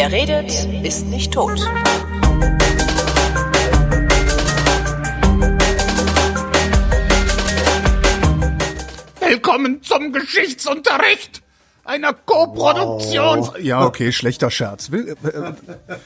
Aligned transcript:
Wer 0.00 0.12
redet, 0.12 0.50
ist 0.82 1.04
nicht 1.08 1.30
tot. 1.30 1.60
Willkommen 9.20 9.82
zum 9.82 10.10
Geschichtsunterricht 10.14 11.42
einer 11.84 12.14
Co-Produktion. 12.14 13.40
Wow. 13.40 13.58
Ja, 13.58 13.84
okay, 13.84 14.10
schlechter 14.10 14.50
Scherz. 14.50 14.90
Will, 14.90 15.16
äh, 15.22 15.28
äh, 15.28 15.52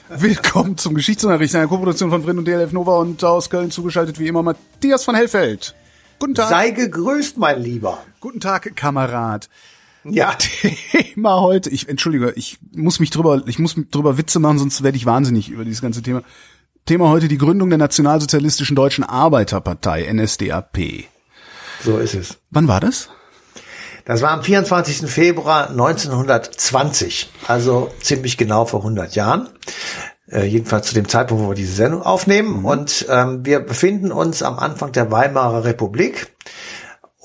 willkommen 0.08 0.76
zum 0.76 0.96
Geschichtsunterricht 0.96 1.54
einer 1.54 1.68
Co-Produktion 1.68 2.10
von 2.10 2.24
Vrin 2.24 2.38
und 2.38 2.48
DLF 2.48 2.72
Nova 2.72 2.98
und 2.98 3.22
aus 3.22 3.48
Köln 3.48 3.70
zugeschaltet 3.70 4.18
wie 4.18 4.26
immer 4.26 4.42
Matthias 4.42 5.04
von 5.04 5.14
Hellfeld. 5.14 5.72
Guten 6.18 6.34
Tag. 6.34 6.48
Sei 6.48 6.70
gegrüßt, 6.70 7.38
mein 7.38 7.62
Lieber. 7.62 8.02
Guten 8.18 8.40
Tag, 8.40 8.74
Kamerad. 8.74 9.48
Ja, 10.04 10.34
Thema 10.38 11.40
heute. 11.40 11.70
Ich 11.70 11.88
entschuldige, 11.88 12.32
ich 12.36 12.58
muss 12.72 13.00
mich 13.00 13.10
drüber, 13.10 13.42
ich 13.46 13.58
muss 13.58 13.74
drüber 13.90 14.18
Witze 14.18 14.38
machen, 14.38 14.58
sonst 14.58 14.82
werde 14.82 14.96
ich 14.96 15.06
wahnsinnig 15.06 15.48
über 15.48 15.64
dieses 15.64 15.82
ganze 15.82 16.02
Thema. 16.02 16.22
Thema 16.86 17.08
heute 17.08 17.28
die 17.28 17.38
Gründung 17.38 17.70
der 17.70 17.78
Nationalsozialistischen 17.78 18.76
Deutschen 18.76 19.04
Arbeiterpartei 19.04 20.06
NSDAP. 20.12 21.04
So 21.82 21.98
ist 21.98 22.14
es. 22.14 22.38
Wann 22.50 22.68
war 22.68 22.80
das? 22.80 23.08
Das 24.04 24.20
war 24.20 24.32
am 24.32 24.42
24. 24.42 25.10
Februar 25.10 25.70
1920, 25.70 27.30
also 27.46 27.90
ziemlich 28.00 28.36
genau 28.36 28.66
vor 28.66 28.80
100 28.80 29.14
Jahren. 29.14 29.48
Äh, 30.30 30.44
jedenfalls 30.44 30.88
zu 30.88 30.94
dem 30.94 31.08
Zeitpunkt, 31.08 31.42
wo 31.42 31.48
wir 31.48 31.54
diese 31.54 31.72
Sendung 31.72 32.02
aufnehmen. 32.02 32.60
Mhm. 32.60 32.64
Und 32.66 33.06
ähm, 33.08 33.46
wir 33.46 33.60
befinden 33.60 34.12
uns 34.12 34.42
am 34.42 34.58
Anfang 34.58 34.92
der 34.92 35.10
Weimarer 35.10 35.64
Republik 35.64 36.33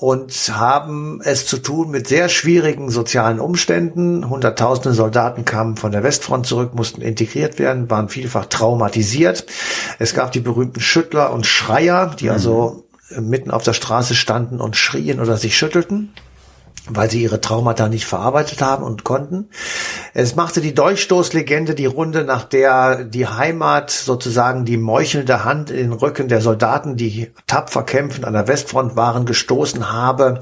und 0.00 0.32
haben 0.54 1.20
es 1.22 1.44
zu 1.44 1.58
tun 1.58 1.90
mit 1.90 2.08
sehr 2.08 2.30
schwierigen 2.30 2.90
sozialen 2.90 3.38
Umständen. 3.38 4.30
Hunderttausende 4.30 4.94
Soldaten 4.94 5.44
kamen 5.44 5.76
von 5.76 5.92
der 5.92 6.02
Westfront 6.02 6.46
zurück, 6.46 6.74
mussten 6.74 7.02
integriert 7.02 7.58
werden, 7.58 7.90
waren 7.90 8.08
vielfach 8.08 8.46
traumatisiert. 8.46 9.44
Es 9.98 10.14
gab 10.14 10.32
die 10.32 10.40
berühmten 10.40 10.80
Schüttler 10.80 11.34
und 11.34 11.44
Schreier, 11.44 12.16
die 12.18 12.26
mhm. 12.26 12.30
also 12.30 12.84
mitten 13.18 13.50
auf 13.50 13.62
der 13.62 13.74
Straße 13.74 14.14
standen 14.14 14.58
und 14.58 14.74
schrien 14.74 15.20
oder 15.20 15.36
sich 15.36 15.54
schüttelten 15.54 16.14
weil 16.96 17.10
sie 17.10 17.22
ihre 17.22 17.40
Traumata 17.40 17.88
nicht 17.88 18.06
verarbeitet 18.06 18.62
haben 18.62 18.84
und 18.84 19.04
konnten. 19.04 19.48
Es 20.14 20.36
machte 20.36 20.60
die 20.60 20.74
Dolchstoßlegende 20.74 21.74
die 21.74 21.86
Runde, 21.86 22.24
nach 22.24 22.44
der 22.44 23.04
die 23.04 23.26
Heimat 23.26 23.90
sozusagen 23.90 24.64
die 24.64 24.76
meuchelnde 24.76 25.44
Hand 25.44 25.70
in 25.70 25.90
den 25.90 25.92
Rücken 25.92 26.28
der 26.28 26.40
Soldaten, 26.40 26.96
die 26.96 27.30
tapfer 27.46 27.82
kämpfend 27.82 28.24
an 28.24 28.32
der 28.32 28.48
Westfront 28.48 28.96
waren, 28.96 29.24
gestoßen 29.24 29.92
habe, 29.92 30.40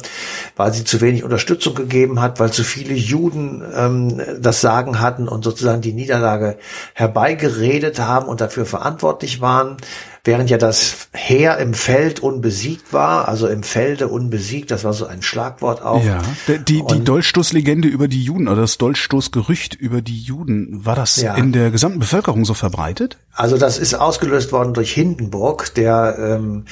weil 0.56 0.72
sie 0.72 0.84
zu 0.84 1.00
wenig 1.00 1.24
Unterstützung 1.24 1.74
gegeben 1.74 2.20
hat, 2.20 2.40
weil 2.40 2.52
zu 2.52 2.64
viele 2.64 2.94
Juden 2.94 3.62
ähm, 3.74 4.20
das 4.40 4.60
Sagen 4.60 5.00
hatten 5.00 5.28
und 5.28 5.44
sozusagen 5.44 5.82
die 5.82 5.92
Niederlage 5.92 6.58
herbeigeredet 6.94 8.00
haben 8.00 8.26
und 8.26 8.40
dafür 8.40 8.66
verantwortlich 8.66 9.40
waren 9.40 9.76
während 10.24 10.50
ja 10.50 10.58
das 10.58 11.08
Heer 11.12 11.58
im 11.58 11.74
Feld 11.74 12.20
unbesiegt 12.20 12.92
war, 12.92 13.28
also 13.28 13.46
im 13.48 13.62
Felde 13.62 14.08
unbesiegt, 14.08 14.70
das 14.70 14.84
war 14.84 14.92
so 14.92 15.06
ein 15.06 15.22
Schlagwort 15.22 15.82
auch. 15.82 16.04
Ja, 16.04 16.20
die, 16.46 16.82
die 16.84 17.04
Dolchstoßlegende 17.04 17.88
über 17.88 18.08
die 18.08 18.22
Juden 18.22 18.48
oder 18.48 18.62
das 18.62 18.78
Dolchstoßgerücht 18.78 19.74
über 19.74 20.02
die 20.02 20.18
Juden, 20.18 20.84
war 20.84 20.96
das 20.96 21.16
ja. 21.16 21.34
in 21.34 21.52
der 21.52 21.70
gesamten 21.70 21.98
Bevölkerung 21.98 22.44
so 22.44 22.54
verbreitet? 22.54 23.18
Also 23.38 23.56
das 23.56 23.78
ist 23.78 23.94
ausgelöst 23.94 24.50
worden 24.50 24.74
durch 24.74 24.92
Hindenburg, 24.92 25.72
der 25.74 26.16
ähm, 26.18 26.64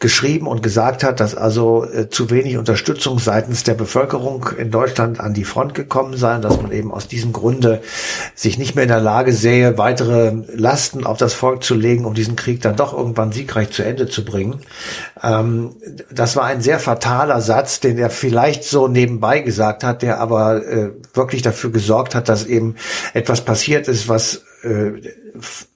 geschrieben 0.00 0.46
und 0.46 0.62
gesagt 0.62 1.02
hat, 1.02 1.18
dass 1.18 1.34
also 1.34 1.84
äh, 1.84 2.10
zu 2.10 2.28
wenig 2.28 2.58
Unterstützung 2.58 3.18
seitens 3.18 3.64
der 3.64 3.72
Bevölkerung 3.72 4.50
in 4.58 4.70
Deutschland 4.70 5.18
an 5.18 5.32
die 5.32 5.44
Front 5.44 5.72
gekommen 5.74 6.18
sei, 6.18 6.36
dass 6.36 6.60
man 6.60 6.72
eben 6.72 6.92
aus 6.92 7.08
diesem 7.08 7.32
Grunde 7.32 7.80
sich 8.34 8.58
nicht 8.58 8.74
mehr 8.74 8.84
in 8.84 8.90
der 8.90 9.00
Lage 9.00 9.32
sähe, 9.32 9.78
weitere 9.78 10.32
Lasten 10.54 11.06
auf 11.06 11.16
das 11.16 11.32
Volk 11.32 11.64
zu 11.64 11.74
legen, 11.74 12.04
um 12.04 12.12
diesen 12.12 12.36
Krieg 12.36 12.60
dann 12.60 12.76
doch 12.76 12.89
irgendwann 12.92 13.32
siegreich 13.32 13.70
zu 13.70 13.82
Ende 13.82 14.08
zu 14.08 14.24
bringen. 14.24 14.60
Ähm, 15.22 15.76
das 16.12 16.36
war 16.36 16.44
ein 16.44 16.60
sehr 16.60 16.78
fataler 16.78 17.40
Satz, 17.40 17.80
den 17.80 17.98
er 17.98 18.10
vielleicht 18.10 18.64
so 18.64 18.88
nebenbei 18.88 19.40
gesagt 19.40 19.84
hat, 19.84 20.02
der 20.02 20.20
aber 20.20 20.66
äh, 20.66 20.90
wirklich 21.14 21.42
dafür 21.42 21.70
gesorgt 21.70 22.14
hat, 22.14 22.28
dass 22.28 22.46
eben 22.46 22.76
etwas 23.14 23.44
passiert 23.44 23.88
ist, 23.88 24.08
was 24.08 24.44
äh, 24.62 24.92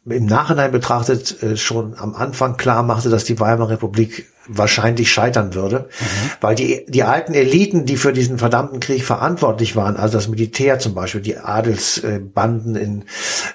im 0.07 0.27
Nachhinein 0.27 0.71
betrachtet 0.71 1.43
äh, 1.43 1.57
schon 1.57 1.95
am 1.99 2.15
Anfang 2.15 2.57
klar 2.57 2.83
machte, 2.83 3.09
dass 3.09 3.25
die 3.25 3.41
Weimarer 3.41 3.71
Republik 3.71 4.27
wahrscheinlich 4.47 5.11
scheitern 5.11 5.55
würde, 5.55 5.89
mhm. 6.01 6.31
weil 6.41 6.55
die, 6.55 6.85
die 6.87 7.03
alten 7.03 7.35
Eliten, 7.35 7.87
die 7.87 7.97
für 7.97 8.13
diesen 8.13 8.39
verdammten 8.39 8.81
Krieg 8.81 9.05
verantwortlich 9.05 9.75
waren, 9.75 9.97
also 9.97 10.19
das 10.19 10.29
Militär 10.29 10.79
zum 10.79 10.95
Beispiel, 10.95 11.23
die 11.23 11.39
Adelsbanden 11.39 12.77
in 12.77 13.05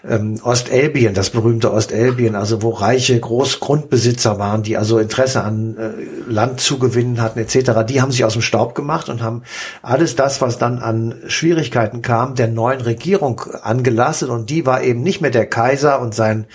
ähm, 0.07 0.39
Ostelbien, 0.41 1.13
das 1.13 1.29
berühmte 1.29 1.71
Ostelbien, 1.71 2.35
also 2.35 2.61
wo 2.63 2.69
reiche 2.71 3.19
Großgrundbesitzer 3.19 4.39
waren, 4.39 4.63
die 4.63 4.77
also 4.77 4.97
Interesse 4.97 5.43
an 5.43 5.77
äh, 5.77 6.31
Land 6.31 6.59
zu 6.59 6.79
gewinnen 6.79 7.21
hatten 7.21 7.39
etc., 7.39 7.85
die 7.87 8.01
haben 8.01 8.11
sich 8.11 8.25
aus 8.25 8.33
dem 8.33 8.41
Staub 8.41 8.73
gemacht 8.73 9.09
und 9.09 9.21
haben 9.21 9.43
alles 9.81 10.15
das, 10.15 10.41
was 10.41 10.57
dann 10.57 10.79
an 10.79 11.15
Schwierigkeiten 11.27 12.01
kam, 12.01 12.35
der 12.35 12.47
neuen 12.47 12.81
Regierung 12.81 13.41
angelastet 13.61 14.29
und 14.29 14.49
die 14.49 14.65
war 14.65 14.81
eben 14.81 15.03
nicht 15.03 15.21
mehr 15.21 15.31
der 15.31 15.45
Kaiser 15.45 15.88
und 15.95 16.13
sein, 16.13 16.47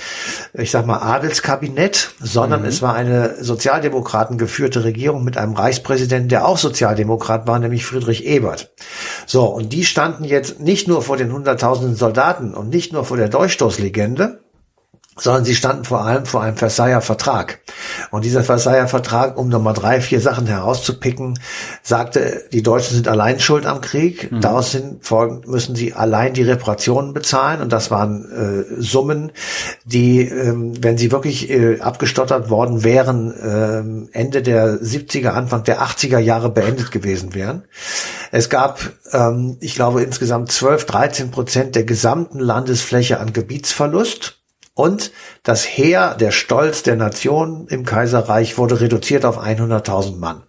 ich 0.52 0.70
sag 0.70 0.86
mal, 0.86 0.98
Adelskabinett, 0.98 2.10
sondern 2.20 2.62
mhm. 2.62 2.68
es 2.68 2.82
war 2.82 2.94
eine 2.94 3.42
Sozialdemokraten 3.42 4.38
geführte 4.38 4.84
Regierung 4.84 5.24
mit 5.24 5.36
einem 5.36 5.54
Reichspräsidenten, 5.54 6.28
der 6.28 6.46
auch 6.46 6.58
Sozialdemokrat 6.58 7.46
war, 7.46 7.58
nämlich 7.58 7.84
Friedrich 7.84 8.24
Ebert. 8.24 8.72
So, 9.26 9.46
und 9.46 9.72
die 9.72 9.84
standen 9.84 10.24
jetzt 10.24 10.60
nicht 10.60 10.88
nur 10.88 11.02
vor 11.02 11.16
den 11.16 11.32
hunderttausenden 11.32 11.96
Soldaten 11.96 12.54
und 12.54 12.68
nicht 12.68 12.92
nur 12.92 13.04
vor 13.04 13.16
der 13.16 13.28
Durchstoßlegende, 13.28 14.43
sondern 15.16 15.44
sie 15.44 15.54
standen 15.54 15.84
vor 15.84 16.04
allem 16.04 16.26
vor 16.26 16.42
einem 16.42 16.56
Versailler 16.56 17.00
Vertrag. 17.00 17.60
Und 18.10 18.24
dieser 18.24 18.42
Versailler 18.42 18.88
Vertrag, 18.88 19.36
um 19.38 19.48
nochmal 19.48 19.74
drei, 19.74 20.00
vier 20.00 20.20
Sachen 20.20 20.46
herauszupicken, 20.46 21.38
sagte, 21.82 22.44
die 22.52 22.62
Deutschen 22.62 22.94
sind 22.94 23.08
allein 23.08 23.38
schuld 23.38 23.66
am 23.66 23.80
Krieg. 23.80 24.30
Mhm. 24.32 24.40
Daraus 24.40 24.76
folgend 25.00 25.46
müssen 25.46 25.76
sie 25.76 25.94
allein 25.94 26.34
die 26.34 26.42
Reparationen 26.42 27.12
bezahlen. 27.14 27.60
Und 27.60 27.72
das 27.72 27.90
waren 27.90 28.24
äh, 28.24 28.82
Summen, 28.82 29.30
die, 29.84 30.22
ähm, 30.22 30.72
wenn 30.82 30.98
sie 30.98 31.12
wirklich 31.12 31.50
äh, 31.50 31.80
abgestottert 31.80 32.50
worden 32.50 32.82
wären, 32.82 34.08
äh, 34.12 34.18
Ende 34.18 34.42
der 34.42 34.80
70er, 34.80 35.30
Anfang 35.30 35.62
der 35.64 35.80
80er 35.82 36.18
Jahre 36.18 36.50
beendet 36.50 36.90
gewesen 36.90 37.34
wären. 37.34 37.64
Es 38.32 38.48
gab, 38.48 38.80
ähm, 39.12 39.58
ich 39.60 39.74
glaube, 39.74 40.02
insgesamt 40.02 40.50
12, 40.50 40.86
13 40.86 41.30
Prozent 41.30 41.76
der 41.76 41.84
gesamten 41.84 42.40
Landesfläche 42.40 43.20
an 43.20 43.32
Gebietsverlust. 43.32 44.43
Und 44.74 45.12
das 45.44 45.64
Heer, 45.64 46.16
der 46.16 46.32
Stolz 46.32 46.82
der 46.82 46.96
Nation 46.96 47.68
im 47.68 47.84
Kaiserreich 47.84 48.58
wurde 48.58 48.80
reduziert 48.80 49.24
auf 49.24 49.38
100.000 49.38 50.16
Mann. 50.16 50.42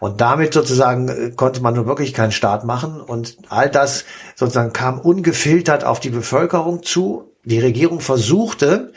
Und 0.00 0.22
damit 0.22 0.54
sozusagen 0.54 1.08
äh, 1.08 1.30
konnte 1.32 1.60
man 1.60 1.74
nun 1.74 1.86
wirklich 1.86 2.14
keinen 2.14 2.32
Staat 2.32 2.64
machen. 2.64 3.00
Und 3.00 3.36
all 3.50 3.68
das 3.68 4.06
sozusagen 4.36 4.72
kam 4.72 4.98
ungefiltert 4.98 5.84
auf 5.84 6.00
die 6.00 6.10
Bevölkerung 6.10 6.82
zu. 6.82 7.34
Die 7.44 7.60
Regierung 7.60 8.00
versuchte, 8.00 8.92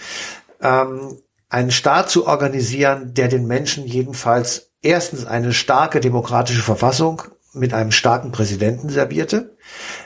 ähm, 0.61 1.17
einen 1.49 1.71
Staat 1.71 2.09
zu 2.09 2.25
organisieren, 2.25 3.13
der 3.13 3.27
den 3.27 3.45
Menschen 3.45 3.85
jedenfalls 3.85 4.71
erstens 4.81 5.25
eine 5.25 5.51
starke 5.51 5.99
demokratische 5.99 6.61
Verfassung 6.61 7.23
mit 7.53 7.73
einem 7.73 7.91
starken 7.91 8.31
Präsidenten 8.31 8.87
servierte. 8.87 9.57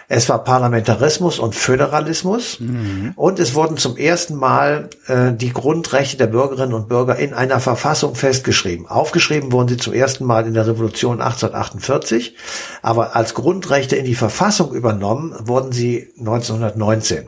Es 0.08 0.30
war 0.30 0.44
Parlamentarismus 0.44 1.40
und 1.40 1.56
Föderalismus 1.56 2.60
mhm. 2.60 3.14
und 3.16 3.40
es 3.40 3.56
wurden 3.56 3.78
zum 3.78 3.98
ersten 3.98 4.36
Mal 4.36 4.90
äh, 5.08 5.34
die 5.34 5.52
Grundrechte 5.52 6.18
der 6.18 6.28
Bürgerinnen 6.28 6.74
und 6.74 6.88
Bürger 6.88 7.16
in 7.16 7.34
einer 7.34 7.60
Verfassung 7.60 8.14
festgeschrieben. 8.14 8.88
Aufgeschrieben 8.88 9.52
wurden 9.52 9.68
sie 9.68 9.78
zum 9.78 9.94
ersten 9.94 10.26
Mal 10.26 10.46
in 10.46 10.54
der 10.54 10.68
Revolution 10.68 11.22
1848, 11.22 12.36
aber 12.84 13.16
als 13.16 13.34
Grundrechte 13.34 13.96
in 13.96 14.06
die 14.06 14.16
Verfassung 14.16 14.74
übernommen 14.74 15.36
wurden 15.48 15.72
sie 15.72 16.12
1919. 16.20 17.28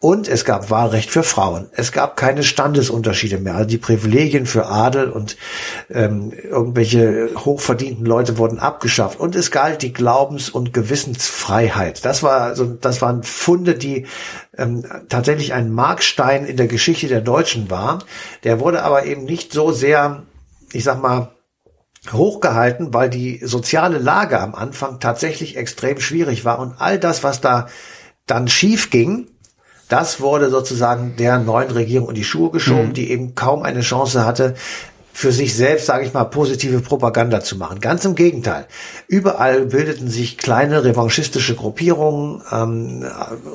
Und 0.00 0.28
es 0.28 0.44
gab 0.44 0.70
Wahlrecht 0.70 1.10
für 1.10 1.22
Frauen. 1.22 1.68
Es 1.72 1.92
gab 1.92 2.16
keine 2.16 2.42
Standesunterschiede 2.42 3.38
mehr. 3.38 3.54
Also 3.54 3.68
die 3.68 3.78
Privilegien 3.78 4.46
für 4.46 4.66
Adel 4.66 5.08
und 5.08 5.36
ähm, 5.88 6.32
irgendwelche 6.32 7.30
hochverdienten 7.36 8.04
Leute 8.04 8.38
wurden 8.38 8.58
abgeschafft. 8.58 9.20
Und 9.20 9.36
es 9.36 9.50
galt 9.52 9.82
die 9.82 9.92
Glaubens- 9.92 10.50
und 10.50 10.72
Gewissensfreiheit. 10.72 11.61
Das 12.04 12.22
war 12.22 12.54
so, 12.54 12.66
das 12.66 13.02
waren 13.02 13.22
Funde, 13.22 13.74
die 13.74 14.06
ähm, 14.56 14.84
tatsächlich 15.08 15.52
ein 15.52 15.70
Markstein 15.70 16.44
in 16.46 16.56
der 16.56 16.66
Geschichte 16.66 17.08
der 17.08 17.20
Deutschen 17.20 17.70
war. 17.70 18.00
Der 18.44 18.60
wurde 18.60 18.82
aber 18.82 19.06
eben 19.06 19.24
nicht 19.24 19.52
so 19.52 19.72
sehr, 19.72 20.22
ich 20.72 20.84
sag 20.84 21.00
mal, 21.00 21.32
hochgehalten, 22.10 22.92
weil 22.92 23.10
die 23.10 23.40
soziale 23.44 23.98
Lage 23.98 24.40
am 24.40 24.54
Anfang 24.54 24.98
tatsächlich 24.98 25.56
extrem 25.56 26.00
schwierig 26.00 26.44
war 26.44 26.58
und 26.58 26.74
all 26.78 26.98
das, 26.98 27.22
was 27.22 27.40
da 27.40 27.68
dann 28.26 28.48
schief 28.48 28.90
ging, 28.90 29.28
das 29.88 30.20
wurde 30.20 30.48
sozusagen 30.48 31.16
der 31.16 31.38
neuen 31.38 31.70
Regierung 31.70 32.08
in 32.08 32.14
die 32.14 32.24
Schuhe 32.24 32.50
geschoben, 32.50 32.88
mhm. 32.88 32.94
die 32.94 33.10
eben 33.10 33.34
kaum 33.34 33.62
eine 33.62 33.82
Chance 33.82 34.24
hatte, 34.24 34.54
für 35.12 35.32
sich 35.32 35.54
selbst, 35.54 35.86
sage 35.86 36.04
ich 36.04 36.14
mal, 36.14 36.24
positive 36.24 36.80
Propaganda 36.80 37.42
zu 37.42 37.56
machen. 37.56 37.80
Ganz 37.80 38.04
im 38.04 38.14
Gegenteil. 38.14 38.66
Überall 39.06 39.66
bildeten 39.66 40.08
sich 40.08 40.38
kleine 40.38 40.84
revanchistische 40.84 41.54
Gruppierungen, 41.54 42.42
ähm, 42.50 43.04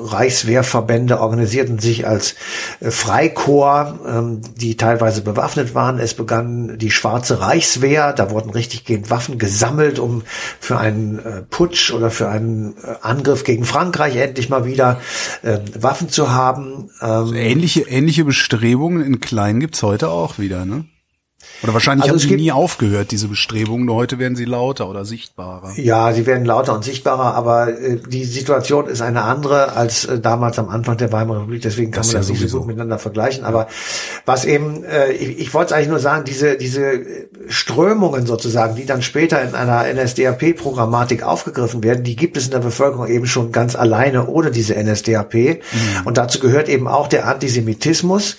Reichswehrverbände 0.04 1.20
organisierten 1.20 1.78
sich 1.78 2.06
als 2.06 2.36
äh, 2.80 2.90
Freikorps, 2.90 3.98
ähm, 4.06 4.40
die 4.56 4.76
teilweise 4.76 5.22
bewaffnet 5.22 5.74
waren. 5.74 5.98
Es 5.98 6.14
begann 6.14 6.78
die 6.78 6.90
Schwarze 6.90 7.40
Reichswehr, 7.40 8.12
da 8.12 8.30
wurden 8.30 8.50
richtig 8.50 8.84
gehend 8.84 9.10
Waffen 9.10 9.38
gesammelt, 9.38 9.98
um 9.98 10.22
für 10.60 10.78
einen 10.78 11.18
äh, 11.18 11.42
Putsch 11.42 11.92
oder 11.92 12.10
für 12.10 12.28
einen 12.28 12.76
äh, 12.82 12.94
Angriff 13.02 13.44
gegen 13.44 13.64
Frankreich 13.64 14.16
endlich 14.16 14.48
mal 14.48 14.64
wieder 14.64 15.00
äh, 15.42 15.58
Waffen 15.78 16.08
zu 16.08 16.30
haben. 16.30 16.90
Ähm, 17.00 17.08
also 17.08 17.34
ähnliche, 17.34 17.80
ähnliche 17.82 18.24
Bestrebungen 18.24 19.02
in 19.02 19.20
klein 19.20 19.60
gibt's 19.60 19.82
heute 19.82 20.08
auch 20.08 20.38
wieder, 20.38 20.64
ne? 20.64 20.84
Oder 21.62 21.72
wahrscheinlich 21.72 22.10
also 22.10 22.22
haben 22.22 22.28
sie 22.28 22.36
nie 22.36 22.52
aufgehört, 22.52 23.10
diese 23.10 23.28
Bestrebungen, 23.28 23.84
nur 23.84 23.96
heute 23.96 24.18
werden 24.18 24.36
sie 24.36 24.44
lauter 24.44 24.88
oder 24.88 25.04
sichtbarer. 25.04 25.72
Ja, 25.76 26.12
sie 26.12 26.24
werden 26.26 26.44
lauter 26.44 26.74
und 26.74 26.84
sichtbarer, 26.84 27.34
aber 27.34 27.68
äh, 27.68 27.96
die 27.96 28.24
Situation 28.24 28.86
ist 28.86 29.02
eine 29.02 29.22
andere 29.22 29.72
als 29.72 30.04
äh, 30.04 30.20
damals 30.20 30.58
am 30.58 30.68
Anfang 30.68 30.96
der 30.96 31.10
Weimarer 31.10 31.40
Republik, 31.40 31.62
deswegen 31.62 31.90
kann 31.90 32.02
das 32.02 32.12
man 32.12 32.22
das 32.22 32.28
ja 32.28 32.34
nicht 32.34 32.48
so 32.48 32.58
gut 32.58 32.68
miteinander 32.68 32.98
vergleichen. 32.98 33.44
Aber 33.44 33.66
was 34.24 34.44
eben, 34.44 34.84
äh, 34.84 35.12
ich, 35.12 35.40
ich 35.40 35.54
wollte 35.54 35.68
es 35.68 35.72
eigentlich 35.72 35.88
nur 35.88 35.98
sagen, 35.98 36.24
diese, 36.24 36.56
diese 36.56 37.00
Strömungen 37.48 38.26
sozusagen, 38.26 38.76
die 38.76 38.86
dann 38.86 39.02
später 39.02 39.42
in 39.42 39.54
einer 39.54 39.92
NSDAP-Programmatik 39.92 41.24
aufgegriffen 41.24 41.82
werden, 41.82 42.04
die 42.04 42.14
gibt 42.14 42.36
es 42.36 42.46
in 42.46 42.50
der 42.52 42.60
Bevölkerung 42.60 43.08
eben 43.08 43.26
schon 43.26 43.50
ganz 43.50 43.74
alleine 43.74 44.28
ohne 44.28 44.52
diese 44.52 44.74
NSDAP. 44.74 45.34
Mhm. 45.34 45.58
Und 46.04 46.18
dazu 46.18 46.38
gehört 46.38 46.68
eben 46.68 46.86
auch 46.86 47.08
der 47.08 47.26
Antisemitismus. 47.26 48.36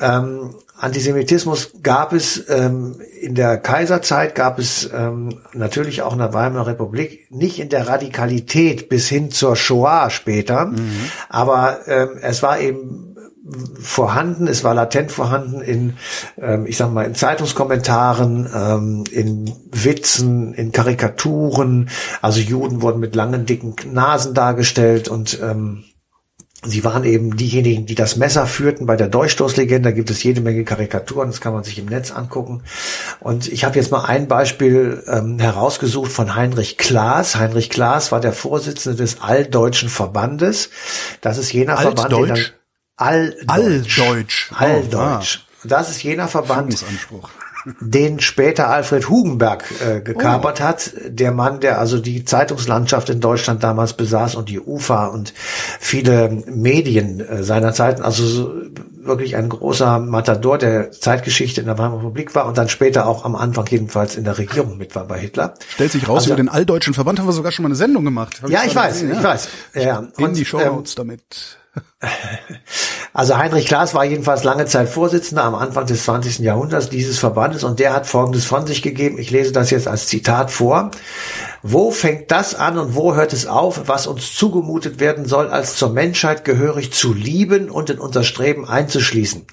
Ähm, 0.00 0.50
Antisemitismus 0.82 1.74
gab 1.84 2.12
es 2.12 2.44
ähm, 2.48 3.00
in 3.20 3.36
der 3.36 3.56
Kaiserzeit, 3.56 4.34
gab 4.34 4.58
es 4.58 4.90
ähm, 4.92 5.38
natürlich 5.52 6.02
auch 6.02 6.12
in 6.12 6.18
der 6.18 6.34
Weimarer 6.34 6.66
Republik, 6.66 7.30
nicht 7.30 7.60
in 7.60 7.68
der 7.68 7.86
Radikalität 7.86 8.88
bis 8.88 9.08
hin 9.08 9.30
zur 9.30 9.54
Shoah 9.54 10.10
später, 10.10 10.66
mhm. 10.66 11.08
aber 11.28 11.86
ähm, 11.86 12.18
es 12.20 12.42
war 12.42 12.58
eben 12.58 13.14
vorhanden, 13.78 14.48
es 14.48 14.64
war 14.64 14.74
latent 14.74 15.12
vorhanden 15.12 15.60
in, 15.60 15.94
ähm, 16.40 16.66
ich 16.66 16.76
sag 16.76 16.92
mal, 16.92 17.04
in 17.04 17.14
Zeitungskommentaren, 17.14 18.48
ähm, 18.52 19.04
in 19.12 19.52
Witzen, 19.70 20.52
in 20.54 20.72
Karikaturen. 20.72 21.90
Also 22.20 22.40
Juden 22.40 22.82
wurden 22.82 22.98
mit 22.98 23.14
langen, 23.14 23.46
dicken 23.46 23.76
Nasen 23.92 24.34
dargestellt 24.34 25.08
und 25.08 25.38
ähm, 25.40 25.84
Sie 26.64 26.84
waren 26.84 27.02
eben 27.02 27.36
diejenigen, 27.36 27.86
die 27.86 27.96
das 27.96 28.16
Messer 28.16 28.46
führten 28.46 28.86
bei 28.86 28.94
der 28.94 29.08
Durchstoßlegende. 29.08 29.88
Da 29.88 29.90
gibt 29.90 30.10
es 30.10 30.22
jede 30.22 30.40
Menge 30.40 30.62
Karikaturen, 30.62 31.28
das 31.28 31.40
kann 31.40 31.52
man 31.52 31.64
sich 31.64 31.78
im 31.78 31.86
Netz 31.86 32.12
angucken. 32.12 32.62
Und 33.18 33.48
ich 33.48 33.64
habe 33.64 33.76
jetzt 33.76 33.90
mal 33.90 34.04
ein 34.04 34.28
Beispiel 34.28 35.02
ähm, 35.08 35.40
herausgesucht 35.40 36.12
von 36.12 36.36
Heinrich 36.36 36.78
Klaas. 36.78 37.34
Heinrich 37.34 37.68
Klaas 37.68 38.12
war 38.12 38.20
der 38.20 38.32
Vorsitzende 38.32 38.96
des 38.96 39.20
Alldeutschen 39.20 39.88
Verbandes. 39.88 40.70
Das 41.20 41.36
ist 41.36 41.52
jener 41.52 41.78
Altdeutsch? 41.78 42.00
Verband, 42.00 42.28
der 42.28 42.36
dann 42.36 42.52
Alldeutsch. 42.96 43.98
Alldeutsch. 43.98 44.52
Alldeutsch. 44.54 44.94
Oh, 44.94 45.58
ah. 45.64 45.68
Das 45.68 45.90
ist 45.90 46.02
jener 46.02 46.28
Verband, 46.28 46.84
den 47.80 48.20
später 48.20 48.68
Alfred 48.68 49.08
Hugenberg 49.08 49.64
äh, 49.80 50.00
gekapert 50.00 50.60
oh. 50.60 50.64
hat. 50.64 50.92
Der 51.06 51.32
Mann, 51.32 51.60
der 51.60 51.78
also 51.78 51.98
die 51.98 52.24
Zeitungslandschaft 52.24 53.08
in 53.10 53.20
Deutschland 53.20 53.62
damals 53.62 53.94
besaß 53.94 54.34
und 54.34 54.48
die 54.48 54.60
UFA 54.60 55.06
und 55.06 55.32
viele 55.80 56.30
Medien 56.46 57.20
äh, 57.20 57.42
seiner 57.42 57.72
Zeit, 57.72 58.00
also 58.00 58.26
so, 58.26 58.52
wirklich 59.04 59.36
ein 59.36 59.48
großer 59.48 59.98
Matador 59.98 60.58
der 60.58 60.92
Zeitgeschichte 60.92 61.60
in 61.60 61.66
der 61.66 61.78
Weimarer 61.78 61.98
Republik 61.98 62.34
war 62.34 62.46
und 62.46 62.56
dann 62.58 62.68
später 62.68 63.06
auch 63.06 63.24
am 63.24 63.34
Anfang 63.34 63.66
jedenfalls 63.68 64.16
in 64.16 64.24
der 64.24 64.38
Regierung 64.38 64.78
mit 64.78 64.94
war 64.94 65.06
bei 65.06 65.18
Hitler. 65.18 65.54
Stellt 65.74 65.92
sich 65.92 66.08
raus, 66.08 66.22
also, 66.22 66.30
über 66.30 66.36
den 66.36 66.48
alldeutschen 66.48 66.94
Verband 66.94 67.18
haben 67.18 67.26
wir 67.26 67.32
sogar 67.32 67.52
schon 67.52 67.64
mal 67.64 67.68
eine 67.68 67.76
Sendung 67.76 68.04
gemacht. 68.04 68.40
ja, 68.48 68.60
ich, 68.60 68.68
ich 68.68 68.76
weiß, 68.76 68.92
gesehen, 68.92 69.10
ich 69.10 69.16
ja. 69.16 69.24
weiß. 69.24 69.48
Ja. 69.74 69.98
In 70.16 70.24
und, 70.24 70.36
die 70.36 70.44
Show 70.44 70.60
Notes 70.60 70.92
ähm, 70.92 70.96
damit. 70.96 71.58
Also 73.14 73.36
Heinrich 73.36 73.66
Klaas 73.66 73.92
war 73.94 74.06
jedenfalls 74.06 74.42
lange 74.42 74.64
Zeit 74.64 74.88
Vorsitzender 74.88 75.44
am 75.44 75.54
Anfang 75.54 75.84
des 75.84 76.04
20. 76.04 76.38
Jahrhunderts 76.38 76.88
dieses 76.88 77.18
Verbandes 77.18 77.62
und 77.62 77.78
der 77.78 77.92
hat 77.92 78.06
Folgendes 78.06 78.46
von 78.46 78.66
sich 78.66 78.80
gegeben. 78.80 79.18
Ich 79.18 79.30
lese 79.30 79.52
das 79.52 79.70
jetzt 79.70 79.86
als 79.86 80.06
Zitat 80.06 80.50
vor. 80.50 80.90
Wo 81.62 81.90
fängt 81.90 82.30
das 82.30 82.54
an 82.54 82.78
und 82.78 82.94
wo 82.94 83.14
hört 83.14 83.34
es 83.34 83.46
auf, 83.46 83.82
was 83.86 84.06
uns 84.06 84.34
zugemutet 84.34 84.98
werden 84.98 85.26
soll, 85.26 85.48
als 85.48 85.76
zur 85.76 85.90
Menschheit 85.90 86.46
gehörig 86.46 86.92
zu 86.92 87.12
lieben 87.12 87.70
und 87.70 87.90
in 87.90 87.98
unser 87.98 88.24
Streben 88.24 88.66
einzuschließen? 88.66 89.46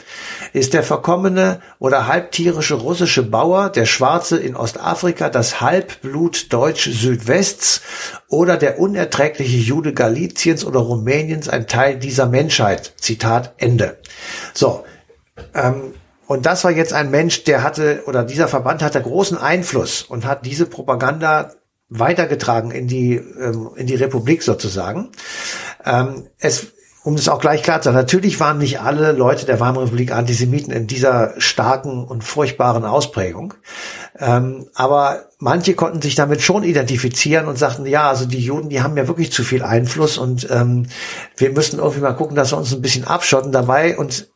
Ist 0.54 0.74
der 0.74 0.84
verkommene 0.84 1.60
oder 1.80 2.08
halbtierische 2.08 2.76
russische 2.76 3.24
Bauer, 3.24 3.70
der 3.70 3.86
Schwarze 3.86 4.38
in 4.40 4.56
Ostafrika, 4.56 5.30
das 5.30 5.60
Halbblut 5.60 6.54
Deutsch 6.54 6.90
Südwests 6.90 7.82
oder 8.30 8.58
der 8.58 8.80
unerträgliche 8.80 9.58
Jude 9.58 9.94
Galiciens 9.94 10.64
oder 10.64 10.80
Rumäniens 10.80 11.50
ein 11.50 11.68
Teil 11.68 11.98
dieser 11.98 12.28
Menschheit? 12.28 12.94
Zitat 12.98 13.54
Ende. 13.58 13.98
So, 14.54 14.84
ähm, 15.54 15.94
und 16.28 16.46
das 16.46 16.64
war 16.64 16.72
jetzt 16.72 16.94
ein 16.94 17.10
Mensch, 17.10 17.44
der 17.44 17.64
hatte, 17.64 18.04
oder 18.06 18.24
dieser 18.24 18.48
Verband 18.48 18.84
hatte 18.84 19.02
großen 19.02 19.38
Einfluss 19.38 20.04
und 20.04 20.26
hat 20.26 20.46
diese 20.46 20.68
Propaganda 20.68 21.54
weitergetragen 21.90 22.70
in 22.70 22.88
die, 22.88 23.16
ähm, 23.16 23.72
in 23.76 23.88
die 23.88 23.96
Republik 23.96 24.44
sozusagen. 24.44 25.10
Ähm, 25.84 26.28
es, 26.38 26.68
um 27.04 27.16
das 27.16 27.30
auch 27.30 27.40
gleich 27.42 27.64
klar 27.64 27.82
zu 27.82 27.86
sagen, 27.86 27.98
natürlich 27.98 28.40
waren 28.40 28.60
nicht 28.60 28.80
alle 28.80 29.12
Leute 29.12 29.48
der 29.48 29.60
Weimarer 29.60 29.86
Republik 29.86 30.12
Antisemiten 30.12 30.72
in 30.72 30.86
dieser 30.86 31.34
starken 31.40 32.04
und 32.04 32.24
furchtbaren 32.24 32.86
Ausprägung. 32.86 33.56
Ähm, 34.20 34.68
aber 34.76 35.29
manche 35.40 35.74
konnten 35.74 36.02
sich 36.02 36.16
damit 36.16 36.42
schon 36.42 36.64
identifizieren 36.64 37.48
und 37.48 37.58
sagten, 37.58 37.86
ja, 37.86 38.10
also 38.10 38.26
die 38.26 38.40
Juden, 38.40 38.70
die 38.70 38.82
haben 38.82 38.98
ja 38.98 39.08
wirklich 39.08 39.32
zu 39.32 39.44
viel 39.44 39.64
Einfluss 39.64 40.18
und 40.18 40.48
ähm, 40.52 40.88
wir 41.38 41.52
müssen 41.52 41.80
irgendwie 41.80 42.02
mal 42.02 42.14
gucken, 42.14 42.36
dass 42.36 42.52
wir 42.52 42.58
uns 42.58 42.74
ein 42.74 42.82
bisschen 42.82 43.06
abschotten 43.06 43.52
dabei. 43.52 43.98
Und 43.98 44.28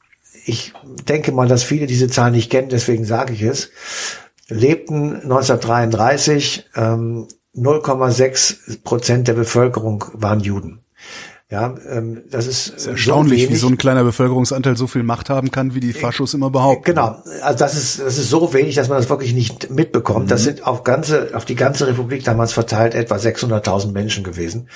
ich 0.46 0.74
denke 1.08 1.32
mal, 1.32 1.48
dass 1.48 1.64
viele 1.64 1.86
diese 1.88 2.10
Zahlen 2.10 2.34
nicht 2.34 2.50
kennen, 2.50 2.70
deswegen 2.70 3.06
sage 3.06 3.34
ich 3.34 3.42
es 3.42 3.70
lebten 4.50 5.16
1933 5.16 6.70
ähm, 6.76 7.28
0,6 7.56 8.84
Prozent 8.84 9.28
der 9.28 9.34
Bevölkerung 9.34 10.06
waren 10.14 10.40
Juden. 10.40 10.84
Ja, 11.54 11.76
ähm, 11.88 12.24
das 12.32 12.48
ist, 12.48 12.74
das 12.74 12.78
ist 12.78 12.88
erstaunlich, 12.88 13.44
so 13.44 13.50
wie 13.52 13.56
so 13.56 13.68
ein 13.68 13.78
kleiner 13.78 14.04
Bevölkerungsanteil 14.04 14.76
so 14.76 14.88
viel 14.88 15.04
Macht 15.04 15.30
haben 15.30 15.52
kann, 15.52 15.76
wie 15.76 15.80
die 15.82 15.94
Faschos 15.94 16.34
immer 16.34 16.50
behaupten. 16.50 16.84
Genau, 16.84 17.22
also 17.44 17.60
das 17.60 17.76
ist 17.76 18.00
das 18.00 18.18
ist 18.18 18.32
so 18.32 18.56
wenig, 18.56 18.74
dass 18.74 18.90
man 18.90 18.98
das 18.98 19.08
wirklich 19.08 19.36
nicht 19.36 19.70
mitbekommt. 19.70 20.26
Mhm. 20.26 20.30
Das 20.30 20.42
sind 20.42 20.66
auf 20.66 20.84
ganze 20.84 21.30
auf 21.36 21.46
die 21.46 21.54
ganze 21.54 21.86
Republik 21.86 22.24
damals 22.24 22.54
verteilt 22.54 22.96
etwa 22.96 23.18
600.000 23.18 23.92
Menschen 23.92 24.24
gewesen. 24.24 24.68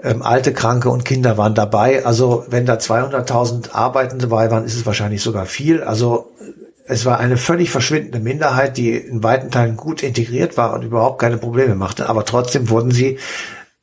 Ähm, 0.00 0.22
alte, 0.22 0.52
Kranke 0.52 0.88
und 0.88 1.04
Kinder 1.04 1.36
waren 1.36 1.56
dabei. 1.56 2.06
Also 2.06 2.44
wenn 2.48 2.64
da 2.64 2.74
200.000 2.74 3.72
Arbeitende 3.72 4.28
dabei 4.28 4.52
waren, 4.52 4.64
ist 4.64 4.76
es 4.76 4.86
wahrscheinlich 4.86 5.20
sogar 5.20 5.46
viel. 5.46 5.82
Also 5.82 6.30
es 6.86 7.04
war 7.04 7.18
eine 7.18 7.36
völlig 7.36 7.72
verschwindende 7.72 8.20
Minderheit, 8.20 8.76
die 8.76 8.92
in 8.92 9.24
weiten 9.24 9.50
Teilen 9.50 9.76
gut 9.76 10.04
integriert 10.04 10.56
war 10.56 10.74
und 10.74 10.84
überhaupt 10.84 11.18
keine 11.18 11.38
Probleme 11.38 11.74
machte, 11.74 12.08
aber 12.08 12.24
trotzdem 12.24 12.70
wurden 12.70 12.92
sie 12.92 13.18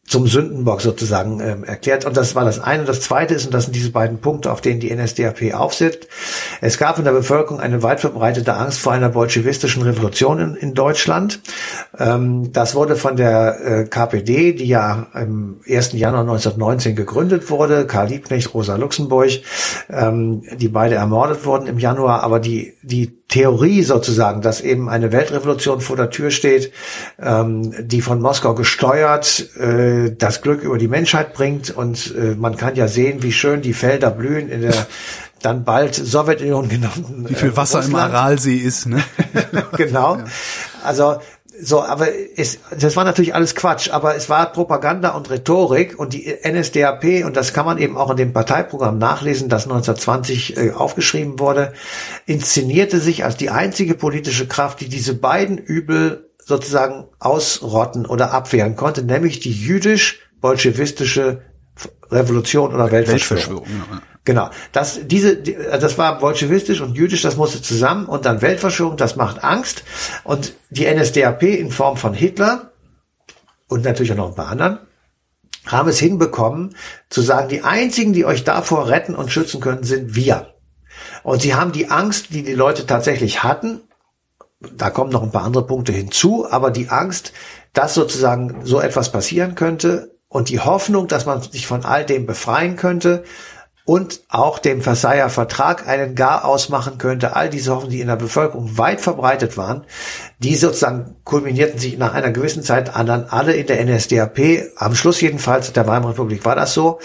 zum 0.07 0.27
Sündenbock 0.27 0.81
sozusagen 0.81 1.39
ähm, 1.39 1.63
erklärt. 1.63 2.03
Und 2.05 2.17
das 2.17 2.35
war 2.35 2.43
das 2.43 2.59
eine. 2.59 2.83
Das 2.83 2.99
zweite 2.99 3.33
ist, 3.33 3.45
und 3.45 3.53
das 3.53 3.65
sind 3.65 3.75
diese 3.75 3.91
beiden 3.91 4.19
Punkte, 4.19 4.51
auf 4.51 4.59
denen 4.59 4.81
die 4.81 4.93
NSDAP 4.93 5.53
aufsetzt. 5.53 6.07
Es 6.59 6.77
gab 6.77 6.97
in 6.97 7.05
der 7.05 7.13
Bevölkerung 7.13 7.61
eine 7.61 7.81
weit 7.81 8.01
verbreitete 8.01 8.55
Angst 8.55 8.79
vor 8.79 8.91
einer 8.91 9.09
bolschewistischen 9.09 9.83
Revolution 9.83 10.39
in, 10.39 10.55
in 10.55 10.73
Deutschland. 10.73 11.39
Ähm, 11.97 12.51
das 12.51 12.75
wurde 12.75 12.97
von 12.97 13.15
der 13.15 13.57
äh, 13.63 13.85
KPD, 13.85 14.53
die 14.53 14.67
ja 14.67 15.07
im 15.13 15.61
1. 15.65 15.93
Januar 15.93 16.21
1919 16.21 16.95
gegründet 16.95 17.49
wurde, 17.49 17.87
Karl 17.87 18.09
Liebknecht, 18.09 18.53
Rosa 18.53 18.75
Luxemburg, 18.75 19.29
ähm, 19.89 20.43
die 20.57 20.67
beide 20.67 20.95
ermordet 20.95 21.45
wurden 21.45 21.67
im 21.67 21.79
Januar, 21.79 22.23
aber 22.23 22.39
die, 22.41 22.73
die 22.81 23.20
Theorie 23.31 23.81
sozusagen, 23.83 24.41
dass 24.41 24.61
eben 24.61 24.89
eine 24.89 25.11
Weltrevolution 25.11 25.79
vor 25.81 25.95
der 25.95 26.09
Tür 26.09 26.31
steht, 26.31 26.71
ähm, 27.19 27.73
die 27.79 28.01
von 28.01 28.21
Moskau 28.21 28.53
gesteuert 28.53 29.55
äh, 29.55 30.11
das 30.15 30.41
Glück 30.41 30.61
über 30.61 30.77
die 30.77 30.89
Menschheit 30.89 31.33
bringt. 31.33 31.71
Und 31.71 32.13
äh, 32.15 32.35
man 32.35 32.57
kann 32.57 32.75
ja 32.75 32.87
sehen, 32.87 33.23
wie 33.23 33.31
schön 33.31 33.61
die 33.61 33.73
Felder 33.73 34.11
blühen 34.11 34.49
in 34.49 34.61
der 34.61 34.85
dann 35.41 35.63
bald 35.63 35.95
Sowjetunion 35.95 36.69
genannten. 36.69 37.27
Wie 37.27 37.33
viel 37.33 37.57
Wasser 37.57 37.81
äh, 37.81 37.85
im 37.85 37.95
Aralsee 37.95 38.57
ist, 38.57 38.85
ne? 38.85 39.03
genau. 39.77 40.19
Also 40.83 41.19
so, 41.63 41.83
aber 41.83 42.07
es, 42.35 42.59
das 42.77 42.95
war 42.95 43.03
natürlich 43.03 43.35
alles 43.35 43.55
Quatsch, 43.55 43.89
aber 43.91 44.15
es 44.15 44.29
war 44.29 44.51
Propaganda 44.51 45.09
und 45.09 45.29
Rhetorik 45.29 45.97
und 45.99 46.13
die 46.13 46.35
NSDAP, 46.43 47.23
und 47.25 47.37
das 47.37 47.53
kann 47.53 47.65
man 47.65 47.77
eben 47.77 47.97
auch 47.97 48.09
in 48.09 48.17
dem 48.17 48.33
Parteiprogramm 48.33 48.97
nachlesen, 48.97 49.47
das 49.47 49.63
1920 49.63 50.57
äh, 50.57 50.71
aufgeschrieben 50.71 51.39
wurde, 51.39 51.73
inszenierte 52.25 52.99
sich 52.99 53.23
als 53.23 53.37
die 53.37 53.49
einzige 53.49 53.93
politische 53.93 54.47
Kraft, 54.47 54.81
die 54.81 54.89
diese 54.89 55.13
beiden 55.13 55.57
Übel 55.57 56.31
sozusagen 56.43 57.05
ausrotten 57.19 58.05
oder 58.05 58.31
abwehren 58.31 58.75
konnte, 58.75 59.03
nämlich 59.03 59.39
die 59.39 59.53
jüdisch-bolschewistische 59.53 61.41
Revolution 62.09 62.73
oder 62.73 62.91
Weltverschwörung. 62.91 63.65
Weltverschwörung 63.65 63.67
ja. 63.91 64.01
Genau. 64.23 64.49
Das, 64.71 64.99
diese, 65.03 65.37
das 65.37 65.97
war 65.97 66.19
bolschewistisch 66.19 66.81
und 66.81 66.95
jüdisch, 66.95 67.23
das 67.23 67.37
musste 67.37 67.61
zusammen 67.61 68.05
und 68.05 68.25
dann 68.25 68.41
Weltverschwörung, 68.41 68.97
das 68.97 69.15
macht 69.15 69.43
Angst. 69.43 69.83
Und 70.23 70.53
die 70.69 70.85
NSDAP 70.85 71.43
in 71.43 71.71
Form 71.71 71.97
von 71.97 72.13
Hitler 72.13 72.71
und 73.67 73.83
natürlich 73.83 74.11
auch 74.11 74.17
noch 74.17 74.29
ein 74.29 74.35
paar 74.35 74.49
anderen 74.49 74.79
haben 75.67 75.89
es 75.89 75.99
hinbekommen, 75.99 76.75
zu 77.09 77.21
sagen, 77.21 77.47
die 77.49 77.63
einzigen, 77.63 78.13
die 78.13 78.25
euch 78.25 78.43
davor 78.43 78.89
retten 78.89 79.13
und 79.13 79.31
schützen 79.31 79.61
können, 79.61 79.83
sind 79.83 80.15
wir. 80.15 80.55
Und 81.23 81.41
sie 81.41 81.53
haben 81.53 81.71
die 81.71 81.89
Angst, 81.89 82.27
die 82.31 82.43
die 82.43 82.55
Leute 82.55 82.85
tatsächlich 82.87 83.43
hatten, 83.43 83.81
da 84.59 84.89
kommen 84.89 85.11
noch 85.11 85.23
ein 85.23 85.31
paar 85.31 85.43
andere 85.43 85.65
Punkte 85.65 85.91
hinzu, 85.91 86.47
aber 86.49 86.71
die 86.71 86.89
Angst, 86.89 87.33
dass 87.73 87.93
sozusagen 87.93 88.65
so 88.65 88.79
etwas 88.79 89.11
passieren 89.11 89.55
könnte 89.55 90.15
und 90.27 90.49
die 90.49 90.59
Hoffnung, 90.59 91.07
dass 91.07 91.25
man 91.25 91.41
sich 91.41 91.67
von 91.67 91.85
all 91.85 92.05
dem 92.05 92.25
befreien 92.25 92.75
könnte 92.75 93.23
und 93.85 94.21
auch 94.29 94.59
dem 94.59 94.81
Versailler 94.81 95.29
Vertrag 95.29 95.87
einen 95.87 96.15
Gar 96.15 96.45
ausmachen 96.45 96.97
könnte. 96.97 97.35
All 97.35 97.49
diese 97.49 97.71
Hoffnungen, 97.71 97.91
die 97.91 98.01
in 98.01 98.07
der 98.07 98.15
Bevölkerung 98.15 98.77
weit 98.77 99.01
verbreitet 99.01 99.57
waren, 99.57 99.85
die 100.39 100.55
sozusagen 100.55 101.15
kulminierten 101.23 101.79
sich 101.79 101.97
nach 101.97 102.13
einer 102.13 102.31
gewissen 102.31 102.63
Zeit 102.63 102.95
an 102.95 103.07
dann 103.07 103.25
alle 103.25 103.53
in 103.53 103.67
der 103.67 103.83
NSDAP. 103.83 104.39
Am 104.75 104.95
Schluss 104.95 105.21
jedenfalls 105.21 105.71
der 105.73 105.87
Weimarer 105.87 106.11
Republik 106.11 106.45
war 106.45 106.55
das 106.55 106.73
so. 106.73 106.99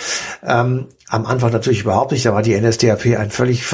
Ähm, 0.45 0.89
am 1.09 1.27
Anfang 1.27 1.53
natürlich 1.53 1.83
überhaupt 1.83 2.13
nicht. 2.13 2.27
Da 2.27 2.35
war 2.35 2.43
die 2.43 2.59
NSDAP 2.61 3.19
ein 3.19 3.31
völlig 3.31 3.65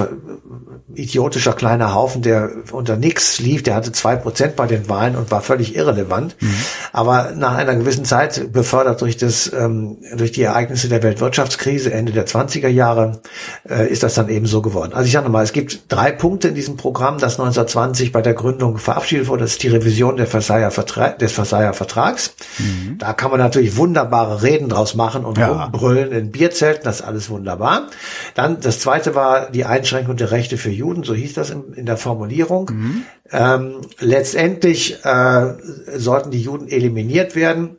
idiotischer 0.94 1.52
kleiner 1.52 1.94
Haufen, 1.94 2.22
der 2.22 2.50
unter 2.72 2.96
nichts 2.96 3.38
lief. 3.38 3.62
Der 3.62 3.74
hatte 3.74 3.92
zwei 3.92 4.16
Prozent 4.16 4.56
bei 4.56 4.66
den 4.66 4.88
Wahlen 4.88 5.16
und 5.16 5.30
war 5.30 5.40
völlig 5.40 5.74
irrelevant. 5.74 6.36
Mhm. 6.40 6.54
Aber 6.92 7.32
nach 7.34 7.56
einer 7.56 7.74
gewissen 7.74 8.04
Zeit, 8.04 8.52
befördert 8.52 9.00
durch 9.00 9.16
das, 9.16 9.50
ähm, 9.52 9.98
durch 10.16 10.32
die 10.32 10.42
Ereignisse 10.42 10.88
der 10.88 11.02
Weltwirtschaftskrise 11.02 11.92
Ende 11.92 12.12
der 12.12 12.26
20er 12.26 12.68
Jahre, 12.68 13.22
äh, 13.68 13.88
ist 13.88 14.02
das 14.02 14.14
dann 14.14 14.28
eben 14.28 14.46
so 14.46 14.62
geworden. 14.62 14.92
Also 14.92 15.06
ich 15.06 15.12
sage 15.12 15.24
nochmal, 15.24 15.44
es 15.44 15.52
gibt 15.52 15.90
drei 15.90 16.12
Punkte 16.12 16.48
in 16.48 16.54
diesem 16.54 16.76
Programm, 16.76 17.18
das 17.18 17.38
1920 17.38 18.12
bei 18.12 18.22
der 18.22 18.34
Gründung 18.34 18.78
verabschiedet 18.78 19.28
wurde. 19.28 19.42
Das 19.42 19.52
ist 19.52 19.62
die 19.62 19.68
Revision 19.68 20.16
der 20.16 20.26
Versailler 20.26 20.70
Vertra 20.70 21.10
des 21.10 21.32
Versailler 21.32 21.72
Vertrags. 21.72 22.34
Mhm. 22.58 22.98
Da 22.98 23.12
kann 23.12 23.30
man 23.30 23.40
natürlich 23.40 23.76
wunderbare 23.76 24.42
Reden 24.42 24.68
draus 24.68 24.94
machen 24.94 25.24
und 25.24 25.38
ja. 25.38 25.64
rumbrüllen 25.64 26.12
in 26.12 26.30
Bierzelten. 26.30 26.84
Das 26.84 27.02
alles 27.02 27.22
alles 27.23 27.31
wunderbar. 27.31 27.88
Dann 28.35 28.61
das 28.61 28.81
zweite 28.81 29.14
war 29.14 29.50
die 29.50 29.64
Einschränkung 29.64 30.17
der 30.17 30.31
Rechte 30.31 30.57
für 30.59 30.71
Juden, 30.71 31.05
so 31.05 31.14
hieß 31.14 31.35
das 31.35 31.50
in, 31.50 31.73
in 31.75 31.87
der 31.87 31.97
Formulierung. 31.97 32.71
Mhm. 32.73 33.02
Ähm, 33.31 33.81
letztendlich 33.99 35.05
äh, 35.05 35.55
sollten 35.97 36.31
die 36.31 36.43
Juden 36.43 36.69
eliminiert 36.69 37.37
werden. 37.37 37.79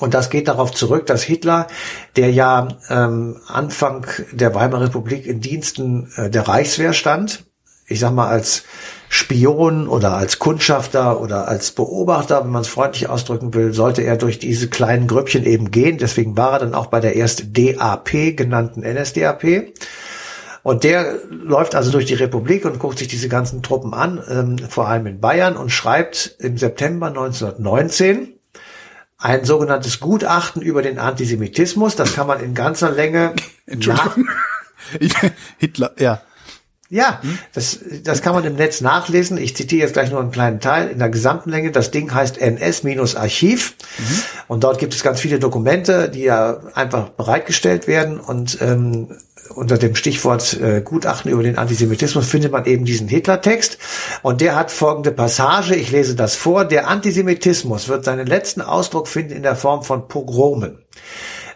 Und 0.00 0.14
das 0.14 0.30
geht 0.30 0.46
darauf 0.46 0.72
zurück, 0.72 1.06
dass 1.06 1.22
Hitler, 1.24 1.66
der 2.16 2.30
ja 2.30 2.68
ähm, 2.88 3.40
Anfang 3.48 4.06
der 4.30 4.54
Weimarer 4.54 4.84
Republik 4.84 5.26
in 5.26 5.40
Diensten 5.40 6.12
äh, 6.16 6.30
der 6.30 6.46
Reichswehr 6.46 6.92
stand, 6.92 7.47
ich 7.88 8.00
sag 8.00 8.12
mal 8.12 8.28
als 8.28 8.64
Spion 9.08 9.88
oder 9.88 10.14
als 10.14 10.38
Kundschafter 10.38 11.20
oder 11.20 11.48
als 11.48 11.72
Beobachter, 11.72 12.44
wenn 12.44 12.50
man 12.50 12.62
es 12.62 12.68
freundlich 12.68 13.08
ausdrücken 13.08 13.54
will, 13.54 13.72
sollte 13.72 14.02
er 14.02 14.16
durch 14.16 14.38
diese 14.38 14.68
kleinen 14.68 15.06
Grüppchen 15.06 15.44
eben 15.44 15.70
gehen. 15.70 15.98
Deswegen 15.98 16.36
war 16.36 16.52
er 16.52 16.58
dann 16.58 16.74
auch 16.74 16.86
bei 16.86 17.00
der 17.00 17.16
erst 17.16 17.56
DAP 17.56 18.36
genannten 18.36 18.82
NSDAP. 18.82 19.72
Und 20.62 20.84
der 20.84 21.14
läuft 21.30 21.74
also 21.74 21.90
durch 21.90 22.04
die 22.04 22.14
Republik 22.14 22.66
und 22.66 22.78
guckt 22.78 22.98
sich 22.98 23.08
diese 23.08 23.30
ganzen 23.30 23.62
Truppen 23.62 23.94
an, 23.94 24.22
ähm, 24.28 24.58
vor 24.68 24.88
allem 24.88 25.06
in 25.06 25.20
Bayern, 25.20 25.56
und 25.56 25.70
schreibt 25.70 26.36
im 26.40 26.58
September 26.58 27.06
1919 27.06 28.34
ein 29.16 29.44
sogenanntes 29.44 29.98
Gutachten 29.98 30.60
über 30.60 30.82
den 30.82 30.98
Antisemitismus. 30.98 31.96
Das 31.96 32.14
kann 32.14 32.26
man 32.26 32.40
in 32.40 32.54
ganzer 32.54 32.90
Länge. 32.90 33.34
Entschuldigung. 33.66 34.28
Hitler, 35.58 35.92
ja. 35.98 36.20
Ja, 36.90 37.20
das, 37.52 37.80
das 38.02 38.22
kann 38.22 38.34
man 38.34 38.44
im 38.44 38.54
Netz 38.54 38.80
nachlesen. 38.80 39.36
Ich 39.36 39.54
zitiere 39.54 39.82
jetzt 39.82 39.92
gleich 39.92 40.10
nur 40.10 40.20
einen 40.20 40.30
kleinen 40.30 40.58
Teil 40.58 40.88
in 40.88 40.98
der 40.98 41.10
gesamten 41.10 41.50
Länge. 41.50 41.70
Das 41.70 41.90
Ding 41.90 42.14
heißt 42.14 42.38
NS-Archiv. 42.38 43.74
Mhm. 43.98 44.22
Und 44.48 44.64
dort 44.64 44.78
gibt 44.78 44.94
es 44.94 45.02
ganz 45.02 45.20
viele 45.20 45.38
Dokumente, 45.38 46.08
die 46.08 46.22
ja 46.22 46.60
einfach 46.72 47.10
bereitgestellt 47.10 47.88
werden. 47.88 48.18
Und 48.18 48.58
ähm, 48.62 49.08
unter 49.54 49.76
dem 49.76 49.96
Stichwort 49.96 50.58
äh, 50.60 50.80
Gutachten 50.80 51.30
über 51.30 51.42
den 51.42 51.58
Antisemitismus 51.58 52.26
findet 52.26 52.52
man 52.52 52.64
eben 52.64 52.86
diesen 52.86 53.08
Hitler-Text. 53.08 53.76
Und 54.22 54.40
der 54.40 54.56
hat 54.56 54.70
folgende 54.70 55.10
Passage. 55.10 55.74
Ich 55.74 55.90
lese 55.90 56.14
das 56.14 56.36
vor. 56.36 56.64
Der 56.64 56.88
Antisemitismus 56.88 57.88
wird 57.88 58.06
seinen 58.06 58.26
letzten 58.26 58.62
Ausdruck 58.62 59.08
finden 59.08 59.34
in 59.34 59.42
der 59.42 59.56
Form 59.56 59.82
von 59.82 60.08
Pogromen. 60.08 60.78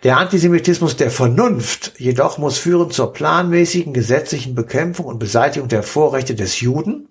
Der 0.03 0.19
Antisemitismus 0.19 0.97
der 0.97 1.13
Vernunft 1.13 1.93
jedoch 1.99 2.37
muss 2.37 2.59
führen 2.59 2.91
zur 2.91 3.13
planmäßigen 3.13 3.93
gesetzlichen 3.93 4.55
Bekämpfung 4.55 5.07
und 5.07 5.21
Beseitigung 5.21 5.69
der 5.69 5.85
Vorrechte 5.85 6.35
des 6.35 6.61
Juden, 6.61 7.09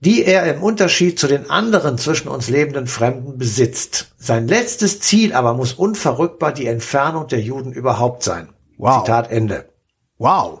die 0.00 0.24
er 0.24 0.44
im 0.54 0.62
Unterschied 0.62 1.18
zu 1.18 1.28
den 1.28 1.48
anderen 1.48 1.96
zwischen 1.96 2.28
uns 2.28 2.50
lebenden 2.50 2.86
Fremden 2.86 3.38
besitzt. 3.38 4.12
Sein 4.18 4.48
letztes 4.48 5.00
Ziel 5.00 5.32
aber 5.32 5.54
muss 5.54 5.72
unverrückbar 5.72 6.52
die 6.52 6.66
Entfernung 6.66 7.26
der 7.26 7.40
Juden 7.40 7.72
überhaupt 7.72 8.22
sein. 8.22 8.50
Wow. 8.76 9.04
Zitat 9.04 9.30
Ende. 9.30 9.70
Wow. 10.18 10.60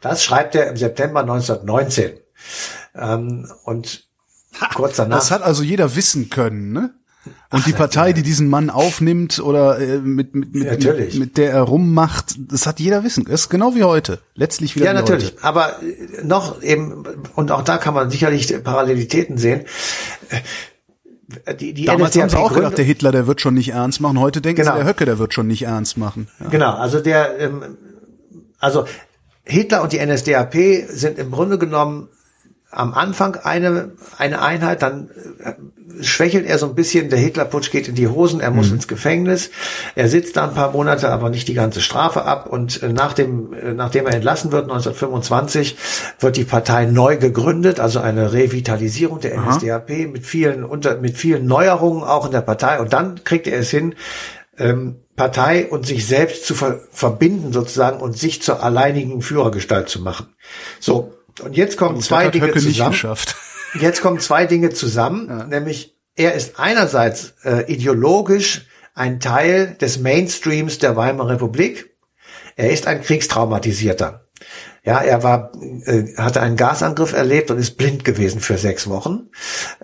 Das 0.00 0.24
schreibt 0.24 0.54
er 0.54 0.68
im 0.68 0.76
September 0.76 1.20
1919. 1.20 2.20
Ähm, 2.94 3.50
und 3.64 4.08
kurz 4.74 4.96
danach. 4.96 5.18
Das 5.18 5.30
hat 5.30 5.42
also 5.42 5.62
jeder 5.62 5.94
wissen 5.94 6.30
können, 6.30 6.72
ne? 6.72 6.94
Und 7.24 7.34
Ach, 7.50 7.64
die 7.64 7.72
Partei, 7.72 8.12
die 8.12 8.22
diesen 8.22 8.48
Mann 8.48 8.70
aufnimmt 8.70 9.38
oder 9.38 9.78
äh, 9.78 9.98
mit, 9.98 10.34
mit, 10.34 10.54
mit, 10.54 10.84
mit, 10.84 11.14
mit, 11.14 11.36
der 11.36 11.52
er 11.52 11.62
rummacht, 11.62 12.34
das 12.38 12.66
hat 12.66 12.80
jeder 12.80 13.04
wissen. 13.04 13.24
Das 13.24 13.42
ist 13.42 13.48
genau 13.48 13.74
wie 13.74 13.84
heute. 13.84 14.18
Letztlich 14.34 14.76
wieder. 14.76 14.86
Ja, 14.86 14.92
natürlich. 14.92 15.32
Heute. 15.32 15.44
Aber 15.44 15.82
äh, 15.82 16.24
noch 16.24 16.62
eben, 16.62 17.04
und 17.34 17.50
auch 17.50 17.62
da 17.62 17.78
kann 17.78 17.94
man 17.94 18.10
sicherlich 18.10 18.62
Parallelitäten 18.62 19.38
sehen. 19.38 19.64
Äh, 21.44 21.54
die, 21.54 21.72
die 21.72 21.84
Damals 21.86 22.16
haben 22.16 22.28
sie 22.28 22.36
auch 22.36 22.52
gedacht, 22.52 22.78
der 22.78 22.84
Hitler, 22.84 23.12
der 23.12 23.26
wird 23.26 23.40
schon 23.40 23.54
nicht 23.54 23.70
ernst 23.70 24.00
machen. 24.00 24.20
Heute 24.20 24.40
denken 24.40 24.62
genau. 24.62 24.72
sie, 24.72 24.78
der 24.78 24.88
Höcke, 24.88 25.04
der 25.04 25.18
wird 25.18 25.34
schon 25.34 25.46
nicht 25.46 25.62
ernst 25.62 25.96
machen. 25.96 26.28
Ja. 26.40 26.48
Genau, 26.48 26.74
also 26.74 27.00
der, 27.00 27.38
ähm, 27.40 27.76
also 28.58 28.84
Hitler 29.44 29.82
und 29.82 29.92
die 29.92 30.04
NSDAP 30.04 30.54
sind 30.88 31.18
im 31.18 31.30
Grunde 31.30 31.58
genommen 31.58 32.08
am 32.70 32.92
Anfang 32.92 33.36
eine, 33.36 33.92
eine 34.18 34.42
Einheit, 34.42 34.82
dann 34.82 35.10
äh, 35.38 35.54
schwächelt 36.00 36.46
er 36.46 36.58
so 36.58 36.66
ein 36.66 36.74
bisschen, 36.74 37.10
der 37.10 37.18
Hitlerputsch 37.18 37.70
geht 37.70 37.88
in 37.88 37.94
die 37.94 38.08
Hosen, 38.08 38.40
er 38.40 38.50
muss 38.50 38.68
mhm. 38.68 38.76
ins 38.76 38.88
Gefängnis, 38.88 39.50
er 39.94 40.08
sitzt 40.08 40.36
da 40.36 40.44
ein 40.44 40.54
paar 40.54 40.72
Monate, 40.72 41.10
aber 41.10 41.30
nicht 41.30 41.48
die 41.48 41.54
ganze 41.54 41.80
Strafe 41.80 42.24
ab 42.24 42.46
und 42.46 42.82
äh, 42.82 42.92
nach 42.92 43.12
dem, 43.12 43.52
äh, 43.52 43.72
nachdem 43.72 44.06
er 44.06 44.14
entlassen 44.14 44.52
wird, 44.52 44.64
1925, 44.64 45.76
wird 46.20 46.36
die 46.36 46.44
Partei 46.44 46.86
neu 46.86 47.16
gegründet, 47.16 47.80
also 47.80 48.00
eine 48.00 48.32
Revitalisierung 48.32 49.20
der 49.20 49.38
Aha. 49.38 49.56
NSDAP 49.56 49.90
mit 50.12 50.26
vielen, 50.26 50.64
unter, 50.64 50.98
mit 50.98 51.16
vielen 51.16 51.46
Neuerungen 51.46 52.02
auch 52.02 52.26
in 52.26 52.32
der 52.32 52.42
Partei 52.42 52.80
und 52.80 52.92
dann 52.92 53.24
kriegt 53.24 53.46
er 53.46 53.58
es 53.58 53.70
hin, 53.70 53.94
ähm, 54.58 54.96
Partei 55.16 55.68
und 55.68 55.86
sich 55.86 56.06
selbst 56.06 56.44
zu 56.44 56.54
ver 56.54 56.80
verbinden 56.90 57.52
sozusagen 57.52 58.00
und 58.00 58.18
sich 58.18 58.42
zur 58.42 58.62
alleinigen 58.62 59.22
Führergestalt 59.22 59.88
zu 59.88 60.00
machen. 60.00 60.26
So, 60.80 61.14
und 61.42 61.56
jetzt 61.56 61.76
kommen 61.76 61.96
und 61.96 62.02
zwei 62.02 62.28
Dinge 62.28 62.52
zusammen. 62.52 63.16
Jetzt 63.80 64.02
kommen 64.02 64.20
zwei 64.20 64.46
Dinge 64.46 64.70
zusammen, 64.70 65.28
ja. 65.28 65.44
nämlich 65.44 65.96
er 66.16 66.34
ist 66.34 66.60
einerseits 66.60 67.34
äh, 67.44 67.70
ideologisch 67.72 68.66
ein 68.94 69.18
Teil 69.18 69.74
des 69.80 69.98
Mainstreams 69.98 70.78
der 70.78 70.96
Weimarer 70.96 71.30
Republik. 71.30 71.96
Er 72.56 72.70
ist 72.70 72.86
ein 72.86 73.02
Kriegstraumatisierter. 73.02 74.24
Ja, 74.84 75.00
er 75.00 75.22
war, 75.22 75.50
äh, 75.86 76.14
hatte 76.18 76.42
einen 76.42 76.56
Gasangriff 76.56 77.14
erlebt 77.14 77.50
und 77.50 77.58
ist 77.58 77.78
blind 77.78 78.04
gewesen 78.04 78.40
für 78.40 78.58
sechs 78.58 78.88
Wochen. 78.88 79.30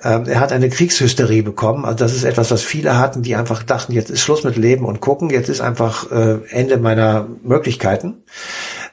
Ähm, 0.02 0.26
er 0.26 0.40
hat 0.40 0.52
eine 0.52 0.68
Kriegshysterie 0.68 1.42
bekommen. 1.42 1.86
Also 1.86 2.04
das 2.04 2.14
ist 2.14 2.24
etwas, 2.24 2.50
was 2.50 2.62
viele 2.62 2.98
hatten, 2.98 3.22
die 3.22 3.34
einfach 3.34 3.62
dachten, 3.62 3.92
jetzt 3.92 4.10
ist 4.10 4.20
Schluss 4.20 4.44
mit 4.44 4.56
Leben 4.56 4.84
und 4.84 5.00
gucken, 5.00 5.30
jetzt 5.30 5.48
ist 5.48 5.62
einfach 5.62 6.12
äh, 6.12 6.40
Ende 6.50 6.76
meiner 6.76 7.26
Möglichkeiten. 7.42 8.24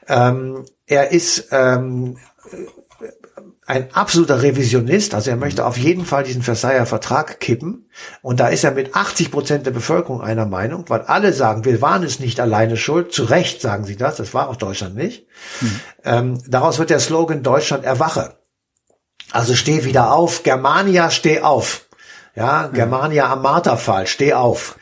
Ähm, 0.08 0.64
er 0.86 1.12
ist 1.12 1.48
ähm, 1.52 2.16
ein 3.68 3.94
absoluter 3.94 4.40
Revisionist, 4.42 5.14
also 5.14 5.28
er 5.28 5.36
möchte 5.36 5.66
auf 5.66 5.76
jeden 5.76 6.06
Fall 6.06 6.24
diesen 6.24 6.42
Versailler 6.42 6.86
Vertrag 6.86 7.38
kippen. 7.38 7.90
Und 8.22 8.40
da 8.40 8.48
ist 8.48 8.64
er 8.64 8.70
mit 8.70 8.96
80 8.96 9.30
Prozent 9.30 9.66
der 9.66 9.72
Bevölkerung 9.72 10.22
einer 10.22 10.46
Meinung, 10.46 10.86
weil 10.88 11.02
alle 11.02 11.34
sagen, 11.34 11.66
wir 11.66 11.82
waren 11.82 12.02
es 12.02 12.18
nicht 12.18 12.40
alleine 12.40 12.78
schuld. 12.78 13.12
Zu 13.12 13.24
Recht 13.24 13.60
sagen 13.60 13.84
sie 13.84 13.96
das, 13.96 14.16
das 14.16 14.32
war 14.32 14.48
auch 14.48 14.56
Deutschland 14.56 14.94
nicht. 14.94 15.26
Hm. 15.58 15.80
Ähm, 16.02 16.42
daraus 16.46 16.78
wird 16.78 16.88
der 16.88 16.98
Slogan 16.98 17.42
Deutschland 17.42 17.84
erwache. 17.84 18.38
Also 19.32 19.54
steh 19.54 19.84
wieder 19.84 20.14
auf, 20.14 20.44
Germania, 20.44 21.10
steh 21.10 21.42
auf. 21.42 21.88
Ja, 22.34 22.68
Germania 22.68 23.30
am 23.30 23.42
Marterfall, 23.42 24.06
steh 24.06 24.32
auf. 24.32 24.78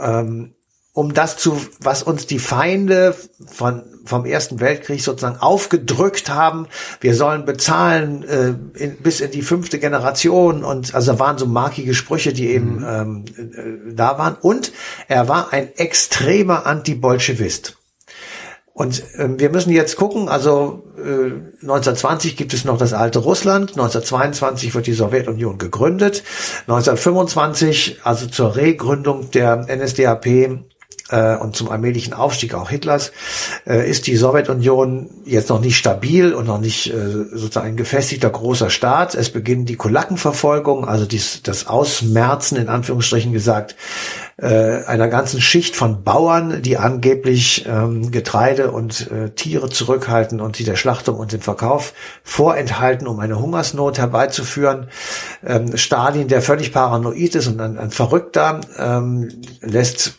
Ähm, 0.00 0.56
um 0.98 1.14
das 1.14 1.36
zu, 1.36 1.56
was 1.78 2.02
uns 2.02 2.26
die 2.26 2.40
Feinde 2.40 3.14
von, 3.46 3.84
vom 4.04 4.26
Ersten 4.26 4.58
Weltkrieg 4.58 5.00
sozusagen 5.00 5.36
aufgedrückt 5.36 6.28
haben. 6.28 6.66
Wir 7.00 7.14
sollen 7.14 7.44
bezahlen 7.44 8.24
äh, 8.24 8.82
in, 8.82 8.96
bis 8.96 9.20
in 9.20 9.30
die 9.30 9.42
fünfte 9.42 9.78
Generation 9.78 10.64
und 10.64 10.96
also 10.96 11.20
waren 11.20 11.38
so 11.38 11.46
markige 11.46 11.94
Sprüche, 11.94 12.32
die 12.32 12.48
eben 12.48 12.78
mhm. 12.78 12.84
ähm, 12.84 13.24
äh, 13.36 13.94
da 13.94 14.18
waren. 14.18 14.34
Und 14.40 14.72
er 15.06 15.28
war 15.28 15.52
ein 15.52 15.72
extremer 15.76 16.66
Anti-Bolschewist. 16.66 17.76
Und 18.72 19.04
ähm, 19.18 19.38
wir 19.38 19.50
müssen 19.50 19.70
jetzt 19.70 19.94
gucken, 19.94 20.28
also 20.28 20.82
äh, 20.96 21.30
1920 21.62 22.36
gibt 22.36 22.52
es 22.54 22.64
noch 22.64 22.76
das 22.76 22.92
alte 22.92 23.20
Russland, 23.20 23.70
1922 23.70 24.74
wird 24.74 24.88
die 24.88 24.94
Sowjetunion 24.94 25.58
gegründet, 25.58 26.24
1925, 26.62 28.00
also 28.02 28.26
zur 28.26 28.56
Regründung 28.56 29.30
der 29.30 29.64
NSDAP, 29.68 30.26
äh, 31.10 31.36
und 31.36 31.56
zum 31.56 31.70
allmählichen 31.70 32.12
Aufstieg 32.12 32.54
auch 32.54 32.70
Hitlers, 32.70 33.12
äh, 33.66 33.88
ist 33.88 34.06
die 34.06 34.16
Sowjetunion 34.16 35.10
jetzt 35.24 35.48
noch 35.48 35.60
nicht 35.60 35.76
stabil 35.76 36.32
und 36.32 36.46
noch 36.46 36.60
nicht 36.60 36.92
äh, 36.92 37.24
sozusagen 37.32 37.68
ein 37.68 37.76
gefestigter 37.76 38.30
großer 38.30 38.70
Staat. 38.70 39.14
Es 39.14 39.30
beginnen 39.30 39.64
die 39.64 39.76
Kulackenverfolgung, 39.76 40.86
also 40.86 41.06
dies, 41.06 41.42
das 41.42 41.66
Ausmerzen 41.66 42.56
in 42.56 42.68
Anführungsstrichen 42.68 43.32
gesagt, 43.32 43.76
äh, 44.40 44.84
einer 44.84 45.08
ganzen 45.08 45.40
Schicht 45.40 45.74
von 45.74 46.04
Bauern, 46.04 46.62
die 46.62 46.76
angeblich 46.76 47.66
ähm, 47.66 48.10
Getreide 48.10 48.70
und 48.70 49.10
äh, 49.10 49.30
Tiere 49.30 49.68
zurückhalten 49.68 50.40
und 50.40 50.56
sie 50.56 50.64
der 50.64 50.76
Schlachtung 50.76 51.16
und 51.16 51.32
dem 51.32 51.40
Verkauf 51.40 51.92
vorenthalten, 52.22 53.08
um 53.08 53.18
eine 53.18 53.40
Hungersnot 53.40 53.98
herbeizuführen. 53.98 54.88
Ähm, 55.44 55.76
Stalin, 55.76 56.28
der 56.28 56.40
völlig 56.40 56.72
paranoid 56.72 57.34
ist 57.34 57.48
und 57.48 57.60
ein, 57.60 57.78
ein 57.78 57.90
Verrückter, 57.90 58.60
ähm, 58.78 59.28
lässt 59.60 60.14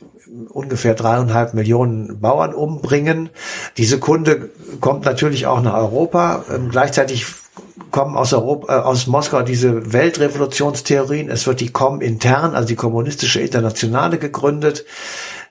ungefähr 0.50 0.94
dreieinhalb 0.94 1.54
Millionen 1.54 2.20
Bauern 2.20 2.54
umbringen. 2.54 3.30
Diese 3.78 4.00
Kunde 4.00 4.50
kommt 4.80 5.06
natürlich 5.06 5.48
auch 5.48 5.62
nach 5.62 5.76
Europa. 5.76 6.46
Ähm, 6.54 6.70
gleichzeitig 6.70 7.26
kommen 7.92 8.16
aus 8.16 8.34
Europa, 8.34 8.78
äh, 8.78 8.82
aus 8.82 9.08
Moskau 9.08 9.42
diese 9.42 9.94
Weltrevolutionstheorien. 9.94 11.30
Es 11.30 11.48
wird 11.48 11.60
die 11.60 11.70
Com 11.70 12.02
intern, 12.02 12.56
also 12.56 12.68
die 12.68 12.76
kommunistische 12.76 13.40
Internationale 13.40 14.18
gegründet. 14.18 14.86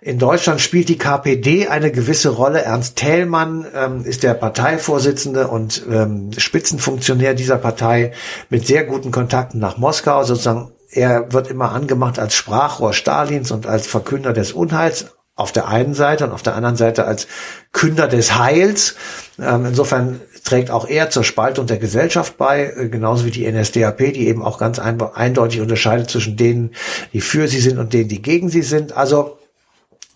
In 0.01 0.21
Deutschland 0.21 0.61
spielt 0.61 0.89
die 0.89 0.99
KPD 0.99 1.67
eine 1.67 1.91
gewisse 1.91 2.29
Rolle. 2.29 2.63
Ernst 2.63 2.97
Thälmann 2.97 3.67
ähm, 3.75 4.05
ist 4.05 4.23
der 4.23 4.35
Parteivorsitzende 4.35 5.49
und 5.49 5.83
ähm, 5.91 6.31
Spitzenfunktionär 6.37 7.35
dieser 7.35 7.57
Partei 7.57 8.13
mit 8.49 8.67
sehr 8.67 8.85
guten 8.85 9.11
Kontakten 9.11 9.59
nach 9.59 9.77
Moskau, 9.77 10.23
sozusagen 10.23 10.71
er 10.91 11.33
wird 11.33 11.51
immer 11.51 11.73
angemacht 11.73 12.19
als 12.19 12.35
Sprachrohr 12.35 12.93
Stalins 12.93 13.51
und 13.51 13.67
als 13.67 13.87
Verkünder 13.87 14.33
des 14.33 14.53
Unheils 14.53 15.07
auf 15.39 15.53
der 15.53 15.69
einen 15.69 15.95
Seite 15.95 16.25
und 16.25 16.33
auf 16.33 16.43
der 16.43 16.57
anderen 16.57 16.75
Seite 16.75 17.05
als 17.05 17.29
Künder 17.73 18.09
des 18.09 18.37
Heils. 18.37 18.97
Ähm, 19.39 19.67
insofern 19.67 20.21
trägt 20.43 20.73
auch 20.73 20.89
er 20.89 21.11
zur 21.11 21.23
Spaltung 21.23 21.67
der 21.67 21.77
Gesellschaft 21.77 22.37
bei, 22.39 22.73
äh, 22.77 22.89
genauso 22.89 23.25
wie 23.25 23.31
die 23.31 23.51
NSDAP, 23.51 23.99
die 23.99 24.27
eben 24.27 24.43
auch 24.43 24.59
ganz 24.59 24.81
eindeutig 24.81 25.61
unterscheidet 25.61 26.11
zwischen 26.11 26.37
denen, 26.37 26.75
die 27.13 27.21
für 27.21 27.47
sie 27.47 27.61
sind 27.61 27.79
und 27.79 27.93
denen, 27.93 28.09
die 28.09 28.21
gegen 28.21 28.49
sie 28.49 28.63
sind. 28.63 28.97
Also 28.97 29.38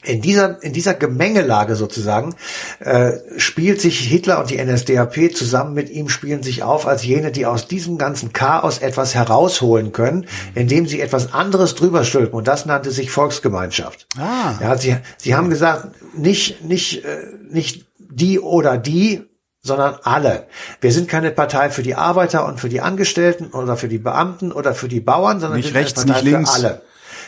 in 0.05 0.21
dieser, 0.21 0.63
in 0.63 0.73
dieser 0.73 0.95
Gemengelage 0.95 1.77
sozusagen 1.77 2.35
äh, 2.81 3.13
spielt 3.37 3.81
sich 3.81 4.01
Hitler 4.01 4.41
und 4.41 4.51
die 4.51 4.63
NSDAP 4.63 5.35
zusammen 5.35 5.75
mit 5.75 5.91
ihm 5.91 6.09
spielen 6.09 6.43
sich 6.43 6.63
auf 6.63 6.87
als 6.87 7.05
jene, 7.05 7.31
die 7.31 7.47
aus 7.47 7.69
diesem 7.69 7.99
ganzen 7.99 8.33
Chaos 8.33 8.79
etwas 8.79 9.15
herausholen 9.15 9.93
können, 9.93 10.27
indem 10.55 10.87
sie 10.87 11.01
etwas 11.01 11.33
anderes 11.33 11.75
drüber 11.75 12.05
stülpen. 12.05 12.35
Und 12.35 12.49
das 12.49 12.67
nannte 12.67 12.91
sich 12.91 13.11
Volksgemeinschaft. 13.11 14.07
Ah. 14.19 14.55
Ja, 14.61 14.77
sie, 14.77 14.97
sie 15.19 15.35
haben 15.35 15.51
gesagt, 15.51 15.89
nicht, 16.17 16.65
nicht, 16.65 17.05
äh, 17.05 17.27
nicht 17.51 17.87
die 17.99 18.41
oder 18.41 18.79
die, 18.79 19.23
sondern 19.63 19.97
alle. 20.03 20.49
Wir 20.81 20.91
sind 20.91 21.09
keine 21.09 21.31
Partei 21.31 21.71
für 21.71 21.85
die 21.85 21.95
Arbeiter 21.95 22.47
und 22.47 22.59
für 22.59 22.69
die 22.69 22.81
Angestellten 22.81 23.47
oder 23.53 23.77
für 23.77 23.89
die 23.89 23.99
Beamten 23.99 24.51
oder 24.51 24.75
für 24.75 24.89
die 24.89 25.01
Bauern, 25.01 25.39
sondern 25.39 25.59
nicht 25.59 25.73
wir 25.73 25.87
sind 25.87 25.99
eine 25.99 26.07
Partei 26.07 26.23
nicht 26.23 26.33
links. 26.33 26.51
für 26.51 26.57
alle. 26.57 26.83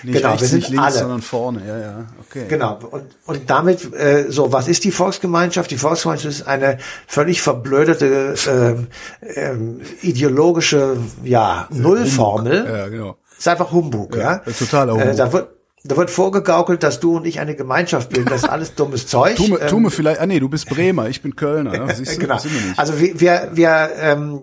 Nicht 0.04 0.16
genau, 0.16 0.28
rechts, 0.30 0.42
wir 0.42 0.48
sind 0.48 0.58
nicht 0.58 0.70
links, 0.70 0.84
alle. 0.84 0.98
sondern 0.98 1.22
vorne. 1.22 1.62
Ja, 1.66 1.78
ja, 1.78 2.06
okay. 2.20 2.44
Genau. 2.48 2.78
Und, 2.90 3.04
und 3.24 3.50
damit, 3.50 3.94
äh, 3.94 4.26
so, 4.28 4.52
was 4.52 4.68
ist 4.68 4.84
die 4.84 4.90
Volksgemeinschaft? 4.90 5.70
Die 5.70 5.78
Volksgemeinschaft 5.78 6.40
ist 6.40 6.46
eine 6.46 6.78
völlig 7.06 7.40
verblödete 7.40 8.34
ähm, 8.48 8.88
ähm, 9.22 9.80
ideologische 10.02 10.98
ja, 11.22 11.68
Nullformel. 11.70 12.66
Ja, 12.66 12.88
genau. 12.88 13.16
Ist 13.38 13.48
einfach 13.48 13.72
Humbug, 13.72 14.14
ja. 14.16 14.42
ja. 14.46 14.52
Totaler 14.52 14.92
Humbug. 14.92 15.08
Äh, 15.08 15.16
da 15.16 15.32
wird, 15.32 15.48
da 15.86 15.98
wird 15.98 16.10
vorgegaukelt, 16.10 16.82
dass 16.82 16.98
du 16.98 17.18
und 17.18 17.26
ich 17.26 17.40
eine 17.40 17.54
Gemeinschaft 17.54 18.08
bilden. 18.08 18.30
Das 18.30 18.44
ist 18.44 18.48
alles 18.48 18.74
dummes 18.74 19.06
Zeug. 19.06 19.36
Tu 19.36 19.48
mir, 19.48 19.66
tu 19.66 19.76
Ähm, 19.76 19.82
mir 19.82 19.90
vielleicht, 19.90 20.18
ah 20.18 20.26
nee, 20.26 20.40
du 20.40 20.48
bist 20.48 20.68
Bremer, 20.68 21.10
ich 21.10 21.20
bin 21.20 21.36
Kölner. 21.36 21.74
Ja, 21.74 21.94
siehst 21.94 22.16
du, 22.16 22.20
genau. 22.20 22.38
sind 22.38 22.54
wir 22.54 22.60
nicht. 22.60 22.78
Also 22.78 22.98
wir, 22.98 23.20
wir, 23.20 23.50
wir 23.52 23.90
ähm, 24.00 24.40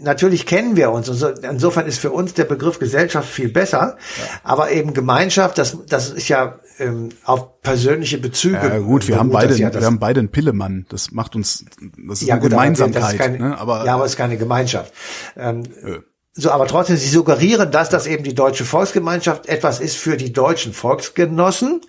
natürlich 0.00 0.46
kennen 0.46 0.74
wir 0.74 0.90
uns. 0.90 1.10
Und 1.10 1.16
so, 1.16 1.28
insofern 1.28 1.86
ist 1.86 1.98
für 1.98 2.10
uns 2.10 2.32
der 2.32 2.44
Begriff 2.44 2.78
Gesellschaft 2.78 3.28
viel 3.28 3.50
besser. 3.50 3.98
Aber 4.44 4.70
eben 4.70 4.94
Gemeinschaft, 4.94 5.58
das, 5.58 5.76
das 5.88 6.08
ist 6.08 6.28
ja 6.28 6.58
ähm, 6.78 7.10
auf 7.24 7.60
persönliche 7.60 8.16
Bezüge. 8.16 8.56
ja, 8.56 8.78
gut, 8.78 9.06
wir 9.08 9.18
haben 9.18 9.28
beruht 9.28 9.42
beide, 9.42 9.56
ja, 9.56 9.74
wir 9.74 9.84
haben 9.84 9.98
beide 9.98 10.20
einen 10.20 10.30
Pillemann. 10.30 10.86
Das 10.88 11.10
macht 11.12 11.36
uns, 11.36 11.66
das 12.08 12.22
ist 12.22 12.28
ja, 12.28 12.36
eine 12.36 12.42
gut, 12.42 12.52
aber 12.54 12.62
Gemeinsamkeit. 12.62 13.12
ist 13.12 13.18
keine, 13.18 13.38
ne? 13.38 13.58
aber, 13.58 13.84
ja, 13.84 13.94
aber 13.94 14.06
es 14.06 14.12
ist 14.12 14.16
keine 14.16 14.38
Gemeinschaft. 14.38 14.92
Ähm, 15.36 15.64
Äh. 15.84 15.98
So, 16.34 16.50
aber 16.50 16.66
trotzdem, 16.66 16.96
sie 16.96 17.10
suggerieren, 17.10 17.70
dass 17.70 17.90
das 17.90 18.06
eben 18.06 18.24
die 18.24 18.34
deutsche 18.34 18.64
Volksgemeinschaft 18.64 19.46
etwas 19.46 19.80
ist 19.80 19.98
für 19.98 20.16
die 20.16 20.32
deutschen 20.32 20.72
Volksgenossen. 20.72 21.82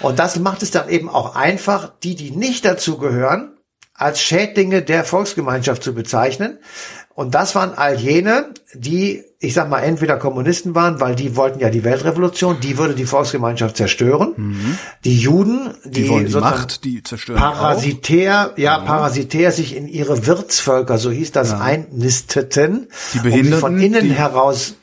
Und 0.00 0.18
das 0.18 0.38
macht 0.38 0.62
es 0.62 0.70
dann 0.70 0.88
eben 0.88 1.10
auch 1.10 1.36
einfach, 1.36 1.92
die, 2.02 2.14
die 2.14 2.30
nicht 2.30 2.64
dazu 2.64 2.96
gehören, 2.96 3.58
als 3.92 4.22
Schädlinge 4.22 4.80
der 4.80 5.04
Volksgemeinschaft 5.04 5.82
zu 5.82 5.94
bezeichnen. 5.94 6.58
Und 7.20 7.34
das 7.34 7.54
waren 7.54 7.74
all 7.76 7.96
jene, 8.00 8.46
die, 8.72 9.22
ich 9.40 9.52
sag 9.52 9.68
mal, 9.68 9.80
entweder 9.80 10.16
Kommunisten 10.16 10.74
waren, 10.74 11.00
weil 11.00 11.14
die 11.14 11.36
wollten 11.36 11.60
ja 11.60 11.68
die 11.68 11.84
Weltrevolution, 11.84 12.60
die 12.60 12.78
würde 12.78 12.94
die 12.94 13.04
Volksgemeinschaft 13.04 13.76
zerstören. 13.76 14.68
Die 15.04 15.18
Juden, 15.18 15.74
die, 15.84 15.90
die 16.04 16.08
wollen 16.08 16.24
die 16.24 16.30
sozusagen 16.32 16.56
Macht, 16.56 16.84
die 16.84 17.02
zerstören 17.02 17.42
auch. 17.42 17.52
parasitär, 17.52 18.54
ja, 18.56 18.78
parasitär 18.78 19.52
sich 19.52 19.76
in 19.76 19.86
ihre 19.86 20.26
Wirtsvölker, 20.26 20.96
so 20.96 21.10
hieß 21.10 21.32
das, 21.32 21.52
einnisteten, 21.52 22.88
Die 23.12 23.18
um 23.18 23.24
sie 23.24 23.28
Behinderten, 23.30 23.60
von 23.60 23.78
innen 23.78 24.04
die- 24.04 24.12
heraus, 24.14 24.76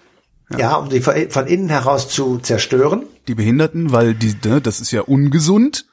ja. 0.56 0.76
um 0.76 0.92
sie 0.92 1.02
von 1.02 1.48
innen 1.48 1.70
heraus 1.70 2.08
zu 2.08 2.38
zerstören. 2.38 3.02
Die 3.28 3.34
Behinderten, 3.36 3.92
weil 3.92 4.14
die, 4.14 4.36
ne, 4.48 4.62
das 4.62 4.80
ist 4.80 4.92
ja 4.92 5.02
ungesund. 5.02 5.86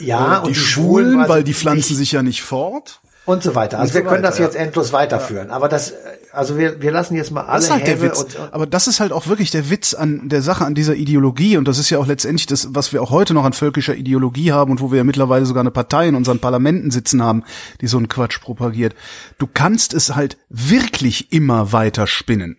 Ja, 0.00 0.42
die, 0.46 0.56
Schwulen, 0.56 1.06
Schwulen, 1.12 1.28
weil 1.28 1.44
die 1.44 1.54
pflanzen 1.54 1.94
sich 1.96 2.10
ja 2.12 2.22
nicht 2.24 2.42
fort. 2.42 3.00
Und 3.28 3.42
so 3.42 3.54
weiter. 3.54 3.78
Also 3.78 3.92
wir 3.92 4.04
können 4.04 4.22
das 4.22 4.36
weiter, 4.36 4.44
jetzt 4.44 4.56
endlos 4.56 4.92
weiterführen. 4.92 5.50
Aber 5.50 5.68
das, 5.68 5.92
also 6.32 6.56
wir, 6.56 6.80
wir 6.80 6.90
lassen 6.90 7.14
jetzt 7.14 7.30
mal 7.30 7.42
alle 7.42 7.56
Das 7.56 7.64
ist 7.64 7.70
halt 7.70 7.86
der 7.86 8.00
Witz. 8.00 8.18
und, 8.18 8.36
und 8.36 8.54
Aber 8.54 8.66
das 8.66 8.86
ist 8.86 9.00
halt 9.00 9.12
auch 9.12 9.26
wirklich 9.26 9.50
der 9.50 9.68
Witz 9.68 9.92
an 9.92 10.30
der 10.30 10.40
Sache, 10.40 10.64
an 10.64 10.74
dieser 10.74 10.94
Ideologie. 10.94 11.58
Und 11.58 11.68
das 11.68 11.78
ist 11.78 11.90
ja 11.90 11.98
auch 11.98 12.06
letztendlich 12.06 12.46
das, 12.46 12.68
was 12.70 12.92
wir 12.94 13.02
auch 13.02 13.10
heute 13.10 13.34
noch 13.34 13.44
an 13.44 13.52
völkischer 13.52 13.94
Ideologie 13.94 14.52
haben 14.52 14.70
und 14.70 14.80
wo 14.80 14.90
wir 14.90 14.98
ja 14.98 15.04
mittlerweile 15.04 15.44
sogar 15.44 15.60
eine 15.60 15.70
Partei 15.70 16.08
in 16.08 16.14
unseren 16.14 16.38
Parlamenten 16.38 16.90
sitzen 16.90 17.22
haben, 17.22 17.44
die 17.82 17.86
so 17.86 17.98
einen 17.98 18.08
Quatsch 18.08 18.40
propagiert. 18.40 18.94
Du 19.36 19.46
kannst 19.46 19.92
es 19.92 20.16
halt 20.16 20.38
wirklich 20.48 21.30
immer 21.30 21.70
weiter 21.72 22.06
spinnen. 22.06 22.56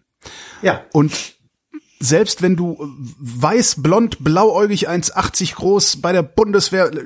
ja, 0.61 0.81
Und 0.93 1.38
selbst 2.01 2.41
wenn 2.41 2.55
du 2.55 2.77
weiß, 3.19 3.81
blond, 3.83 4.23
blauäugig 4.23 4.89
1,80 4.89 5.55
groß 5.55 5.97
bei 6.01 6.11
der 6.13 6.23
Bundeswehr 6.23 6.91
äh, 6.93 7.03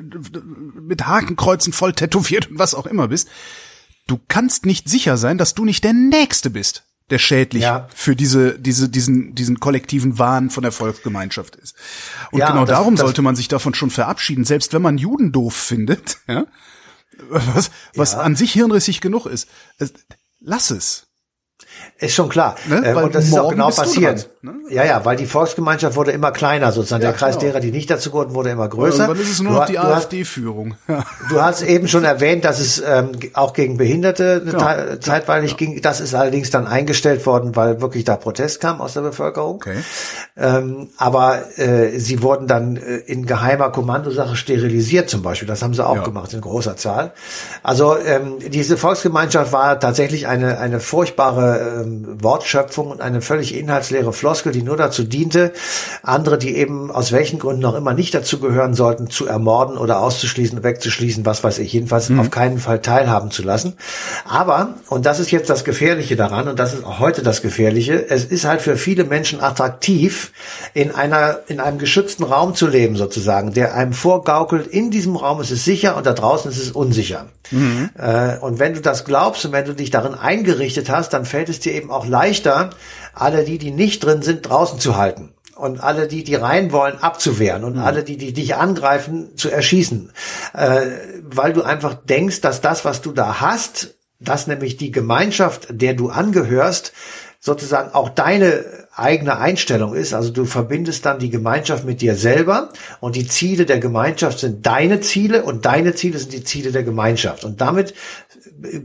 mit 0.79 1.07
Hakenkreuzen 1.07 1.73
voll 1.73 1.93
tätowiert 1.93 2.51
und 2.51 2.59
was 2.59 2.75
auch 2.75 2.85
immer 2.85 3.07
bist, 3.07 3.27
du 4.07 4.19
kannst 4.27 4.65
nicht 4.65 4.87
sicher 4.89 5.17
sein, 5.17 5.37
dass 5.37 5.55
du 5.55 5.65
nicht 5.65 5.83
der 5.83 5.93
Nächste 5.93 6.49
bist, 6.51 6.83
der 7.09 7.17
schädlich 7.17 7.63
Ja. 7.63 7.87
für 7.95 8.15
diese, 8.15 8.59
diese, 8.59 8.87
diesen, 8.89 9.33
diesen 9.33 9.59
kollektiven 9.59 10.19
Wahn 10.19 10.49
von 10.51 10.61
der 10.63 10.71
Volksgemeinschaft 10.71 11.55
ist. 11.55 11.75
Und 12.31 12.39
Ja, 12.39 12.51
genau 12.51 12.65
das- 12.65 12.77
darum 12.77 12.95
das- 12.95 13.01
sollte 13.03 13.21
man 13.23 13.35
sich 13.35 13.47
davon 13.47 13.73
schon 13.73 13.89
verabschieden, 13.89 14.45
selbst 14.45 14.73
wenn 14.73 14.81
man 14.83 14.97
Juden 14.99 15.31
doof 15.31 15.55
findet, 15.55 16.17
ja, 16.27 16.45
was, 17.29 17.71
was 17.95 18.13
Ja. 18.13 18.19
an 18.19 18.35
sich 18.35 18.51
hirnrissig 18.53 19.01
genug 19.01 19.25
ist. 19.25 19.47
Lass 20.39 20.69
es. 20.71 21.07
Ist 22.03 22.13
schon 22.15 22.29
klar. 22.29 22.55
Ne? 22.67 22.83
Äh, 22.85 22.93
und 22.95 23.15
das 23.15 23.25
ist 23.25 23.37
auch 23.37 23.49
genau 23.49 23.69
passiert. 23.69 24.29
ne? 24.41 24.53
Ja, 24.69 24.83
ja, 24.83 25.05
weil 25.05 25.15
die 25.15 25.25
Volksgemeinschaft 25.25 25.95
wurde 25.95 26.11
immer 26.11 26.31
kleiner 26.31 26.71
sozusagen. 26.71 27.01
Ja, 27.03 27.09
der 27.09 27.17
Kreis 27.17 27.37
genau. 27.37 27.51
derer, 27.51 27.59
die 27.59 27.71
nicht 27.71 27.89
dazu 27.89 28.11
gehörten, 28.11 28.33
wurde 28.33 28.49
immer 28.49 28.67
größer. 28.67 29.03
Irgendwann 29.03 29.21
ist 29.23 29.31
es 29.31 29.41
nur 29.41 29.53
noch 29.53 29.65
die 29.65 29.79
AfD-Führung. 29.79 30.75
Ja. 30.87 31.05
Du 31.29 31.41
hast 31.41 31.61
eben 31.61 31.87
schon 31.87 32.03
erwähnt, 32.03 32.43
dass 32.45 32.59
es 32.59 32.83
ähm, 32.85 33.11
auch 33.33 33.53
gegen 33.53 33.77
Behinderte 33.77 34.41
Genau. 34.45 34.97
Zeitweilig 34.99 35.55
ging. 35.57 35.81
Das 35.81 36.01
ist 36.01 36.13
allerdings 36.13 36.49
dann 36.49 36.67
eingestellt 36.67 37.25
worden, 37.25 37.55
weil 37.55 37.79
wirklich 37.81 38.03
da 38.03 38.15
Protest 38.17 38.59
kam 38.59 38.81
aus 38.81 38.93
der 38.93 39.01
Bevölkerung. 39.01 39.55
Okay. 39.55 39.77
Ähm, 40.35 40.89
aber 40.97 41.57
äh, 41.57 41.99
sie 41.99 42.21
wurden 42.21 42.47
dann 42.47 42.75
äh, 42.75 42.97
in 42.97 43.25
geheimer 43.25 43.69
Kommandosache 43.71 44.35
sterilisiert 44.35 45.09
zum 45.09 45.21
Beispiel. 45.21 45.47
Das 45.47 45.61
haben 45.61 45.73
sie 45.73 45.85
auch 45.85 45.95
Ja. 45.95 46.03
gemacht 46.03 46.33
in 46.33 46.41
großer 46.41 46.75
Zahl. 46.75 47.13
Also 47.63 47.97
ähm, 47.97 48.33
diese 48.49 48.75
Volksgemeinschaft 48.77 49.53
war 49.53 49.79
tatsächlich 49.79 50.27
eine, 50.27 50.59
eine 50.59 50.79
furchtbare 50.79 51.81
ähm, 51.93 52.23
Wortschöpfung 52.23 52.91
und 52.91 53.01
eine 53.01 53.21
völlig 53.21 53.55
inhaltsleere 53.55 54.13
Floskel, 54.13 54.51
die 54.51 54.61
nur 54.61 54.77
dazu 54.77 55.03
diente, 55.03 55.53
andere, 56.01 56.37
die 56.37 56.55
eben 56.55 56.91
aus 56.91 57.11
welchen 57.11 57.39
Gründen 57.39 57.65
auch 57.65 57.75
immer 57.75 57.93
nicht 57.93 58.13
dazu 58.13 58.39
gehören 58.39 58.73
sollten, 58.73 59.09
zu 59.09 59.27
ermorden 59.27 59.77
oder 59.77 59.99
auszuschließen, 59.99 60.63
wegzuschließen, 60.63 61.25
was 61.25 61.43
weiß 61.43 61.59
ich, 61.59 61.73
jedenfalls 61.73 62.09
mhm. 62.09 62.19
auf 62.19 62.29
keinen 62.31 62.59
Fall 62.59 62.81
teilhaben 62.81 63.31
zu 63.31 63.43
lassen. 63.43 63.73
Aber, 64.25 64.75
und 64.89 65.05
das 65.05 65.19
ist 65.19 65.31
jetzt 65.31 65.49
das 65.49 65.63
Gefährliche 65.63 66.15
daran, 66.15 66.47
und 66.47 66.59
das 66.59 66.73
ist 66.73 66.85
auch 66.85 66.99
heute 66.99 67.23
das 67.23 67.41
Gefährliche, 67.41 68.09
es 68.09 68.25
ist 68.25 68.45
halt 68.45 68.61
für 68.61 68.77
viele 68.77 69.03
Menschen 69.03 69.41
attraktiv, 69.41 70.31
in 70.73 70.91
einer, 70.91 71.39
in 71.47 71.59
einem 71.59 71.77
geschützten 71.77 72.23
Raum 72.23 72.55
zu 72.55 72.67
leben, 72.67 72.95
sozusagen, 72.95 73.53
der 73.53 73.75
einem 73.75 73.93
vorgaukelt, 73.93 74.67
in 74.67 74.91
diesem 74.91 75.15
Raum 75.15 75.41
ist 75.41 75.51
es 75.51 75.65
sicher 75.65 75.97
und 75.97 76.05
da 76.05 76.13
draußen 76.13 76.49
ist 76.51 76.61
es 76.61 76.71
unsicher. 76.71 77.27
Mhm. 77.51 77.89
Äh, 77.97 78.37
und 78.37 78.59
wenn 78.59 78.73
du 78.73 78.81
das 78.81 79.05
glaubst 79.05 79.45
und 79.45 79.51
wenn 79.51 79.65
du 79.65 79.73
dich 79.73 79.89
darin 79.89 80.15
eingerichtet 80.15 80.89
hast, 80.89 81.13
dann 81.13 81.25
fällt 81.25 81.49
es 81.49 81.59
dir 81.59 81.73
eben 81.73 81.82
auch 81.89 82.07
leichter, 82.07 82.71
alle 83.13 83.43
die, 83.43 83.57
die 83.57 83.71
nicht 83.71 84.03
drin 84.03 84.21
sind, 84.21 84.41
draußen 84.41 84.79
zu 84.79 84.95
halten 84.97 85.33
und 85.55 85.81
alle 85.81 86.07
die, 86.07 86.23
die 86.23 86.35
rein 86.35 86.71
wollen, 86.71 86.97
abzuwehren 86.99 87.63
und 87.63 87.75
mhm. 87.75 87.83
alle 87.83 88.03
die, 88.03 88.17
die 88.17 88.33
dich 88.33 88.55
angreifen, 88.55 89.37
zu 89.37 89.49
erschießen, 89.49 90.11
äh, 90.53 90.81
weil 91.23 91.53
du 91.53 91.63
einfach 91.63 91.93
denkst, 91.93 92.41
dass 92.41 92.61
das, 92.61 92.85
was 92.85 93.01
du 93.01 93.11
da 93.11 93.39
hast, 93.41 93.95
dass 94.19 94.47
nämlich 94.47 94.77
die 94.77 94.91
Gemeinschaft, 94.91 95.67
der 95.69 95.93
du 95.93 96.09
angehörst, 96.09 96.93
sozusagen 97.39 97.93
auch 97.93 98.07
deine 98.07 98.63
eigene 98.95 99.37
Einstellung 99.37 99.95
ist. 99.95 100.13
Also 100.13 100.31
du 100.31 100.45
verbindest 100.45 101.05
dann 101.05 101.19
die 101.19 101.29
Gemeinschaft 101.29 101.83
mit 101.83 101.99
dir 101.99 102.15
selber 102.15 102.69
und 103.01 103.17
die 103.17 103.27
Ziele 103.27 103.65
der 103.65 103.79
Gemeinschaft 103.79 104.39
sind 104.39 104.65
deine 104.65 105.01
Ziele 105.01 105.43
und 105.43 105.65
deine 105.65 105.93
Ziele 105.93 106.19
sind 106.19 106.31
die 106.31 106.45
Ziele 106.45 106.71
der 106.71 106.83
Gemeinschaft. 106.83 107.43
Und 107.43 107.59
damit 107.59 107.93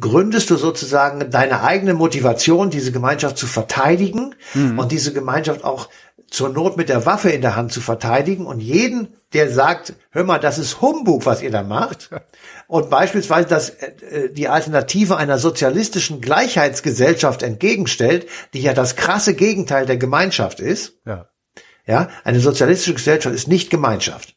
gründest 0.01 0.51
du 0.51 0.57
sozusagen 0.57 1.31
deine 1.31 1.63
eigene 1.63 1.95
Motivation, 1.95 2.71
diese 2.71 2.93
Gemeinschaft 2.93 3.39
zu 3.39 3.47
verteidigen 3.47 4.35
mhm. 4.55 4.79
und 4.79 4.93
diese 4.93 5.13
Gemeinschaft 5.13 5.65
auch 5.65 5.89
zur 6.31 6.51
Not 6.51 6.77
mit 6.77 6.89
der 6.89 7.07
Waffe 7.07 7.31
in 7.31 7.41
der 7.41 7.57
Hand 7.57 7.73
zu 7.73 7.81
verteidigen 7.81 8.47
und 8.47 8.61
jeden, 8.61 9.15
der 9.33 9.51
sagt, 9.51 9.95
hör 10.11 10.25
mal, 10.25 10.39
das 10.39 10.59
ist 10.59 10.83
Humbug, 10.83 11.25
was 11.25 11.43
ihr 11.43 11.51
da 11.51 11.63
macht, 11.63 12.11
und 12.67 12.91
beispielsweise 12.91 13.49
das, 13.49 13.71
äh, 13.71 14.31
die 14.31 14.49
Alternative 14.49 15.17
einer 15.17 15.39
sozialistischen 15.39 16.21
Gleichheitsgesellschaft 16.21 17.43
entgegenstellt, 17.43 18.27
die 18.53 18.61
ja 18.61 18.75
das 18.75 18.97
krasse 18.97 19.35
Gegenteil 19.35 19.87
der 19.87 19.97
Gemeinschaft 19.97 20.61
ist. 20.61 20.99
Ja. 21.07 21.29
Ja, 21.87 22.11
eine 22.23 22.41
sozialistische 22.41 22.93
Gesellschaft 22.93 23.35
ist 23.35 23.49
nicht 23.49 23.71
Gemeinschaft. 23.71 24.35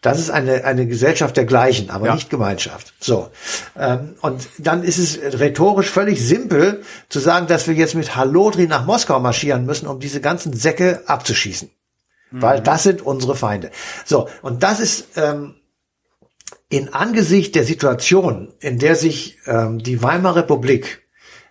Das 0.00 0.20
ist 0.20 0.30
eine, 0.30 0.64
eine 0.64 0.86
Gesellschaft 0.86 1.36
der 1.36 1.44
Gleichen, 1.44 1.90
aber 1.90 2.06
ja. 2.06 2.14
nicht 2.14 2.30
Gemeinschaft. 2.30 2.94
So. 3.00 3.30
Ähm, 3.76 4.14
und 4.20 4.48
dann 4.58 4.84
ist 4.84 4.98
es 4.98 5.18
rhetorisch 5.40 5.90
völlig 5.90 6.24
simpel 6.24 6.82
zu 7.08 7.18
sagen, 7.18 7.48
dass 7.48 7.66
wir 7.66 7.74
jetzt 7.74 7.96
mit 7.96 8.14
Halodri 8.14 8.68
nach 8.68 8.86
Moskau 8.86 9.18
marschieren 9.18 9.66
müssen, 9.66 9.88
um 9.88 9.98
diese 9.98 10.20
ganzen 10.20 10.52
Säcke 10.52 11.02
abzuschießen. 11.06 11.70
Mhm. 12.30 12.42
Weil 12.42 12.60
das 12.60 12.84
sind 12.84 13.02
unsere 13.02 13.34
Feinde. 13.34 13.72
So. 14.04 14.28
Und 14.42 14.62
das 14.62 14.78
ist, 14.78 15.08
ähm, 15.16 15.56
in 16.68 16.92
Angesicht 16.92 17.54
der 17.54 17.64
Situation, 17.64 18.52
in 18.60 18.78
der 18.78 18.94
sich 18.94 19.38
ähm, 19.46 19.78
die 19.78 20.02
Weimarer 20.02 20.36
Republik 20.36 21.02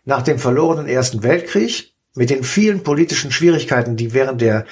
nach 0.05 0.21
dem 0.21 0.39
verlorenen 0.39 0.87
Ersten 0.87 1.23
Weltkrieg 1.23 1.93
mit 2.15 2.29
den 2.29 2.43
vielen 2.43 2.83
politischen 2.83 3.31
Schwierigkeiten, 3.31 3.95
die 3.95 4.13
während 4.13 4.41
der 4.41 4.65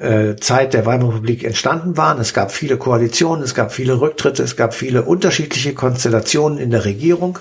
äh, 0.00 0.36
Zeit 0.36 0.72
der 0.72 0.86
Weimarer 0.86 1.10
Republik 1.10 1.44
entstanden 1.44 1.96
waren. 1.96 2.20
Es 2.20 2.32
gab 2.32 2.52
viele 2.52 2.78
Koalitionen, 2.78 3.44
es 3.44 3.54
gab 3.54 3.72
viele 3.72 4.00
Rücktritte, 4.00 4.42
es 4.42 4.56
gab 4.56 4.74
viele 4.74 5.02
unterschiedliche 5.02 5.74
Konstellationen 5.74 6.58
in 6.58 6.70
der 6.70 6.86
Regierung. 6.86 7.38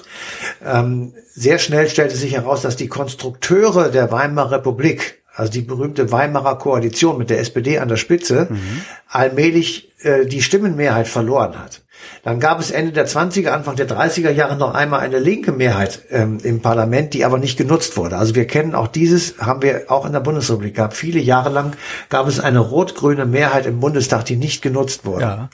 Ähm, 0.66 1.14
sehr 1.34 1.58
schnell 1.58 1.90
stellte 1.90 2.18
sich 2.18 2.34
heraus, 2.34 2.62
dass 2.62 2.76
die 2.76 2.90
Konstrukteure 2.90 3.90
der 3.90 4.12
Weimarer 4.12 4.52
Republik, 4.58 5.24
also 5.34 5.52
die 5.52 5.62
berühmte 5.62 6.12
Weimarer 6.12 6.58
Koalition 6.58 7.18
mit 7.18 7.30
der 7.30 7.40
SPD 7.40 7.80
an 7.80 7.88
der 7.88 7.96
Spitze, 7.96 8.48
mhm. 8.50 8.82
allmählich 9.08 9.94
äh, 10.04 10.26
die 10.26 10.42
Stimmenmehrheit 10.42 11.08
verloren 11.08 11.58
hat. 11.58 11.82
Dann 12.24 12.40
gab 12.40 12.60
es 12.60 12.72
Ende 12.72 12.92
der 12.92 13.08
20er, 13.08 13.50
Anfang 13.50 13.76
der 13.76 13.88
30er 13.88 14.32
Jahre 14.32 14.56
noch 14.56 14.74
einmal 14.74 15.00
eine 15.00 15.20
linke 15.20 15.52
Mehrheit 15.52 16.02
ähm, 16.10 16.40
im 16.44 16.62
Parlament, 16.62 17.14
die 17.14 17.26
aber 17.26 17.38
nicht 17.38 17.58
genutzt 17.58 17.98
wurde. 17.98 18.18
Also 18.18 18.36
wir 18.36 18.46
kennen 18.46 18.76
auch 18.76 18.88
dieses, 18.88 19.38
haben 19.40 19.62
wir 19.62 19.86
auch 19.88 20.06
in 20.06 20.14
der 20.14 20.20
Bundesrepublik 20.20 20.76
gehabt. 20.76 20.94
Viele 20.96 21.20
Jahre 21.20 21.50
lang 21.50 21.76
gab 22.10 22.28
es 22.28 22.40
eine 22.40 22.60
rot-grüne 22.60 23.26
Mehrheit 23.26 23.66
im 23.66 23.80
Bundestag, 23.80 24.26
die 24.26 24.36
nicht 24.36 24.62
genutzt 24.62 25.06
wurde. 25.06 25.22
Ja. 25.22 25.50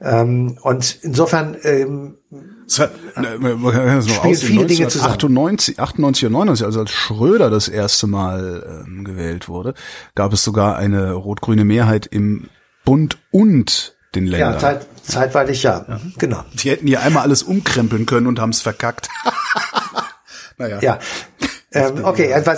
Ähm, 0.00 0.58
und 0.62 0.98
insofern 1.02 1.56
ähm, 1.62 2.14
es 2.66 2.78
hat, 2.78 2.92
man 3.16 3.72
kann 3.72 3.86
das 3.86 4.06
noch 4.06 4.24
aussehen, 4.24 4.36
viele 4.36 4.62
1998, 4.64 5.80
98 5.80 6.26
und 6.26 6.32
99, 6.32 6.66
also 6.66 6.80
als 6.80 6.90
Schröder 6.90 7.48
das 7.48 7.68
erste 7.68 8.06
Mal 8.06 8.84
ähm, 8.86 9.04
gewählt 9.04 9.48
wurde, 9.48 9.72
gab 10.14 10.34
es 10.34 10.44
sogar 10.44 10.76
eine 10.76 11.12
rot-grüne 11.12 11.64
Mehrheit 11.64 12.06
im 12.06 12.48
Bund 12.84 13.18
und 13.30 13.97
den 14.14 14.26
Ländern. 14.26 14.54
Ja, 14.54 14.58
zeit, 14.58 14.86
zeitweilig 15.02 15.62
ja. 15.62 15.84
ja. 15.88 16.00
Genau. 16.18 16.44
Die 16.54 16.70
hätten 16.70 16.86
hier 16.86 17.02
einmal 17.02 17.22
alles 17.22 17.42
umkrempeln 17.42 18.06
können 18.06 18.26
und 18.26 18.40
haben 18.40 18.50
es 18.50 18.60
verkackt. 18.60 19.08
naja. 20.58 20.78
Ja. 20.80 20.98
Ähm, 21.78 22.04
okay, 22.04 22.32
also, 22.32 22.50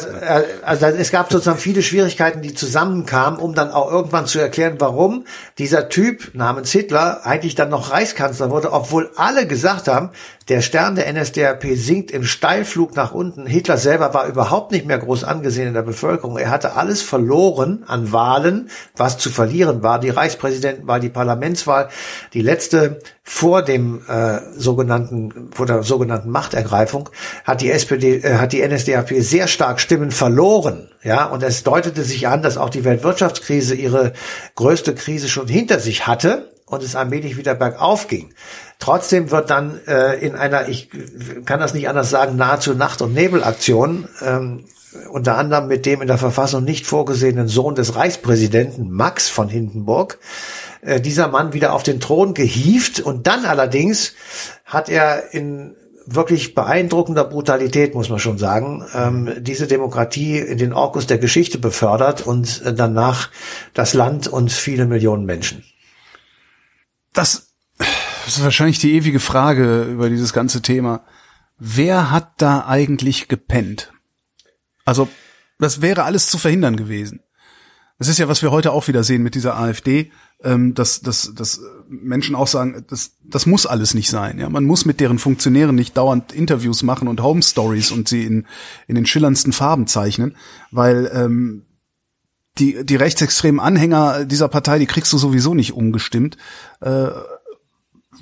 also 0.62 0.87
es 0.87 1.11
gab 1.11 1.30
sozusagen 1.30 1.59
viele 1.59 1.83
Schwierigkeiten, 1.83 2.42
die 2.42 2.54
zusammenkamen, 2.54 3.38
um 3.38 3.54
dann 3.54 3.70
auch 3.70 3.90
irgendwann 3.90 4.26
zu 4.26 4.38
erklären, 4.38 4.76
warum 4.78 5.24
dieser 5.59 5.88
Typ 5.88 6.35
namens 6.35 6.72
Hitler 6.72 7.20
eigentlich 7.24 7.54
dann 7.54 7.70
noch 7.70 7.90
Reichskanzler 7.90 8.50
wurde, 8.50 8.72
obwohl 8.72 9.11
alle 9.16 9.46
gesagt 9.46 9.88
haben, 9.88 10.11
der 10.50 10.62
Stern 10.62 10.96
der 10.96 11.11
NSDAP 11.12 11.64
sinkt 11.74 12.11
im 12.11 12.24
Steilflug 12.24 12.96
nach 12.96 13.12
unten. 13.12 13.46
Hitler 13.46 13.76
selber 13.76 14.12
war 14.14 14.26
überhaupt 14.26 14.72
nicht 14.72 14.85
mehr 14.85 14.98
groß 14.98 15.22
angesehen 15.22 15.68
in 15.68 15.74
der 15.74 15.83
Bevölkerung. 15.83 16.37
Er 16.38 16.50
hatte 16.50 16.74
alles 16.74 17.02
verloren 17.02 17.85
an 17.87 18.11
Wahlen, 18.11 18.68
was 18.96 19.16
zu 19.16 19.30
verlieren 19.30 19.85
war. 19.85 20.00
Die 20.00 20.11
Reichspräsidentenwahl, 20.11 20.98
die 20.98 21.09
Parlamentswahl, 21.09 21.88
die 22.35 22.42
letzte 22.42 22.98
vor 23.22 23.62
dem 23.62 24.00
äh, 24.09 24.40
sogenannten 24.56 25.50
vor 25.52 25.64
der 25.64 25.85
sogenannten 25.85 26.30
Machtergreifung 26.30 27.11
hat 27.44 27.61
die 27.61 27.70
SPD 27.70 28.16
äh, 28.16 28.38
hat 28.38 28.52
die 28.52 28.66
NSDAP 28.66 29.10
sehr 29.18 29.49
stark 29.49 29.81
Stimmen 29.81 30.11
verloren, 30.11 30.88
ja, 31.03 31.25
und 31.27 31.42
es 31.42 31.62
deutete 31.62 32.05
sich 32.05 32.29
an, 32.29 32.42
dass 32.42 32.57
auch 32.57 32.70
die 32.70 32.85
Weltwirtschaftskrise 32.85 33.75
ihre 33.75 34.12
größte 34.55 34.94
Krise 34.94 35.29
schon 35.29 35.49
hinter 35.49 35.81
sich 35.81 36.07
hatte 36.07 36.53
und 36.66 36.83
es 36.83 36.94
allmählich 36.94 37.37
wieder 37.37 37.55
bergauf 37.55 38.07
ging. 38.07 38.33
Trotzdem 38.79 39.31
wird 39.31 39.51
dann 39.51 39.81
äh, 39.87 40.25
in 40.25 40.37
einer, 40.37 40.68
ich 40.68 40.88
kann 41.44 41.61
das 41.61 41.75
nicht 41.75 41.88
anders 41.88 42.11
sagen, 42.11 42.37
nahezu 42.37 42.75
Nacht- 42.75 43.03
und 43.03 43.12
Nebelaktion, 43.12 44.09
ähm, 44.23 44.64
unter 45.11 45.37
anderem 45.37 45.68
mit 45.68 45.87
dem 45.87 46.01
in 46.01 46.09
der 46.09 46.18
Verfassung 46.18 46.64
nicht 46.64 46.87
vorgesehenen 46.87 47.49
Sohn 47.49 47.75
des 47.75 47.94
Reichspräsidenten 47.94 48.90
Max 48.90 49.29
von 49.29 49.49
Hindenburg, 49.49 50.18
äh, 50.83 51.01
dieser 51.01 51.29
Mann 51.29 51.53
wieder 51.53 51.75
auf 51.75 51.83
den 51.83 52.01
Thron 52.01 52.35
gehievt 52.35 53.01
und 53.01 53.27
dann 53.27 53.44
allerdings 53.44 54.14
hat 54.64 54.88
er 54.88 55.35
in 55.35 55.77
wirklich 56.06 56.54
beeindruckender 56.54 57.24
Brutalität, 57.24 57.94
muss 57.94 58.08
man 58.08 58.18
schon 58.18 58.38
sagen, 58.38 58.84
ähm, 58.94 59.32
diese 59.38 59.66
Demokratie 59.66 60.38
in 60.38 60.58
den 60.58 60.72
Orkus 60.72 61.06
der 61.06 61.18
Geschichte 61.18 61.58
befördert 61.58 62.26
und 62.26 62.62
danach 62.64 63.30
das 63.74 63.94
Land 63.94 64.28
und 64.28 64.52
viele 64.52 64.86
Millionen 64.86 65.24
Menschen. 65.24 65.64
Das 67.12 67.50
ist 68.26 68.42
wahrscheinlich 68.42 68.78
die 68.78 68.94
ewige 68.94 69.20
Frage 69.20 69.82
über 69.82 70.08
dieses 70.08 70.32
ganze 70.32 70.62
Thema. 70.62 71.02
Wer 71.58 72.10
hat 72.10 72.32
da 72.38 72.66
eigentlich 72.66 73.28
gepennt? 73.28 73.92
Also, 74.84 75.08
das 75.58 75.82
wäre 75.82 76.04
alles 76.04 76.28
zu 76.28 76.38
verhindern 76.38 76.76
gewesen. 76.76 77.20
Das 77.98 78.08
ist 78.08 78.18
ja, 78.18 78.28
was 78.28 78.42
wir 78.42 78.50
heute 78.50 78.72
auch 78.72 78.88
wieder 78.88 79.04
sehen 79.04 79.22
mit 79.22 79.34
dieser 79.34 79.58
AfD, 79.58 80.10
ähm, 80.42 80.74
dass, 80.74 81.00
dass, 81.00 81.33
dass 81.35 81.61
Menschen 81.88 82.35
auch 82.35 82.46
sagen, 82.46 82.85
das, 82.88 83.12
das 83.24 83.46
muss 83.46 83.66
alles 83.66 83.94
nicht 83.94 84.09
sein. 84.09 84.38
Ja, 84.38 84.48
man 84.48 84.64
muss 84.64 84.85
mit 84.85 85.00
deren 85.00 85.18
Funktionären 85.18 85.74
nicht 85.74 85.96
dauernd 85.96 86.33
Interviews 86.33 86.83
machen 86.83 87.09
und 87.09 87.22
Home 87.22 87.42
Stories 87.42 87.90
und 87.90 88.09
sie 88.09 88.24
in, 88.24 88.46
in 88.87 88.94
den 88.94 89.07
schillerndsten 89.07 89.53
Farben 89.53 89.87
zeichnen, 89.87 90.37
weil 90.70 91.11
ähm, 91.14 91.66
die, 92.59 92.85
die 92.85 92.96
rechtsextremen 92.96 93.61
Anhänger 93.61 94.24
dieser 94.24 94.48
Partei, 94.48 94.79
die 94.79 94.87
kriegst 94.87 95.12
du 95.12 95.18
sowieso 95.18 95.55
nicht 95.55 95.72
umgestimmt. 95.72 96.37
Äh, 96.81 97.09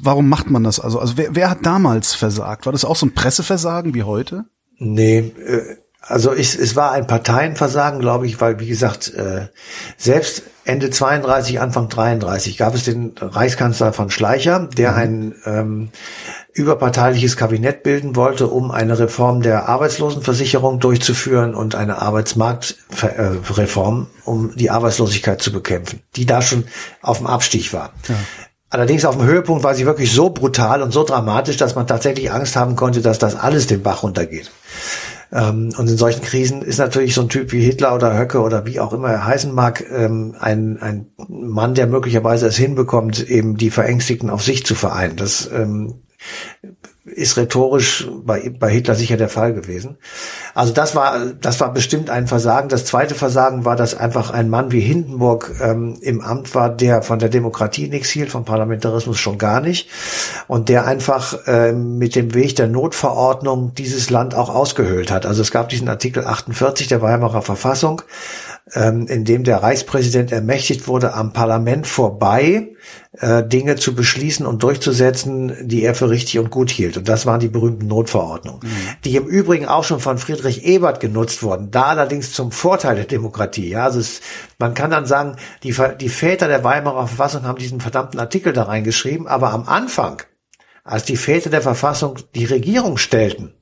warum 0.01 0.29
macht 0.29 0.51
man 0.51 0.65
das 0.65 0.81
also? 0.81 0.99
Also 0.99 1.17
wer, 1.17 1.35
wer 1.35 1.51
hat 1.51 1.65
damals 1.65 2.15
versagt? 2.15 2.67
War 2.67 2.73
das 2.73 2.85
auch 2.85 2.97
so 2.97 3.07
ein 3.07 3.15
Presseversagen 3.15 3.95
wie 3.95 4.03
heute? 4.03 4.45
Nee, 4.79 5.19
äh, 5.19 5.77
also 6.01 6.33
ich, 6.33 6.59
es 6.59 6.77
war 6.77 6.93
ein 6.93 7.07
Parteienversagen, 7.07 8.01
glaube 8.01 8.27
ich, 8.27 8.41
weil, 8.41 8.61
wie 8.61 8.69
gesagt, 8.69 9.13
äh, 9.15 9.49
selbst 9.97 10.43
Ende 10.65 10.91
32, 10.91 11.61
Anfang 11.61 11.89
33 11.89 12.57
gab 12.57 12.75
es 12.75 12.85
den 12.85 13.15
Reichskanzler 13.19 13.93
von 13.93 14.11
Schleicher, 14.11 14.69
der 14.77 14.93
mhm. 14.93 14.99
ein 14.99 15.35
ähm, 15.45 15.89
überparteiliches 16.53 17.37
Kabinett 17.37 17.83
bilden 17.83 18.17
wollte, 18.17 18.49
um 18.49 18.71
eine 18.71 18.99
Reform 18.99 19.43
der 19.43 19.69
Arbeitslosenversicherung 19.69 20.81
durchzuführen 20.81 21.55
und 21.55 21.75
eine 21.75 22.01
Arbeitsmarktreform, 22.01 24.09
um 24.25 24.57
die 24.57 24.71
Arbeitslosigkeit 24.71 25.41
zu 25.41 25.53
bekämpfen, 25.53 26.03
die 26.17 26.27
da 26.27 26.43
schon 26.43 26.65
auf 27.01 27.19
dem 27.19 27.27
Abstieg 27.27 27.73
war. 27.73 27.93
Ja. 28.09 28.17
Allerdings 28.71 29.07
auf 29.07 29.17
dem 29.17 29.25
Höhepunkt 29.25 29.65
war 29.65 29.75
sie 29.75 29.87
wirklich 29.87 30.13
so 30.13 30.31
brutal 30.31 30.83
und 30.83 30.93
so 30.93 31.03
dramatisch, 31.03 31.57
dass 31.57 31.75
man 31.75 31.87
tatsächlich 31.87 32.31
Angst 32.31 32.57
haben 32.57 32.77
konnte, 32.77 33.01
dass 33.01 33.19
das 33.19 33.35
alles 33.35 33.67
den 33.67 33.83
Bach 33.83 34.03
runtergeht. 34.03 34.51
Ähm, 35.33 35.71
und 35.77 35.89
in 35.89 35.97
solchen 35.97 36.23
Krisen 36.23 36.63
ist 36.63 36.79
natürlich 36.79 37.15
so 37.15 37.23
ein 37.23 37.29
Typ 37.29 37.53
wie 37.53 37.61
Hitler 37.61 37.95
oder 37.95 38.19
Höcke 38.19 38.41
oder 38.41 38.67
wie 38.67 38.81
auch 38.81 38.93
immer 38.93 39.11
er 39.11 39.27
heißen 39.27 39.53
mag, 39.53 39.85
ähm, 39.91 40.35
ein, 40.39 40.79
ein 40.81 41.07
Mann, 41.29 41.75
der 41.75 41.87
möglicherweise 41.87 42.47
es 42.47 42.57
hinbekommt, 42.57 43.29
eben 43.29 43.57
die 43.57 43.71
Verängstigten 43.71 44.31
auf 44.31 44.43
sich 44.43 44.65
zu 44.65 44.75
vereinen. 44.75 45.17
Das 45.17 45.51
ähm, 45.53 46.03
ist 47.15 47.37
rhetorisch 47.37 48.09
bei, 48.25 48.51
bei 48.59 48.71
Hitler 48.71 48.95
sicher 48.95 49.17
der 49.17 49.29
Fall 49.29 49.55
gewesen. 49.55 49.97
Also 50.55 50.73
das 50.73 50.95
war, 50.95 51.19
das 51.41 51.61
war 51.61 51.73
bestimmt 51.73 52.11
ein 52.11 52.27
Versagen. 52.27 52.69
Das 52.69 52.85
zweite 52.85 53.15
Versagen 53.15 53.65
war, 53.65 53.77
dass 53.77 53.95
einfach 53.95 54.31
ein 54.31 54.49
Mann 54.49 54.73
wie 54.73 54.81
Hindenburg 54.81 55.53
ähm, 55.61 55.99
im 56.01 56.21
Amt 56.21 56.55
war, 56.55 56.69
der 56.71 57.03
von 57.03 57.19
der 57.19 57.29
Demokratie 57.29 57.89
nichts 57.89 58.11
hielt, 58.11 58.31
vom 58.31 58.45
Parlamentarismus 58.45 59.19
schon 59.19 59.39
gar 59.39 59.61
nicht 59.61 59.89
und 60.47 60.69
der 60.69 60.87
einfach 60.87 61.47
äh, 61.47 61.73
mit 61.73 62.15
dem 62.15 62.35
Weg 62.35 62.57
der 62.57 62.69
Notverordnung 62.69 63.75
dieses 63.75 64.11
Land 64.11 64.35
auch 64.35 64.49
ausgehöhlt 64.49 65.11
hat. 65.11 65.27
Also 65.27 65.43
es 65.43 65.51
gab 65.51 65.69
diesen 65.69 65.89
Artikel 65.89 66.25
48 66.25 66.89
der 66.89 67.03
Weimarer 67.03 67.43
Verfassung, 67.43 68.03
ähm, 68.75 69.07
in 69.07 69.25
dem 69.25 69.45
der 69.45 69.63
Reichspräsident 69.63 70.33
ermächtigt 70.33 70.89
wurde, 70.89 71.15
am 71.15 71.33
Parlament 71.33 71.87
vorbei 71.87 72.69
äh, 73.13 73.43
Dinge 73.43 73.77
zu 73.77 73.95
beschließen 73.95 74.45
und 74.45 74.63
durchzusetzen, 74.63 75.67
die 75.67 75.83
er 75.83 75.95
für 75.95 76.11
richtig 76.11 76.39
und 76.39 76.51
gut 76.51 76.71
hielt. 76.71 76.97
Und 76.99 77.09
das 77.09 77.25
waren 77.25 77.41
die 77.41 77.49
berühmten 77.49 77.87
Notverordnungen, 77.87 78.61
mhm. 78.63 78.89
die 79.05 79.17
im 79.17 79.27
Übrigen 79.27 79.67
auch 79.67 79.85
schon 79.85 80.01
von 80.01 80.19
Friedrich 80.19 80.65
Ebert 80.65 81.01
genutzt 81.01 81.43
wurden, 81.43 81.71
da 81.71 81.85
allerdings 81.85 82.33
zum 82.33 82.53
Vorteil 82.53 82.97
der 82.97 83.07
Demokratie. 83.07 83.71
Ja, 83.71 83.85
also 83.85 83.99
es, 83.99 84.21
man 84.59 84.75
kann 84.75 84.91
dann 84.91 85.07
sagen, 85.07 85.37
die, 85.63 85.75
die 86.01 86.09
Väter 86.09 86.49
der 86.49 86.65
Weimarer 86.65 87.07
Verfassung 87.07 87.45
haben 87.45 87.59
diesen 87.59 87.81
verdammten 87.81 88.21
Artikel 88.21 88.53
da 88.53 88.65
reingeschrieben, 88.65 89.27
aber 89.27 89.53
am 89.53 89.67
Anfang, 89.67 90.23
als 90.85 91.05
die 91.05 91.17
Väter 91.17 91.51
der 91.51 91.63
Verfassung 91.63 92.19
die 92.35 92.45
Regierung 92.45 92.99
stellten, 92.99 93.55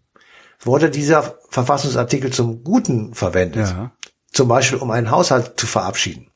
wurde 0.61 0.91
dieser 0.91 1.37
Verfassungsartikel 1.51 2.33
zum 2.33 2.65
Guten 2.65 3.15
verwendet. 3.15 3.69
Ja. 3.69 3.93
Zum 4.33 4.49
Beispiel, 4.49 4.79
um 4.79 4.91
einen 4.91 5.11
Haushalt 5.11 5.53
zu 5.57 5.67
verabschieden. 5.67 6.31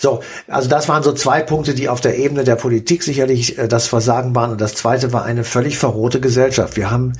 So, 0.00 0.22
also 0.48 0.66
das 0.70 0.88
waren 0.88 1.02
so 1.02 1.12
zwei 1.12 1.42
Punkte, 1.42 1.74
die 1.74 1.90
auf 1.90 2.00
der 2.00 2.16
Ebene 2.16 2.42
der 2.42 2.56
Politik 2.56 3.02
sicherlich 3.02 3.58
äh, 3.58 3.68
das 3.68 3.86
Versagen 3.86 4.34
waren. 4.34 4.50
Und 4.50 4.60
das 4.60 4.74
zweite 4.74 5.12
war 5.12 5.24
eine 5.24 5.44
völlig 5.44 5.76
verrohte 5.76 6.20
Gesellschaft. 6.20 6.78
Wir 6.78 6.90
haben 6.90 7.12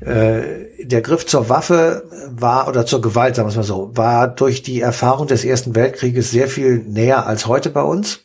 äh, 0.00 0.84
der 0.84 1.02
Griff 1.02 1.26
zur 1.26 1.48
Waffe 1.48 2.04
war 2.30 2.68
oder 2.68 2.86
zur 2.86 3.00
Gewalt, 3.00 3.34
sagen 3.34 3.48
wir 3.48 3.50
es 3.50 3.56
mal 3.56 3.64
so, 3.64 3.90
war 3.96 4.28
durch 4.28 4.62
die 4.62 4.80
Erfahrung 4.80 5.26
des 5.26 5.44
Ersten 5.44 5.74
Weltkrieges 5.74 6.30
sehr 6.30 6.46
viel 6.46 6.78
näher 6.78 7.26
als 7.26 7.48
heute 7.48 7.68
bei 7.68 7.82
uns. 7.82 8.20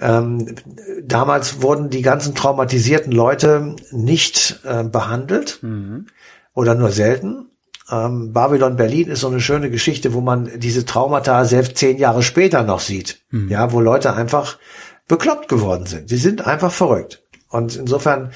Ähm, 0.00 0.54
damals 1.02 1.60
wurden 1.60 1.90
die 1.90 2.02
ganzen 2.02 2.34
traumatisierten 2.34 3.12
Leute 3.12 3.76
nicht 3.90 4.60
äh, 4.64 4.84
behandelt 4.84 5.58
mhm. 5.60 6.06
oder 6.54 6.74
nur 6.74 6.92
selten. 6.92 7.50
Ähm, 7.90 8.32
Babylon 8.32 8.76
Berlin 8.76 9.08
ist 9.08 9.20
so 9.20 9.28
eine 9.28 9.40
schöne 9.40 9.70
Geschichte, 9.70 10.12
wo 10.12 10.20
man 10.20 10.50
diese 10.58 10.84
Traumata 10.84 11.44
selbst 11.44 11.78
zehn 11.78 11.98
Jahre 11.98 12.22
später 12.22 12.62
noch 12.62 12.80
sieht. 12.80 13.20
Mhm. 13.30 13.48
Ja, 13.48 13.72
wo 13.72 13.80
Leute 13.80 14.14
einfach 14.14 14.58
bekloppt 15.06 15.48
geworden 15.48 15.86
sind. 15.86 16.08
Sie 16.08 16.16
sind 16.16 16.46
einfach 16.46 16.72
verrückt. 16.72 17.22
Und 17.50 17.76
insofern 17.76 18.32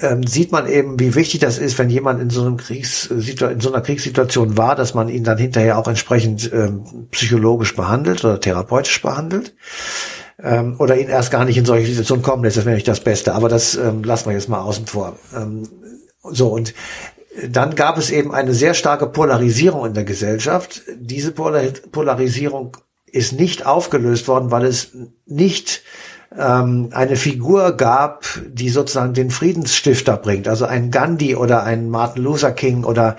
ähm, 0.00 0.26
sieht 0.26 0.50
man 0.50 0.68
eben, 0.68 0.98
wie 0.98 1.14
wichtig 1.14 1.40
das 1.40 1.58
ist, 1.58 1.78
wenn 1.78 1.90
jemand 1.90 2.20
in 2.20 2.28
so, 2.28 2.42
einem 2.42 2.56
Kriegs 2.56 3.06
in 3.06 3.60
so 3.60 3.72
einer 3.72 3.82
Kriegssituation 3.82 4.56
war, 4.56 4.74
dass 4.74 4.94
man 4.94 5.08
ihn 5.08 5.22
dann 5.22 5.38
hinterher 5.38 5.78
auch 5.78 5.86
entsprechend 5.86 6.52
ähm, 6.52 7.08
psychologisch 7.12 7.76
behandelt 7.76 8.24
oder 8.24 8.40
therapeutisch 8.40 9.00
behandelt. 9.00 9.54
Ähm, 10.42 10.76
oder 10.78 10.98
ihn 10.98 11.08
erst 11.08 11.30
gar 11.30 11.44
nicht 11.44 11.56
in 11.56 11.64
solche 11.64 11.86
Situationen 11.86 12.22
kommen 12.22 12.44
lässt, 12.44 12.56
das 12.56 12.64
wäre 12.64 12.74
nicht 12.74 12.88
das 12.88 13.00
Beste. 13.00 13.34
Aber 13.34 13.48
das 13.48 13.76
ähm, 13.76 14.02
lassen 14.02 14.26
wir 14.26 14.34
jetzt 14.34 14.48
mal 14.48 14.60
außen 14.60 14.86
vor. 14.86 15.16
Ähm, 15.36 15.68
so, 16.22 16.48
und 16.48 16.74
dann 17.46 17.74
gab 17.74 17.98
es 17.98 18.10
eben 18.10 18.34
eine 18.34 18.54
sehr 18.54 18.74
starke 18.74 19.06
Polarisierung 19.06 19.86
in 19.86 19.94
der 19.94 20.04
Gesellschaft. 20.04 20.82
Diese 20.96 21.32
Polarisierung 21.32 22.76
ist 23.06 23.32
nicht 23.32 23.66
aufgelöst 23.66 24.28
worden, 24.28 24.50
weil 24.50 24.64
es 24.64 24.90
nicht 25.26 25.82
ähm, 26.36 26.90
eine 26.92 27.16
Figur 27.16 27.72
gab, 27.72 28.26
die 28.46 28.68
sozusagen 28.68 29.14
den 29.14 29.30
Friedensstifter 29.30 30.16
bringt. 30.16 30.48
Also 30.48 30.66
ein 30.66 30.90
Gandhi 30.90 31.36
oder 31.36 31.64
ein 31.64 31.88
Martin 31.88 32.22
Luther 32.22 32.52
King 32.52 32.84
oder 32.84 33.16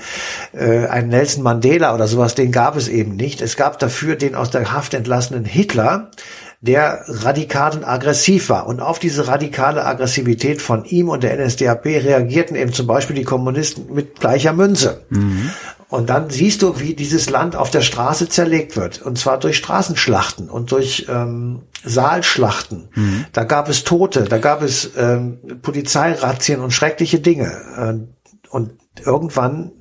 äh, 0.54 0.86
ein 0.88 1.10
Nelson 1.10 1.44
Mandela 1.44 1.96
oder 1.96 2.08
sowas, 2.08 2.36
den 2.36 2.52
gab 2.52 2.76
es 2.76 2.88
eben 2.88 3.16
nicht. 3.16 3.42
Es 3.42 3.56
gab 3.56 3.80
dafür 3.80 4.16
den 4.16 4.36
aus 4.36 4.52
der 4.52 4.72
Haft 4.72 4.94
entlassenen 4.94 5.46
Hitler, 5.46 6.12
der 6.62 7.06
radikal 7.08 7.74
und 7.74 7.86
aggressiv 7.86 8.50
war. 8.50 8.68
Und 8.68 8.82
auf 8.82 9.00
diese 9.00 9.28
radikale 9.28 9.86
Aggressivität 9.86 10.62
von 10.62 10.84
ihm 10.84 11.10
und 11.10 11.24
der 11.24 11.38
NSDAP 11.38 11.86
reagierten 11.86 12.56
eben 12.56 12.74
zum 12.74 12.86
Beispiel 12.86 13.16
die 13.16 13.24
Kommunisten 13.24 13.94
mit 13.94 14.20
gleicher 14.20 14.52
Münze. 14.52 15.06
Mhm. 15.10 15.52
Und 15.88 16.10
dann 16.10 16.30
siehst 16.30 16.62
du, 16.62 16.80
wie 16.80 16.94
dieses 16.94 17.30
Land 17.30 17.56
auf 17.56 17.72
der 17.72 17.82
Straße 17.82 18.30
zerlegt 18.30 18.76
wird. 18.76 19.02
Und 19.02 19.18
zwar 19.18 19.40
durch 19.40 19.58
Straßenschlachten 19.58 20.50
und 20.50 20.72
durch 20.72 21.08
ähm, 21.10 21.64
Saalschlachten. 21.84 22.90
Mhm. 22.94 23.26
Da 23.32 23.46
gab 23.46 23.70
es 23.70 23.86
Tote, 23.86 24.26
da 24.26 24.38
gab 24.38 24.62
es 24.62 24.92
ähm, 24.98 25.40
Polizeirazzien 25.62 26.60
und 26.60 26.72
schreckliche 26.72 27.20
Dinge. 27.20 27.52
Äh, 27.78 28.50
und 28.50 28.74
irgendwann 29.04 29.72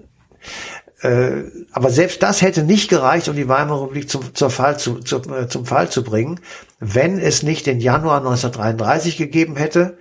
äh, 1.01 1.45
aber 1.71 1.91
selbst 1.91 2.23
das 2.23 2.43
hätte 2.43 2.65
nicht 2.65 2.91
gereicht, 2.91 3.29
um 3.29 3.37
die 3.37 3.49
Weimarer 3.49 3.83
Republik 3.83 4.11
zum, 4.11 4.35
zur 4.35 4.51
Fall 4.51 4.79
zu, 4.79 4.99
zu, 5.01 5.19
äh, 5.33 5.47
zum 5.47 5.65
Fall 5.65 5.91
zu 5.91 6.03
bringen, 6.03 6.41
wenn 6.81 7.19
es 7.19 7.43
nicht 7.43 7.67
den 7.67 7.81
Januar 7.81 8.19
1933 8.19 9.17
gegeben 9.17 9.57
hätte, 9.57 9.99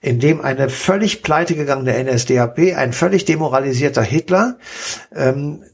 in 0.00 0.20
dem 0.20 0.40
eine 0.40 0.68
völlig 0.68 1.22
pleitegegangene 1.22 2.04
NSDAP, 2.04 2.74
ein 2.76 2.92
völlig 2.92 3.24
demoralisierter 3.24 4.02
Hitler, 4.02 4.58
ähm, 5.14 5.64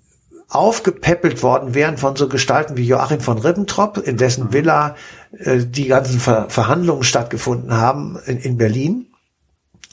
aufgepäppelt 0.49 1.43
worden 1.43 1.75
wären 1.75 1.97
von 1.97 2.17
so 2.17 2.29
Gestalten 2.29 2.77
wie 2.77 2.87
Joachim 2.87 3.21
von 3.21 3.39
Ribbentrop, 3.39 3.99
in 3.99 4.17
dessen 4.17 4.53
Villa 4.53 4.95
äh, 5.37 5.59
die 5.65 5.89
ganzen 5.89 6.21
Ver 6.21 6.47
Verhandlungen 6.49 7.03
stattgefunden 7.03 7.73
haben 7.73 8.19
in, 8.27 8.39
in 8.39 8.57
Berlin 8.57 9.07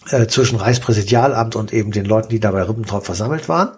äh, 0.10 0.26
zwischen 0.26 0.58
Reichspräsidialamt 0.58 1.56
und 1.56 1.74
eben 1.74 1.92
den 1.92 2.06
Leuten, 2.06 2.30
die 2.30 2.40
da 2.40 2.50
bei 2.52 2.64
Ribbentrop 2.64 3.06
versammelt 3.06 3.48
waren. 3.48 3.78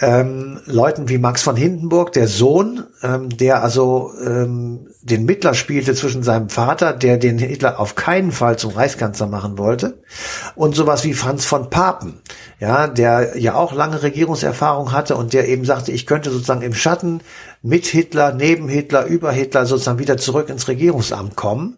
Ähm, 0.00 0.60
Leuten 0.64 1.10
wie 1.10 1.18
Max 1.18 1.42
von 1.42 1.56
Hindenburg, 1.56 2.12
der 2.12 2.26
Sohn, 2.26 2.84
ähm, 3.02 3.28
der 3.28 3.62
also 3.62 4.12
ähm, 4.24 4.88
den 5.02 5.26
Mittler 5.26 5.52
spielte 5.52 5.94
zwischen 5.94 6.22
seinem 6.22 6.48
Vater, 6.48 6.94
der 6.94 7.18
den 7.18 7.38
Hitler 7.38 7.78
auf 7.80 7.96
keinen 7.96 8.32
Fall 8.32 8.56
zum 8.56 8.72
Reichskanzler 8.72 9.26
machen 9.26 9.58
wollte, 9.58 10.02
und 10.54 10.74
sowas 10.74 11.04
wie 11.04 11.12
Franz 11.12 11.44
von 11.44 11.68
Papen, 11.68 12.22
ja, 12.58 12.86
der 12.86 13.38
ja 13.38 13.54
auch 13.54 13.74
lange 13.74 14.02
Regierungserfahrung 14.02 14.92
hatte 14.92 15.16
und 15.16 15.34
der 15.34 15.48
eben 15.48 15.66
sagte, 15.66 15.92
ich 15.92 16.06
könnte 16.06 16.30
sozusagen 16.30 16.62
im 16.62 16.74
Schatten 16.74 17.20
mit 17.60 17.84
Hitler, 17.84 18.32
neben 18.32 18.68
Hitler, 18.68 19.04
über 19.04 19.32
Hitler 19.32 19.66
sozusagen 19.66 19.98
wieder 19.98 20.16
zurück 20.16 20.48
ins 20.48 20.66
Regierungsamt 20.66 21.36
kommen 21.36 21.76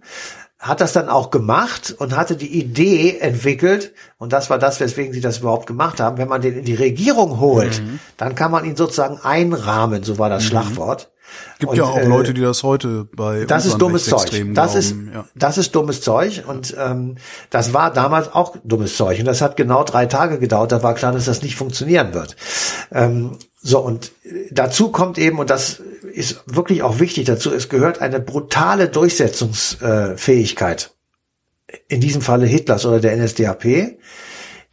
hat 0.65 0.81
das 0.81 0.95
dann 0.95 1.11
auch 1.11 1.31
gemacht 1.31 1.95
und 1.99 2.17
hatte 2.17 2.37
die 2.37 2.59
Idee 2.59 3.19
entwickelt, 3.19 3.93
und 4.17 4.33
das 4.33 4.49
war 4.49 4.59
das, 4.59 4.81
weswegen 4.81 5.13
sie 5.13 5.21
das 5.21 5.39
überhaupt 5.39 5.67
gemacht 5.67 6.01
haben, 6.01 6.17
wenn 6.17 6.29
man 6.29 6.41
den 6.41 6.59
in 6.59 6.65
die 6.65 6.75
Regierung 6.75 7.39
holt, 7.39 7.83
mhm. 7.83 8.01
dann 8.17 8.35
kann 8.35 8.51
man 8.51 8.65
ihn 8.65 8.75
sozusagen 8.75 9.19
einrahmen, 9.23 10.05
so 10.05 10.17
war 10.19 10.31
das 10.31 10.43
mhm. 10.45 10.49
Schlagwort. 10.49 11.11
Gibt 11.59 11.73
und, 11.73 11.79
ja 11.79 11.85
auch 11.85 11.99
äh, 11.99 12.07
Leute, 12.07 12.35
die 12.35 12.41
das 12.41 12.63
heute 12.63 13.07
bei 13.15 13.45
Das 13.45 13.67
ist 13.67 13.79
dummes 13.79 14.05
Zeug. 14.05 14.31
Das 14.55 14.73
glauben. 14.73 14.79
ist 14.79 14.97
ja. 15.15 15.25
das 15.35 15.59
ist 15.59 15.75
dummes 15.75 16.01
Zeug 16.01 16.45
und 16.47 16.75
ähm, 16.79 17.17
das 17.51 17.73
war 17.73 17.93
damals 17.93 18.33
auch 18.33 18.57
dummes 18.65 18.97
Zeug 18.97 19.19
und 19.19 19.27
das 19.27 19.41
hat 19.41 19.57
genau 19.57 19.85
drei 19.85 20.07
Tage 20.07 20.39
gedauert. 20.39 20.73
Da 20.73 20.83
war 20.83 20.95
klar, 20.95 21.13
dass 21.13 21.25
das 21.25 21.43
nicht 21.43 21.57
funktionieren 21.57 22.15
wird. 22.15 22.37
Ähm, 22.93 23.39
so 23.61 23.81
und 23.81 24.13
dazu 24.51 24.91
kommt 24.91 25.19
eben 25.19 25.39
und 25.39 25.51
das 25.51 25.81
ist 26.13 26.43
wirklich 26.47 26.83
auch 26.83 27.01
wichtig 27.01 27.27
dazu, 27.27 27.53
es 27.53 27.69
gehört 27.69 28.01
eine 28.01 28.21
brutale 28.21 28.89
Durchsetzungsfähigkeit. 28.89 30.91
In 31.89 32.01
diesem 32.01 32.23
Falle 32.23 32.47
Hitlers 32.47 32.87
oder 32.87 33.01
der 33.01 33.17
NSDAP. 33.17 33.97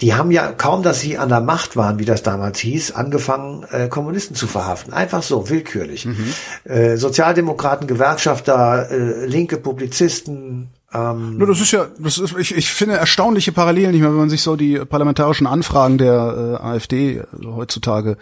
Die 0.02 0.16
haben 0.16 0.32
ja 0.32 0.52
kaum, 0.52 0.82
dass 0.82 1.00
sie 1.00 1.18
an 1.18 1.30
der 1.30 1.42
Macht 1.42 1.78
waren, 1.78 2.00
wie 2.00 2.06
das 2.06 2.24
damals 2.24 2.60
hieß, 2.60 2.94
angefangen, 2.94 3.66
äh, 3.72 3.88
Kommunisten 3.88 4.36
zu 4.36 4.48
verhaften. 4.48 4.94
Einfach 4.94 5.22
so, 5.22 5.50
willkürlich. 5.50 6.06
Mhm. 6.06 6.34
Äh, 6.64 6.98
Sozialdemokraten, 6.98 7.88
Gewerkschafter, 7.88 8.90
äh, 8.90 9.26
linke 9.26 9.58
Publizisten, 9.58 10.70
ähm, 10.94 11.38
no, 11.38 11.46
das 11.46 11.62
ist 11.62 11.72
ja, 11.72 11.88
das 12.00 12.18
ist, 12.18 12.36
ich, 12.38 12.54
ich 12.54 12.70
finde 12.70 12.96
erstaunliche 12.96 13.54
Parallelen, 13.54 13.92
nicht 13.92 14.02
mehr, 14.02 14.10
wenn 14.10 14.18
man 14.18 14.30
sich 14.30 14.42
so 14.42 14.58
die 14.58 14.78
parlamentarischen 14.78 15.48
Anfragen 15.48 15.98
der 15.98 16.60
äh, 16.62 16.64
AfD 16.64 17.22
also 17.32 17.56
heutzutage 17.56 18.18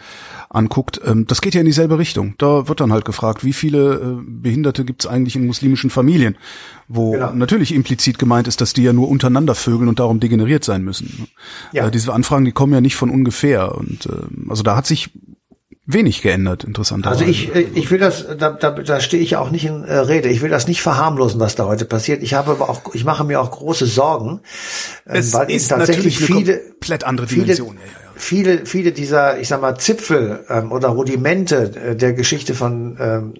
anguckt. 0.50 1.02
Ähm, 1.04 1.26
das 1.26 1.42
geht 1.42 1.56
ja 1.56 1.62
in 1.62 1.66
dieselbe 1.66 1.98
Richtung. 1.98 2.36
Da 2.38 2.68
wird 2.68 2.80
dann 2.80 2.94
halt 2.94 3.06
gefragt, 3.06 3.44
wie 3.44 3.54
viele 3.54 3.96
äh, 3.96 4.24
Behinderte 4.24 4.86
gibt 4.86 5.04
es 5.04 5.10
eigentlich 5.10 5.36
in 5.36 5.48
muslimischen 5.48 5.90
Familien, 5.90 6.38
wo 6.88 7.14
genau. 7.14 7.34
natürlich 7.34 7.74
implizit 7.74 8.20
gemeint 8.20 8.48
ist, 8.48 8.62
dass 8.62 8.74
die 8.74 8.84
ja 8.84 8.94
nur 8.94 9.10
untereinander 9.10 9.56
vögeln 9.56 9.90
und 9.90 10.00
darum 10.00 10.20
degeneriert 10.20 10.64
sein 10.64 10.84
müssen. 10.84 11.28
Ja. 11.72 11.88
Äh, 11.88 11.92
diese 11.92 12.14
Anfragen, 12.14 12.46
die 12.46 12.52
kommen 12.52 12.74
ja 12.74 12.82
nicht 12.82 12.96
von 12.96 13.10
ungefähr. 13.10 13.76
Und 13.76 14.06
äh, 14.06 14.50
also 14.50 14.62
da 14.62 14.76
hat 14.76 14.86
sich 14.86 15.10
wenig 15.92 16.22
geändert, 16.22 16.64
interessanterweise. 16.64 17.26
Also 17.26 17.32
ich, 17.32 17.56
äh, 17.56 17.66
ich 17.74 17.90
will 17.90 17.98
das, 17.98 18.26
da, 18.38 18.52
da, 18.52 18.72
da 18.72 19.00
stehe 19.00 19.22
ich 19.22 19.36
auch 19.36 19.50
nicht 19.50 19.66
in 19.66 19.84
äh, 19.84 19.94
Rede. 19.94 20.30
Ich 20.30 20.42
will 20.42 20.50
das 20.50 20.68
nicht 20.68 20.82
verharmlosen, 20.82 21.40
was 21.40 21.56
da 21.56 21.66
heute 21.66 21.86
passiert. 21.86 22.22
Ich 22.22 22.36
habe 22.36 22.52
aber 22.52 22.70
auch, 22.70 22.94
ich 22.94 23.04
mache 23.06 23.24
mir 23.24 23.42
auch 23.42 23.50
große 23.50 23.88
Sorgen, 23.88 24.42
es 25.06 25.34
weil 25.34 25.50
ist 25.50 25.70
tatsächlich 25.70 26.20
viele, 26.20 26.60
komplett 26.60 27.04
andere 27.04 27.26
Dimension. 27.26 27.78
Viele, 28.16 28.52
viele, 28.56 28.66
viele 28.66 28.92
dieser, 28.92 29.40
ich 29.40 29.48
sag 29.48 29.62
mal, 29.62 29.78
Zipfel 29.78 30.46
ähm, 30.50 30.72
oder 30.72 30.90
Rudimente 30.90 31.72
äh, 31.76 31.96
der 31.96 32.14
Geschichte 32.14 32.54
von 32.54 32.98
ähm, 33.00 33.34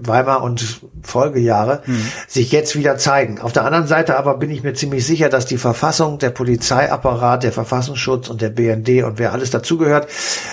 Weimar 0.00 0.42
und 0.42 0.80
Folgejahre 1.02 1.82
mhm. 1.86 2.06
sich 2.26 2.52
jetzt 2.52 2.76
wieder 2.76 2.98
zeigen. 2.98 3.40
Auf 3.40 3.52
der 3.52 3.64
anderen 3.64 3.86
Seite 3.86 4.18
aber 4.18 4.36
bin 4.36 4.50
ich 4.50 4.62
mir 4.62 4.74
ziemlich 4.74 5.06
sicher, 5.06 5.28
dass 5.28 5.46
die 5.46 5.58
Verfassung, 5.58 6.18
der 6.18 6.30
Polizeiapparat, 6.30 7.42
der 7.42 7.52
Verfassungsschutz 7.52 8.28
und 8.28 8.40
der 8.40 8.50
BND 8.50 9.04
und 9.04 9.18
wer 9.18 9.32
alles 9.32 9.50
dazugehört, 9.50 10.08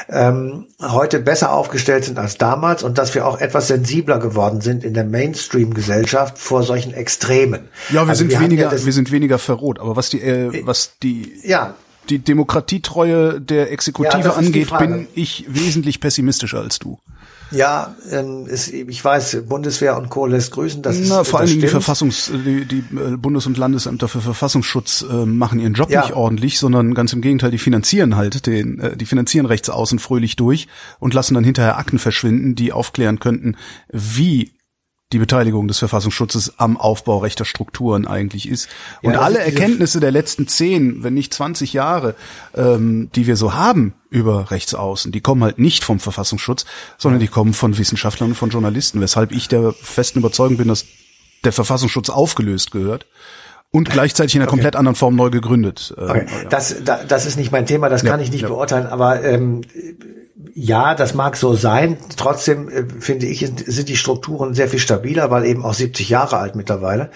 ähm, 0.10 0.68
heute 0.82 1.20
besser 1.20 1.52
aufgestellt 1.52 2.06
sind 2.06 2.20
als 2.20 2.38
damals 2.38 2.84
und 2.84 2.98
dass 2.98 3.16
wir 3.16 3.28
auch 3.28 3.40
etwas 3.40 3.68
sensibler 3.68 4.20
geworden 4.20 4.62
sind 4.62 4.84
in 4.84 4.94
der 4.94 5.06
Mainstream-Gesellschaft 5.06 6.38
vor 6.38 6.64
solchen 6.64 6.94
Extremen. 6.94 7.70
Ja, 7.90 8.04
wir 8.04 8.10
also 8.10 8.20
sind 8.20 8.32
wir 8.32 8.40
weniger, 8.40 8.72
ja 8.72 8.86
wir 8.86 8.94
sind 8.94 9.12
weniger 9.12 9.40
verroht. 9.40 9.80
Aber 9.80 9.96
was 9.96 10.10
die, 10.10 10.22
äh, 10.22 10.66
was 10.66 10.98
die, 11.02 11.34
ja, 11.44 11.76
die 12.10 12.20
Demokratietreue 12.20 13.42
der 13.42 13.72
Exekutive 13.72 14.24
ja, 14.24 14.34
angeht, 14.34 14.78
bin 14.78 15.08
ich 15.16 15.46
wesentlich 15.48 16.00
pessimistischer 16.00 16.60
als 16.60 16.80
du. 16.80 17.00
Ja, 17.52 17.96
ähm, 18.12 18.48
ist, 18.48 18.74
ich 18.74 19.04
weiß, 19.04 19.44
Bundeswehr 19.48 19.98
und 19.98 20.10
Co. 20.10 20.26
lässt 20.26 20.52
grüßen. 20.52 20.82
Das 20.82 20.98
Na, 21.00 21.22
ist, 21.22 21.30
vor 21.30 21.40
allen 21.40 21.50
Dingen 21.50 21.62
die 21.62 21.68
Verfassungs, 21.68 22.32
die, 22.34 22.66
die 22.66 22.80
äh, 22.80 23.18
Bundes- 23.18 23.46
und 23.46 23.58
Landesämter 23.58 24.08
für 24.08 24.22
Verfassungsschutz 24.22 25.06
äh, 25.10 25.26
machen 25.26 25.60
ihren 25.60 25.74
Job 25.74 25.90
ja. 25.90 26.02
nicht 26.02 26.14
ordentlich, 26.14 26.60
sondern 26.60 26.94
ganz 26.94 27.14
im 27.14 27.22
Gegenteil, 27.22 27.52
die 27.52 27.58
finanzieren 27.58 28.16
halt 28.16 28.48
den, 28.48 28.80
äh, 28.80 28.98
die 28.98 29.06
finanzieren 29.06 29.46
rechts 29.46 29.70
außen 29.70 30.00
fröhlich 30.00 30.36
durch 30.36 30.68
und 31.00 31.14
lassen 31.14 31.36
dann 31.36 31.44
hinterher 31.44 31.78
Akten 31.78 32.00
verschwinden, 32.00 32.56
die 32.56 32.72
aufklären 32.72 33.20
könnten, 33.20 33.56
wie 33.92 34.55
die 35.16 35.20
Beteiligung 35.20 35.70
des 35.70 35.80
Verfassungsschutzes 35.80 36.56
am 36.58 36.76
Aufbau 36.76 37.20
rechter 37.20 37.46
Strukturen 37.46 38.06
eigentlich 38.06 38.50
ist. 38.50 38.68
Und 39.02 39.14
ja, 39.14 39.22
alle 39.22 39.40
Erkenntnisse 39.40 40.02
der 40.02 40.12
letzten 40.12 40.50
zehn, 40.50 41.06
wenn 41.06 41.14
nicht 41.14 41.34
zwanzig 41.34 41.72
Jahre, 41.72 42.16
ähm, 42.54 43.10
die 43.16 43.26
wir 43.26 43.38
so 43.38 43.54
haben 43.54 43.94
über 44.10 44.52
Rechtsaußen, 44.52 45.14
die 45.14 45.22
kommen 45.22 45.42
halt 45.42 45.58
nicht 45.58 45.86
vom 45.86 46.02
Verfassungsschutz, 46.02 46.66
sondern 46.98 47.22
die 47.22 47.30
kommen 47.30 47.54
von 47.54 47.78
Wissenschaftlern 47.78 48.32
und 48.32 48.36
von 48.36 48.50
Journalisten, 48.50 49.00
weshalb 49.00 49.32
ich 49.32 49.48
der 49.48 49.72
festen 49.72 50.20
Überzeugung 50.20 50.58
bin, 50.58 50.68
dass 50.68 50.86
der 51.46 51.54
Verfassungsschutz 51.54 52.10
aufgelöst 52.10 52.72
gehört 52.72 53.06
und 53.72 53.90
gleichzeitig 53.90 54.36
in 54.36 54.42
einer 54.42 54.50
okay. 54.50 54.58
komplett 54.58 54.76
anderen 54.76 54.98
Form 54.98 55.16
neu 55.16 55.30
gegründet. 55.30 55.96
Ähm, 55.98 56.10
okay. 56.10 56.28
Das, 56.50 56.76
das 56.84 57.26
ist 57.26 57.38
nicht 57.38 57.54
mein 57.54 57.66
Thema, 57.66 57.88
das 57.88 58.02
ja, 58.02 58.10
kann 58.10 58.20
ich 58.20 58.32
nicht 58.32 58.42
ja. 58.42 58.50
beurteilen, 58.50 58.88
aber 58.88 59.24
ähm, 59.24 59.62
ja, 60.54 60.96
das 60.96 61.14
mag 61.14 61.38
so 61.38 61.56
sein. 61.56 61.98
Trotzdem 62.18 62.68
äh, 62.68 62.86
finde 63.00 63.26
ich, 63.26 63.40
sind 63.40 63.88
die 63.88 63.96
Strukturen 63.96 64.54
sehr 64.54 64.68
viel 64.68 64.80
stabiler, 64.80 65.32
weil 65.32 65.46
eben 65.46 65.64
auch 65.64 65.74
70 65.74 66.10
Jahre 66.10 66.38
alt 66.38 66.56
mittlerweile 66.56 67.10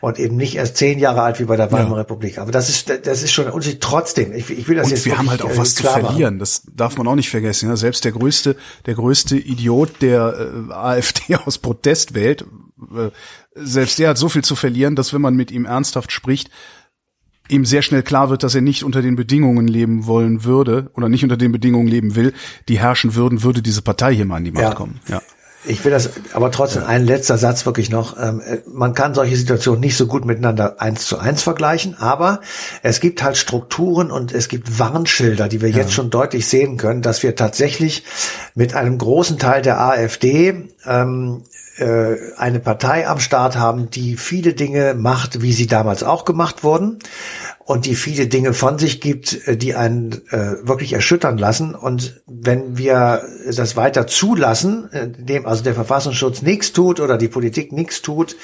und 0.00 0.18
eben 0.18 0.36
nicht 0.36 0.56
erst 0.56 0.78
10 0.78 0.98
Jahre 0.98 1.20
alt 1.20 1.38
wie 1.38 1.44
bei 1.44 1.56
der 1.56 1.70
Weimarer 1.70 1.90
ja. 1.90 1.96
Republik. 1.98 2.38
Aber 2.38 2.50
das 2.50 2.70
ist, 2.70 2.88
das 2.88 3.22
ist 3.22 3.32
schon 3.32 3.46
ein 3.46 3.52
Unterschied. 3.52 3.82
Trotzdem, 3.82 4.32
ich, 4.32 4.48
ich 4.48 4.68
will 4.68 4.76
das 4.76 4.86
und 4.86 4.92
jetzt 4.92 5.04
wir 5.04 5.18
haben 5.18 5.28
halt 5.28 5.42
auch 5.42 5.54
was 5.56 5.74
zu 5.74 5.82
verlieren. 5.82 6.34
Machen. 6.34 6.38
Das 6.38 6.62
darf 6.74 6.96
man 6.96 7.06
auch 7.08 7.14
nicht 7.14 7.28
vergessen. 7.28 7.68
Ja, 7.68 7.76
selbst 7.76 8.06
der 8.06 8.12
größte, 8.12 8.56
der 8.86 8.94
größte 8.94 9.36
Idiot, 9.36 10.00
der 10.00 10.34
äh, 10.70 10.72
AfD 10.72 11.36
aus 11.44 11.58
Protest 11.58 12.14
wählt, 12.14 12.46
äh, 12.96 13.10
selbst 13.54 13.98
der 13.98 14.10
hat 14.10 14.18
so 14.18 14.30
viel 14.30 14.44
zu 14.44 14.56
verlieren, 14.56 14.96
dass 14.96 15.12
wenn 15.12 15.20
man 15.20 15.34
mit 15.34 15.50
ihm 15.50 15.66
ernsthaft 15.66 16.10
spricht, 16.10 16.48
ihm 17.52 17.64
sehr 17.64 17.82
schnell 17.82 18.02
klar 18.02 18.30
wird, 18.30 18.42
dass 18.42 18.54
er 18.54 18.62
nicht 18.62 18.82
unter 18.82 19.02
den 19.02 19.16
Bedingungen 19.16 19.68
leben 19.68 20.06
wollen 20.06 20.44
würde 20.44 20.90
oder 20.94 21.08
nicht 21.08 21.22
unter 21.22 21.36
den 21.36 21.52
Bedingungen 21.52 21.88
leben 21.88 22.16
will, 22.16 22.32
die 22.68 22.78
herrschen 22.78 23.14
würden, 23.14 23.42
würde 23.42 23.62
diese 23.62 23.82
Partei 23.82 24.14
hier 24.14 24.24
mal 24.24 24.36
an 24.36 24.44
die 24.44 24.52
Macht 24.52 24.64
ja. 24.64 24.74
kommen. 24.74 25.00
Ja. 25.08 25.22
Ich 25.64 25.84
will 25.84 25.92
das, 25.92 26.10
aber 26.32 26.50
trotzdem 26.50 26.82
ein 26.82 27.06
letzter 27.06 27.38
Satz 27.38 27.64
wirklich 27.66 27.88
noch. 27.88 28.18
Ähm, 28.20 28.40
äh, 28.40 28.58
man 28.66 28.94
kann 28.94 29.14
solche 29.14 29.36
Situationen 29.36 29.80
nicht 29.80 29.96
so 29.96 30.08
gut 30.08 30.24
miteinander 30.24 30.80
eins 30.80 31.06
zu 31.06 31.18
eins 31.18 31.42
vergleichen, 31.42 31.96
aber 31.96 32.40
es 32.82 32.98
gibt 32.98 33.22
halt 33.22 33.36
Strukturen 33.36 34.10
und 34.10 34.32
es 34.32 34.48
gibt 34.48 34.80
Warnschilder, 34.80 35.48
die 35.48 35.60
wir 35.60 35.68
ja. 35.68 35.76
jetzt 35.76 35.92
schon 35.92 36.10
deutlich 36.10 36.48
sehen 36.48 36.78
können, 36.78 37.00
dass 37.00 37.22
wir 37.22 37.36
tatsächlich 37.36 38.02
mit 38.56 38.74
einem 38.74 38.98
großen 38.98 39.38
Teil 39.38 39.62
der 39.62 39.80
AfD 39.80 40.68
ähm, 40.84 41.44
äh, 41.76 42.16
eine 42.36 42.60
Partei 42.60 43.08
am 43.08 43.18
Start 43.18 43.56
haben, 43.56 43.90
die 43.90 44.16
viele 44.16 44.54
Dinge 44.54 44.94
macht, 44.94 45.42
wie 45.42 45.52
sie 45.52 45.66
damals 45.66 46.02
auch 46.02 46.24
gemacht 46.24 46.64
wurden 46.64 46.98
und 47.64 47.86
die 47.86 47.94
viele 47.94 48.26
Dinge 48.26 48.52
von 48.52 48.78
sich 48.78 49.00
gibt, 49.00 49.46
äh, 49.48 49.56
die 49.56 49.74
einen 49.74 50.12
äh, 50.30 50.66
wirklich 50.66 50.92
erschüttern 50.92 51.38
lassen. 51.38 51.74
Und 51.74 52.22
wenn 52.26 52.76
wir 52.76 53.22
das 53.46 53.76
weiter 53.76 54.06
zulassen, 54.06 54.88
dem 55.18 55.46
also 55.46 55.62
der 55.62 55.74
Verfassungsschutz 55.74 56.42
nichts 56.42 56.72
tut 56.72 57.00
oder 57.00 57.16
die 57.16 57.28
Politik 57.28 57.72
nichts 57.72 58.02
tut, 58.02 58.36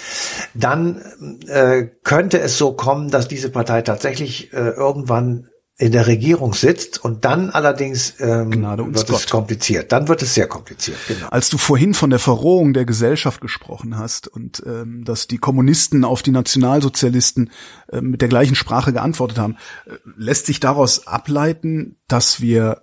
dann 0.55 1.03
äh, 1.49 1.87
könnte 2.05 2.41
es 2.41 2.57
so 2.57 2.73
kommen, 2.73 3.11
dass 3.11 3.29
diese 3.29 3.51
Partei 3.51 3.83
tatsächlich 3.83 4.53
äh, 4.53 4.71
irgendwann 4.71 5.49
in 5.81 5.93
der 5.93 6.09
Regierung 6.09 6.55
sitzt 6.55 7.03
und 7.05 7.25
dann 7.25 7.51
allerdings 7.51 8.15
ähm, 8.19 8.51
wird 8.51 9.07
Gott. 9.07 9.11
es 9.11 9.29
kompliziert. 9.29 9.93
Dann 9.93 10.09
wird 10.09 10.23
es 10.23 10.35
sehr 10.35 10.49
kompliziert. 10.49 10.99
Genau. 11.07 11.29
Als 11.29 11.51
du 11.51 11.57
vorhin 11.57 11.95
von 11.95 12.11
der 12.11 12.19
Verrohung 12.19 12.73
der 12.73 12.85
Gesellschaft 12.85 13.41
gesprochen 13.41 13.97
hast 13.97 14.27
und 14.27 14.61
ähm, 14.67 15.05
dass 15.05 15.29
die 15.29 15.39
Kommunisten 15.39 16.05
auf 16.05 16.23
die 16.23 16.33
Nationalsozialisten 16.33 17.53
äh, 17.93 18.01
mit 18.01 18.23
der 18.23 18.29
gleichen 18.29 18.57
Sprache 18.57 18.93
geantwortet 18.93 19.39
haben, 19.39 19.57
äh, 19.87 19.93
lässt 20.17 20.47
sich 20.47 20.59
daraus 20.59 21.07
ableiten, 21.07 21.97
dass 22.09 22.41
wir 22.41 22.83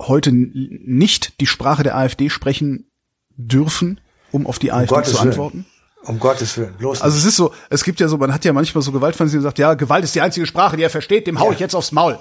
heute 0.00 0.30
nicht 0.32 1.40
die 1.40 1.46
Sprache 1.46 1.82
der 1.82 1.96
AfD 1.96 2.30
sprechen 2.30 2.92
dürfen, 3.30 4.00
um 4.30 4.46
auf 4.46 4.60
die 4.60 4.70
um 4.70 4.76
AfD 4.76 4.94
Gottes 4.94 5.14
zu 5.14 5.18
antworten? 5.18 5.64
Willen. 5.64 5.75
Um 6.06 6.20
Gottes 6.20 6.56
Willen, 6.56 6.74
bloß. 6.78 7.02
Also 7.02 7.18
es 7.18 7.24
ist 7.24 7.36
so, 7.36 7.52
es 7.68 7.82
gibt 7.82 7.98
ja 8.00 8.08
so, 8.08 8.16
man 8.16 8.32
hat 8.32 8.44
ja 8.44 8.52
manchmal 8.52 8.82
so 8.82 8.92
Gewaltfantasien 8.92 9.42
sagt, 9.42 9.58
ja, 9.58 9.74
Gewalt 9.74 10.04
ist 10.04 10.14
die 10.14 10.20
einzige 10.20 10.46
Sprache, 10.46 10.76
die 10.76 10.82
er 10.82 10.90
versteht, 10.90 11.26
dem 11.26 11.40
hau 11.40 11.46
ja. 11.46 11.52
ich 11.52 11.58
jetzt 11.58 11.74
aufs 11.74 11.92
Maul. 11.92 12.18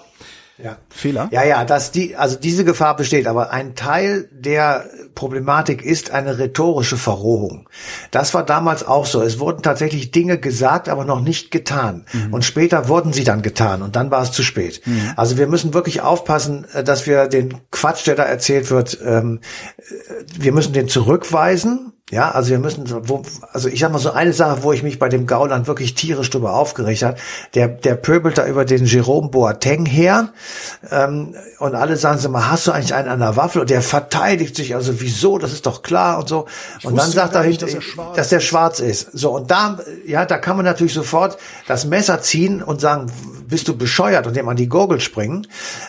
Ja. 0.57 0.77
Fehler? 0.89 1.27
Ja, 1.31 1.43
ja, 1.43 1.65
dass 1.65 1.91
die, 1.91 2.15
also 2.15 2.37
diese 2.37 2.63
Gefahr 2.63 2.95
besteht, 2.95 3.27
aber 3.27 3.51
ein 3.51 3.75
Teil 3.75 4.29
der 4.31 4.85
Problematik 5.13 5.83
ist 5.83 6.11
eine 6.11 6.39
rhetorische 6.39 6.95
Verrohung. 6.95 7.69
Das 8.11 8.33
war 8.33 8.45
damals 8.45 8.87
auch 8.87 9.05
so. 9.05 9.21
Es 9.21 9.39
wurden 9.39 9.63
tatsächlich 9.63 10.11
Dinge 10.11 10.37
gesagt, 10.37 10.87
aber 10.87 11.03
noch 11.03 11.19
nicht 11.19 11.51
getan. 11.51 12.05
Mhm. 12.13 12.33
Und 12.33 12.45
später 12.45 12.87
wurden 12.87 13.11
sie 13.11 13.25
dann 13.25 13.41
getan 13.41 13.81
und 13.81 13.97
dann 13.97 14.11
war 14.11 14.21
es 14.21 14.31
zu 14.31 14.43
spät. 14.43 14.81
Mhm. 14.85 15.11
Also 15.17 15.37
wir 15.37 15.47
müssen 15.47 15.73
wirklich 15.73 16.01
aufpassen, 16.01 16.65
äh, 16.73 16.85
dass 16.85 17.05
wir 17.05 17.27
den 17.27 17.59
Quatsch, 17.71 18.07
der 18.07 18.15
da 18.15 18.23
erzählt 18.23 18.71
wird, 18.71 18.97
ähm, 19.03 19.41
äh, 19.77 19.83
wir 20.39 20.53
müssen 20.53 20.71
den 20.71 20.87
zurückweisen 20.87 21.91
ja, 22.11 22.29
also 22.29 22.51
wir 22.51 22.59
müssen, 22.59 22.85
wo, 23.09 23.23
also 23.51 23.67
ich 23.67 23.79
sag 23.79 23.91
mal 23.91 23.97
so 23.97 24.11
eine 24.11 24.31
Sache, 24.31 24.61
wo 24.61 24.71
ich 24.71 24.83
mich 24.83 24.99
bei 24.99 25.09
dem 25.09 25.25
Gauland 25.25 25.65
wirklich 25.65 25.95
tierisch 25.95 26.29
drüber 26.29 26.53
aufgeregt 26.53 27.01
hat, 27.01 27.17
der, 27.55 27.67
der 27.67 27.95
pöbelt 27.95 28.37
da 28.37 28.45
über 28.45 28.63
den 28.63 28.85
Jerome 28.85 29.29
Boateng 29.29 29.87
her 29.87 30.29
ähm, 30.91 31.33
und 31.57 31.73
alle 31.73 31.97
sagen 31.97 32.19
so 32.19 32.29
mal, 32.29 32.51
hast 32.51 32.67
du 32.67 32.71
eigentlich 32.73 32.93
einen 32.93 33.09
an 33.09 33.21
der 33.21 33.35
Waffel? 33.37 33.61
Und 33.61 33.71
der 33.71 33.81
verteidigt 33.81 34.55
sich, 34.55 34.75
also 34.75 35.01
wieso, 35.01 35.39
das 35.39 35.51
ist 35.51 35.65
doch 35.65 35.81
klar 35.81 36.19
und 36.19 36.29
so. 36.29 36.45
Ich 36.77 36.85
und 36.85 36.95
dann 36.95 37.09
sagt 37.09 37.33
er, 37.33 37.43
nicht, 37.43 37.63
dass, 37.63 37.73
er 37.73 37.81
dass 38.15 38.29
der 38.29 38.39
schwarz 38.39 38.79
ist. 38.79 39.09
So, 39.13 39.31
und 39.31 39.49
da, 39.49 39.79
ja, 40.05 40.25
da 40.25 40.37
kann 40.37 40.57
man 40.57 40.65
natürlich 40.65 40.93
sofort 40.93 41.39
das 41.67 41.85
Messer 41.85 42.21
ziehen 42.21 42.61
und 42.61 42.81
sagen, 42.81 43.11
bist 43.47 43.67
du 43.67 43.77
bescheuert 43.77 44.27
und 44.27 44.35
dem 44.35 44.47
an 44.49 44.57
die 44.57 44.69
Gurgel 44.69 44.99
springen. 44.99 45.47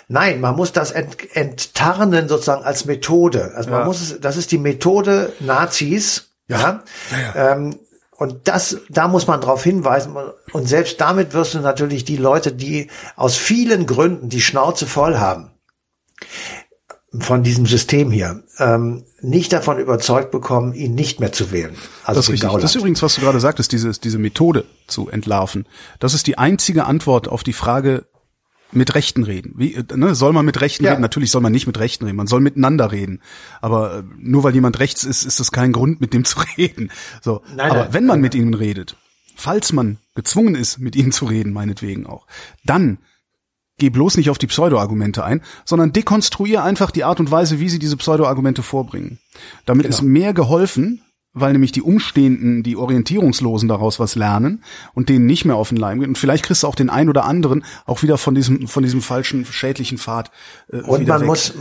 Nein, 0.09 0.41
man 0.41 0.57
muss 0.57 0.73
das 0.73 0.93
ent, 0.93 1.17
enttarnen 1.35 2.29
sozusagen 2.29 2.65
als 2.65 2.85
Methode. 2.85 3.53
Also 3.55 3.71
man 3.71 3.81
ja. 3.81 3.85
muss 3.87 4.01
es, 4.01 4.21
das 4.21 4.37
ist 4.37 4.53
die 4.53 4.59
Methode 4.59 5.33
Nazis. 5.41 6.06
Ja. 6.49 6.85
ja? 7.11 7.53
ähm, 7.53 7.79
und 8.13 8.49
das, 8.49 8.79
da 8.89 9.09
muss 9.09 9.27
man 9.27 9.41
darauf 9.41 9.63
hinweisen. 9.63 10.15
Und 10.53 10.69
selbst 10.69 11.01
damit 11.01 11.35
wirst 11.35 11.55
du 11.55 11.61
natürlich 11.61 12.05
die 12.05 12.17
Leute, 12.17 12.53
die 12.53 12.91
aus 13.15 13.37
vielen 13.37 13.87
Gründen 13.87 14.31
die 14.31 14.41
Schnauze 14.41 14.87
voll 14.87 15.19
haben 15.19 15.51
von 17.21 17.43
diesem 17.43 17.67
System 17.67 18.11
hier, 18.11 18.43
ähm, 18.59 19.05
nicht 19.21 19.53
davon 19.53 19.79
überzeugt 19.79 20.31
bekommen, 20.31 20.75
ihn 20.75 20.95
nicht 20.95 21.21
mehr 21.21 21.33
zu 21.33 21.51
wählen. 21.51 21.77
Also 22.05 22.19
das, 22.19 22.29
ist 22.29 22.33
richtig. 22.33 22.61
das 22.61 22.71
ist 22.71 22.77
übrigens, 22.77 23.03
was 23.03 23.15
du 23.15 23.21
gerade 23.21 23.41
sagtest, 23.41 23.73
diese, 23.73 23.91
diese 23.93 24.19
Methode 24.19 24.65
zu 24.87 25.09
entlarven. 25.09 25.67
Das 25.99 26.15
ist 26.15 26.27
die 26.27 26.39
einzige 26.39 26.85
Antwort 26.85 27.29
auf 27.29 27.43
die 27.43 27.53
Frage, 27.53 28.07
mit 28.73 28.95
Rechten 28.95 29.23
reden. 29.25 29.55
Wie, 29.57 29.79
ne, 29.95 30.15
soll 30.15 30.33
man 30.33 30.45
mit 30.45 30.61
Rechten 30.61 30.85
ja. 30.85 30.91
reden? 30.91 31.03
Natürlich 31.03 31.31
soll 31.31 31.41
man 31.41 31.53
nicht 31.53 31.67
mit 31.67 31.79
Rechten 31.79 32.05
reden. 32.05 32.17
Man 32.17 32.27
soll 32.27 32.41
miteinander 32.41 32.93
reden. 32.93 33.21
Aber 33.61 33.99
äh, 33.99 34.03
nur 34.19 34.45
weil 34.45 34.55
jemand 34.55 34.79
rechts 34.79 35.05
ist, 35.05 35.25
ist 35.25 35.41
das 35.41 35.53
kein 35.53 35.73
Grund, 35.73 36.01
mit 36.01 36.13
dem 36.13 36.25
zu 36.27 36.39
reden. 36.57 36.91
So. 37.23 37.43
Nein, 37.55 37.71
Aber 37.71 37.85
nein, 37.85 37.93
wenn 37.93 38.07
man 38.07 38.17
nein, 38.17 38.23
mit 38.23 38.35
ihnen 38.35 38.55
redet, 38.55 38.97
falls 39.37 39.73
man 39.73 39.99
gezwungen 40.15 40.55
ist, 40.55 40.79
mit 40.79 40.97
ihnen 40.97 41.13
zu 41.13 41.27
reden, 41.27 41.53
meinetwegen 41.53 42.07
auch, 42.07 42.27
dann 42.65 42.99
geh 43.79 43.91
bloß 43.91 44.17
nicht 44.17 44.31
auf 44.31 44.39
die 44.39 44.47
Pseudo-Argumente 44.47 45.25
ein, 45.25 45.43
sondern 45.65 45.93
dekonstruier 45.93 46.65
einfach 46.65 46.91
die 46.91 47.05
Art 47.05 47.21
und 47.21 47.31
Weise, 47.31 47.61
wie 47.61 47.69
sie 47.69 47.79
diese 47.79 47.97
Pseudo-Argumente 47.97 48.63
vorbringen. 48.63 49.19
Damit 49.67 49.85
genau. 49.85 49.95
ist 49.95 50.03
mehr 50.03 50.33
geholfen, 50.33 51.03
weil 51.37 51.53
nämlich 51.53 51.71
die 51.71 51.83
Umstehenden, 51.83 52.63
die 52.63 52.77
Orientierungslosen 52.77 53.69
daraus 53.69 54.01
was 54.01 54.15
lernen 54.15 54.63
und 54.95 55.11
denen 55.11 55.27
nicht 55.27 55.45
mehr 55.45 55.57
auf 55.57 55.69
den 55.69 55.77
Leim 55.77 56.01
gehen. 56.01 56.09
Und 56.09 56.19
vielleicht 56.19 56.45
kriegst 56.47 56.63
du 56.63 56.67
auch 56.67 56.75
den 56.75 56.89
einen 56.89 57.11
oder 57.11 57.25
anderen 57.25 57.63
auch 57.85 58.03
wieder 58.03 58.17
von 58.17 58.35
diesem, 58.35 58.67
von 58.67 58.83
diesem 58.83 59.03
falschen, 59.03 59.45
schädlichen 59.45 59.99
Pfad 59.99 60.31
äh, 60.73 60.79
Und 60.79 61.07
man 61.07 61.21
weg. 61.21 61.27
muss, 61.27 61.53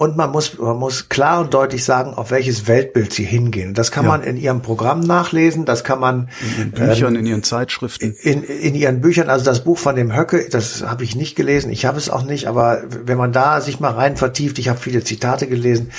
und 0.00 0.16
man 0.16 0.30
muss, 0.30 0.58
man 0.58 0.78
muss 0.78 1.10
klar 1.10 1.42
und 1.42 1.52
deutlich 1.52 1.84
sagen, 1.84 2.14
auf 2.14 2.30
welches 2.30 2.66
Weltbild 2.66 3.12
sie 3.12 3.24
hingehen. 3.24 3.74
Das 3.74 3.90
kann 3.90 4.04
ja. 4.04 4.12
man 4.12 4.22
in 4.22 4.38
ihrem 4.38 4.62
Programm 4.62 5.00
nachlesen, 5.00 5.66
das 5.66 5.84
kann 5.84 6.00
man 6.00 6.30
in 6.40 6.58
ihren 6.58 6.70
Büchern, 6.70 7.14
ähm, 7.14 7.20
in 7.20 7.26
ihren 7.26 7.42
Zeitschriften. 7.42 8.14
In, 8.22 8.42
in 8.42 8.74
ihren 8.74 9.02
Büchern, 9.02 9.28
also 9.28 9.44
das 9.44 9.62
Buch 9.62 9.76
von 9.76 9.96
dem 9.96 10.16
Höcke, 10.16 10.48
das 10.50 10.86
habe 10.86 11.04
ich 11.04 11.16
nicht 11.16 11.36
gelesen, 11.36 11.70
ich 11.70 11.84
habe 11.84 11.98
es 11.98 12.08
auch 12.08 12.22
nicht, 12.22 12.46
aber 12.46 12.80
wenn 12.88 13.18
man 13.18 13.30
da 13.32 13.60
sich 13.60 13.78
mal 13.78 13.90
rein 13.90 14.16
vertieft, 14.16 14.58
ich 14.58 14.70
habe 14.70 14.78
viele 14.78 15.04
Zitate 15.04 15.46
gelesen, 15.46 15.90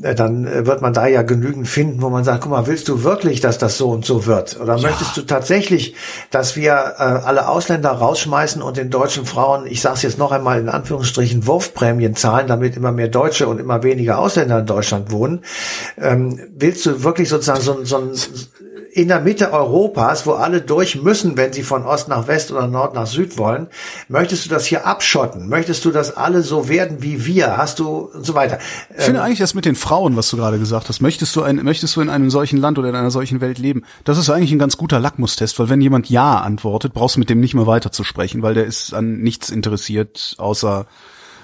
äh, 0.00 0.14
dann 0.14 0.46
äh, 0.46 0.64
wird 0.64 0.80
man 0.80 0.92
da 0.92 1.08
ja 1.08 1.22
genügend 1.22 1.66
finden, 1.66 2.02
wo 2.02 2.08
man 2.08 2.22
sagt, 2.22 2.42
guck 2.42 2.52
mal, 2.52 2.68
willst 2.68 2.86
du 2.86 3.02
wirklich, 3.02 3.40
dass 3.40 3.58
das 3.58 3.76
so 3.76 3.90
und 3.90 4.04
so 4.04 4.26
wird? 4.26 4.60
Oder 4.60 4.76
ja. 4.76 4.82
möchtest 4.82 5.16
du 5.16 5.22
tatsächlich, 5.22 5.96
dass 6.30 6.54
wir 6.54 6.94
äh, 6.98 7.02
alle 7.02 7.48
Ausländer 7.48 7.90
rausschmeißen 7.90 8.62
und 8.62 8.76
den 8.76 8.90
deutschen 8.90 9.26
Frauen, 9.26 9.66
ich 9.66 9.80
sage 9.80 9.96
es 9.96 10.02
jetzt 10.02 10.18
noch 10.18 10.30
einmal 10.30 10.60
in 10.60 10.68
Anführungsstrichen, 10.68 11.48
Wurfprämien 11.48 12.14
zahlen, 12.14 12.46
damit 12.46 12.76
immer 12.76 12.92
mehr 12.92 13.08
Deutsche 13.08 13.39
Deutsche 13.40 13.48
und 13.48 13.58
immer 13.58 13.82
weniger 13.82 14.18
Ausländer 14.18 14.60
in 14.60 14.66
Deutschland 14.66 15.10
wohnen, 15.10 15.40
ähm, 15.98 16.38
willst 16.54 16.86
du 16.86 17.02
wirklich 17.02 17.28
sozusagen 17.28 17.60
so, 17.60 17.84
so 17.84 17.96
ein 17.98 18.10
in 18.92 19.06
der 19.06 19.20
Mitte 19.20 19.52
Europas, 19.52 20.26
wo 20.26 20.32
alle 20.32 20.60
durch 20.60 21.00
müssen, 21.00 21.36
wenn 21.36 21.52
sie 21.52 21.62
von 21.62 21.84
Ost 21.84 22.08
nach 22.08 22.26
West 22.26 22.50
oder 22.50 22.66
Nord 22.66 22.92
nach 22.92 23.06
Süd 23.06 23.38
wollen, 23.38 23.68
möchtest 24.08 24.46
du 24.46 24.50
das 24.50 24.66
hier 24.66 24.84
abschotten? 24.84 25.48
Möchtest 25.48 25.84
du, 25.84 25.92
dass 25.92 26.16
alle 26.16 26.42
so 26.42 26.68
werden 26.68 27.00
wie 27.00 27.24
wir? 27.24 27.56
Hast 27.56 27.78
du 27.78 28.10
und 28.12 28.26
so 28.26 28.34
weiter? 28.34 28.58
Ich 28.98 29.04
finde 29.04 29.20
ähm, 29.20 29.26
eigentlich 29.26 29.38
das 29.38 29.54
mit 29.54 29.64
den 29.64 29.76
Frauen, 29.76 30.16
was 30.16 30.28
du 30.28 30.36
gerade 30.36 30.58
gesagt 30.58 30.88
hast. 30.88 31.00
Möchtest 31.00 31.36
du 31.36 31.42
ein, 31.42 31.62
möchtest 31.62 31.94
du 31.94 32.00
in 32.00 32.10
einem 32.10 32.30
solchen 32.30 32.58
Land 32.58 32.80
oder 32.80 32.88
in 32.88 32.96
einer 32.96 33.12
solchen 33.12 33.40
Welt 33.40 33.58
leben? 33.58 33.84
Das 34.02 34.18
ist 34.18 34.28
eigentlich 34.28 34.50
ein 34.50 34.58
ganz 34.58 34.76
guter 34.76 34.98
Lackmustest, 34.98 35.60
weil 35.60 35.68
wenn 35.68 35.80
jemand 35.80 36.10
Ja 36.10 36.38
antwortet, 36.40 36.92
brauchst 36.92 37.14
du 37.14 37.20
mit 37.20 37.30
dem 37.30 37.38
nicht 37.38 37.54
mehr 37.54 37.68
weiter 37.68 37.92
zu 37.92 38.02
sprechen, 38.02 38.42
weil 38.42 38.54
der 38.54 38.64
ist 38.64 38.92
an 38.92 39.18
nichts 39.20 39.50
interessiert, 39.50 40.34
außer 40.38 40.86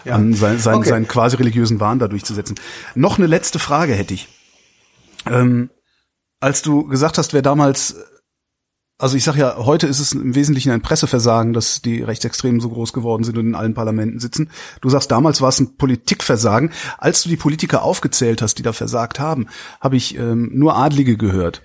ja. 0.07 0.15
an 0.15 0.35
sein, 0.35 0.59
sein, 0.59 0.77
okay. 0.77 0.89
seinen 0.89 1.09
quasi 1.09 1.37
religiösen 1.37 1.81
Wahn 1.81 1.99
da 1.99 2.09
durchzusetzen. 2.09 2.57
Noch 2.95 3.19
eine 3.19 3.27
letzte 3.27 3.59
Frage 3.59 3.95
hätte 3.95 4.15
ich. 4.15 4.29
Ähm, 5.27 5.71
als 6.41 6.63
du 6.63 6.87
gesagt 6.87 7.19
hast, 7.19 7.33
wer 7.33 7.43
damals, 7.43 7.97
also 8.99 9.17
ich 9.17 9.25
sag 9.25 9.37
ja, 9.37 9.57
heute 9.59 9.87
ist 9.87 10.01
es 10.01 10.13
im 10.13 10.35
Wesentlichen 10.35 10.71
ein 10.71 10.83
Presseversagen, 10.83 11.53
dass 11.53 11.83
die 11.83 12.03
Rechtsextremen 12.03 12.61
so 12.61 12.69
groß 12.69 12.93
geworden 12.93 13.25
sind 13.25 13.37
und 13.39 13.47
in 13.47 13.55
allen 13.55 13.75
Parlamenten 13.75 14.21
sitzen. 14.21 14.51
Du 14.81 14.89
sagst, 14.89 15.11
damals 15.11 15.41
war 15.41 15.49
es 15.49 15.61
ein 15.61 15.77
Politikversagen. 15.77 16.73
Als 16.99 17.23
du 17.23 17.29
die 17.29 17.37
Politiker 17.37 17.83
aufgezählt 17.83 18.43
hast, 18.43 18.59
die 18.59 18.63
da 18.63 18.73
versagt 18.73 19.19
haben, 19.19 19.49
habe 19.81 19.97
ich 19.97 20.17
ähm, 20.17 20.51
nur 20.53 20.77
Adlige 20.77 21.17
gehört. 21.17 21.63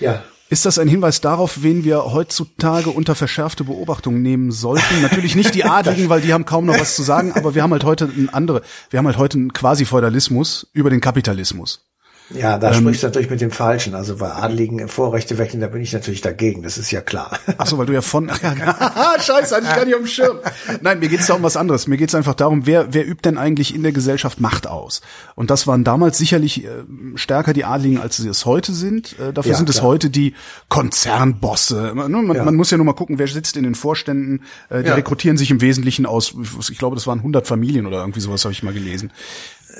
Ja. 0.00 0.22
Ist 0.50 0.66
das 0.66 0.80
ein 0.80 0.88
Hinweis 0.88 1.20
darauf, 1.20 1.62
wen 1.62 1.84
wir 1.84 2.12
heutzutage 2.12 2.90
unter 2.90 3.14
verschärfte 3.14 3.62
Beobachtung 3.62 4.20
nehmen 4.20 4.50
sollten? 4.50 5.00
Natürlich 5.00 5.36
nicht 5.36 5.54
die 5.54 5.62
Adligen, 5.62 6.08
weil 6.08 6.22
die 6.22 6.32
haben 6.32 6.44
kaum 6.44 6.66
noch 6.66 6.78
was 6.78 6.96
zu 6.96 7.04
sagen, 7.04 7.32
aber 7.34 7.54
wir 7.54 7.62
haben 7.62 7.70
halt 7.70 7.84
heute 7.84 8.06
ein 8.06 8.28
andere, 8.30 8.62
wir 8.90 8.98
haben 8.98 9.06
halt 9.06 9.16
heute 9.16 9.38
einen 9.38 9.52
Quasi-Feudalismus 9.52 10.66
über 10.72 10.90
den 10.90 11.00
Kapitalismus. 11.00 11.89
Ja, 12.34 12.58
da 12.58 12.68
ähm, 12.68 12.80
sprichst 12.80 13.02
du 13.02 13.06
natürlich 13.08 13.30
mit 13.30 13.40
dem 13.40 13.50
Falschen. 13.50 13.94
Also 13.94 14.16
bei 14.16 14.30
Adligen 14.30 14.86
Vorrechte 14.88 15.38
wechseln, 15.38 15.60
da 15.60 15.66
bin 15.66 15.82
ich 15.82 15.92
natürlich 15.92 16.20
dagegen, 16.20 16.62
das 16.62 16.78
ist 16.78 16.90
ja 16.90 17.00
klar. 17.00 17.38
Ach 17.58 17.66
so, 17.66 17.78
weil 17.78 17.86
du 17.86 17.92
ja 17.92 18.02
von, 18.02 18.30
scheiße, 19.18 19.56
hatte 19.56 19.66
ich 19.66 19.74
gar 19.74 19.84
nicht 19.84 19.94
auf 19.94 20.02
dem 20.02 20.06
Schirm. 20.06 20.38
Nein, 20.80 21.00
mir 21.00 21.08
geht's 21.08 21.26
da 21.26 21.34
um 21.34 21.42
was 21.42 21.56
anderes. 21.56 21.86
Mir 21.86 21.96
geht's 21.96 22.14
einfach 22.14 22.34
darum, 22.34 22.66
wer, 22.66 22.94
wer 22.94 23.06
übt 23.06 23.28
denn 23.28 23.38
eigentlich 23.38 23.74
in 23.74 23.82
der 23.82 23.92
Gesellschaft 23.92 24.40
Macht 24.40 24.66
aus? 24.66 25.00
Und 25.34 25.50
das 25.50 25.66
waren 25.66 25.82
damals 25.82 26.18
sicherlich 26.18 26.64
äh, 26.64 26.68
stärker 27.16 27.52
die 27.52 27.64
Adligen, 27.64 28.00
als 28.00 28.16
sie 28.16 28.28
es 28.28 28.46
heute 28.46 28.72
sind. 28.72 29.18
Äh, 29.18 29.32
dafür 29.32 29.52
ja, 29.52 29.56
sind 29.56 29.66
klar. 29.66 29.76
es 29.76 29.82
heute 29.82 30.10
die 30.10 30.34
Konzernbosse. 30.68 31.92
Man, 31.94 32.12
man, 32.12 32.36
ja. 32.36 32.44
man, 32.44 32.54
muss 32.54 32.70
ja 32.70 32.76
nur 32.76 32.86
mal 32.86 32.92
gucken, 32.92 33.18
wer 33.18 33.26
sitzt 33.26 33.56
in 33.56 33.64
den 33.64 33.74
Vorständen. 33.74 34.42
Äh, 34.68 34.82
die 34.82 34.88
ja. 34.88 34.94
rekrutieren 34.94 35.36
sich 35.36 35.50
im 35.50 35.60
Wesentlichen 35.60 36.06
aus, 36.06 36.34
ich 36.70 36.78
glaube, 36.78 36.94
das 36.94 37.06
waren 37.06 37.18
100 37.18 37.46
Familien 37.46 37.86
oder 37.86 37.98
irgendwie 37.98 38.20
sowas, 38.20 38.44
habe 38.44 38.52
ich 38.52 38.62
mal 38.62 38.72
gelesen. 38.72 39.10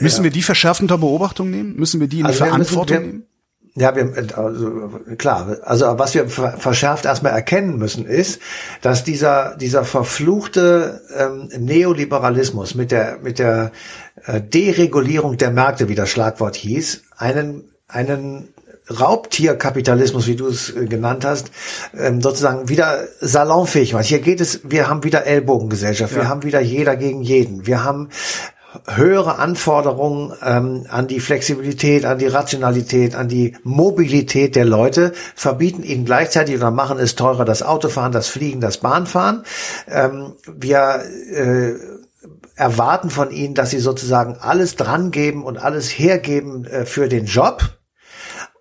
Müssen 0.01 0.18
ja. 0.18 0.24
wir 0.24 0.30
die 0.30 0.42
verschärft 0.42 0.80
unter 0.80 0.98
Beobachtung 0.98 1.51
nehmen? 1.51 1.76
Müssen 1.76 2.01
wir 2.01 2.09
die 2.09 2.20
in 2.20 2.26
also 2.26 2.44
Verantwortung 2.44 2.96
wir, 2.96 3.07
nehmen? 3.07 3.26
Ja, 3.76 3.94
wir, 3.94 4.12
also, 4.36 4.90
klar. 5.16 5.59
Also 5.62 5.86
was 5.98 6.14
wir 6.14 6.28
verschärft 6.28 7.05
erstmal 7.05 7.32
erkennen 7.32 7.78
müssen, 7.78 8.05
ist, 8.05 8.40
dass 8.82 9.05
dieser 9.05 9.57
dieser 9.57 9.84
verfluchte 9.84 11.03
ähm, 11.16 11.48
Neoliberalismus 11.57 12.74
mit 12.74 12.90
der 12.90 13.18
mit 13.22 13.38
der 13.38 13.70
äh, 14.24 14.40
Deregulierung 14.40 15.36
der 15.36 15.53
Märkte, 15.53 15.88
wie 15.88 15.94
das 15.94 16.11
Schlagwort 16.11 16.57
hieß, 16.57 17.03
einen 17.16 17.70
einen 17.86 18.48
Raubtierkapitalismus, 18.90 20.26
wie 20.26 20.36
du 20.36 20.48
es 20.48 20.74
äh, 20.74 20.86
genannt 20.86 21.24
hast, 21.24 21.53
ähm, 21.96 22.20
sozusagen 22.20 22.68
wieder 22.68 23.07
salonfähig 23.20 23.92
macht. 23.92 24.07
Hier 24.07 24.18
geht 24.18 24.40
es, 24.40 24.61
wir 24.64 24.88
haben 24.88 25.05
wieder 25.05 25.26
Ellbogengesellschaft, 25.26 26.14
ja. 26.14 26.22
wir 26.22 26.28
haben 26.28 26.42
wieder 26.42 26.61
jeder 26.61 26.96
gegen 26.96 27.22
jeden, 27.22 27.66
wir 27.66 27.84
haben 27.84 28.09
höhere 28.87 29.39
Anforderungen 29.39 30.33
ähm, 30.43 30.87
an 30.89 31.09
die 31.09 31.21
Flexibilität, 31.21 32.05
an 32.05 32.18
die 32.18 32.27
Rationalität, 32.27 33.14
an 33.14 33.29
die 33.29 33.57
Mobilität 33.62 34.55
der 34.55 34.64
Leute, 34.64 35.12
verbieten 35.35 35.83
ihnen 35.83 36.05
gleichzeitig 36.05 36.57
oder 36.57 36.71
machen 36.71 36.99
es 36.99 37.16
teurer 37.16 37.45
das 37.45 37.62
Autofahren, 37.62 38.12
das 38.12 38.29
Fliegen, 38.29 38.61
das 38.61 38.79
Bahnfahren. 38.79 39.45
Ähm, 39.89 40.35
wir 40.47 41.03
äh, 41.33 41.75
erwarten 42.55 43.11
von 43.11 43.31
ihnen, 43.31 43.55
dass 43.55 43.71
sie 43.71 43.81
sozusagen 43.81 44.37
alles 44.41 44.77
drangeben 44.77 45.43
und 45.43 45.59
alles 45.59 45.89
hergeben 45.89 46.64
äh, 46.66 46.85
für 46.85 47.09
den 47.09 47.25
Job 47.27 47.62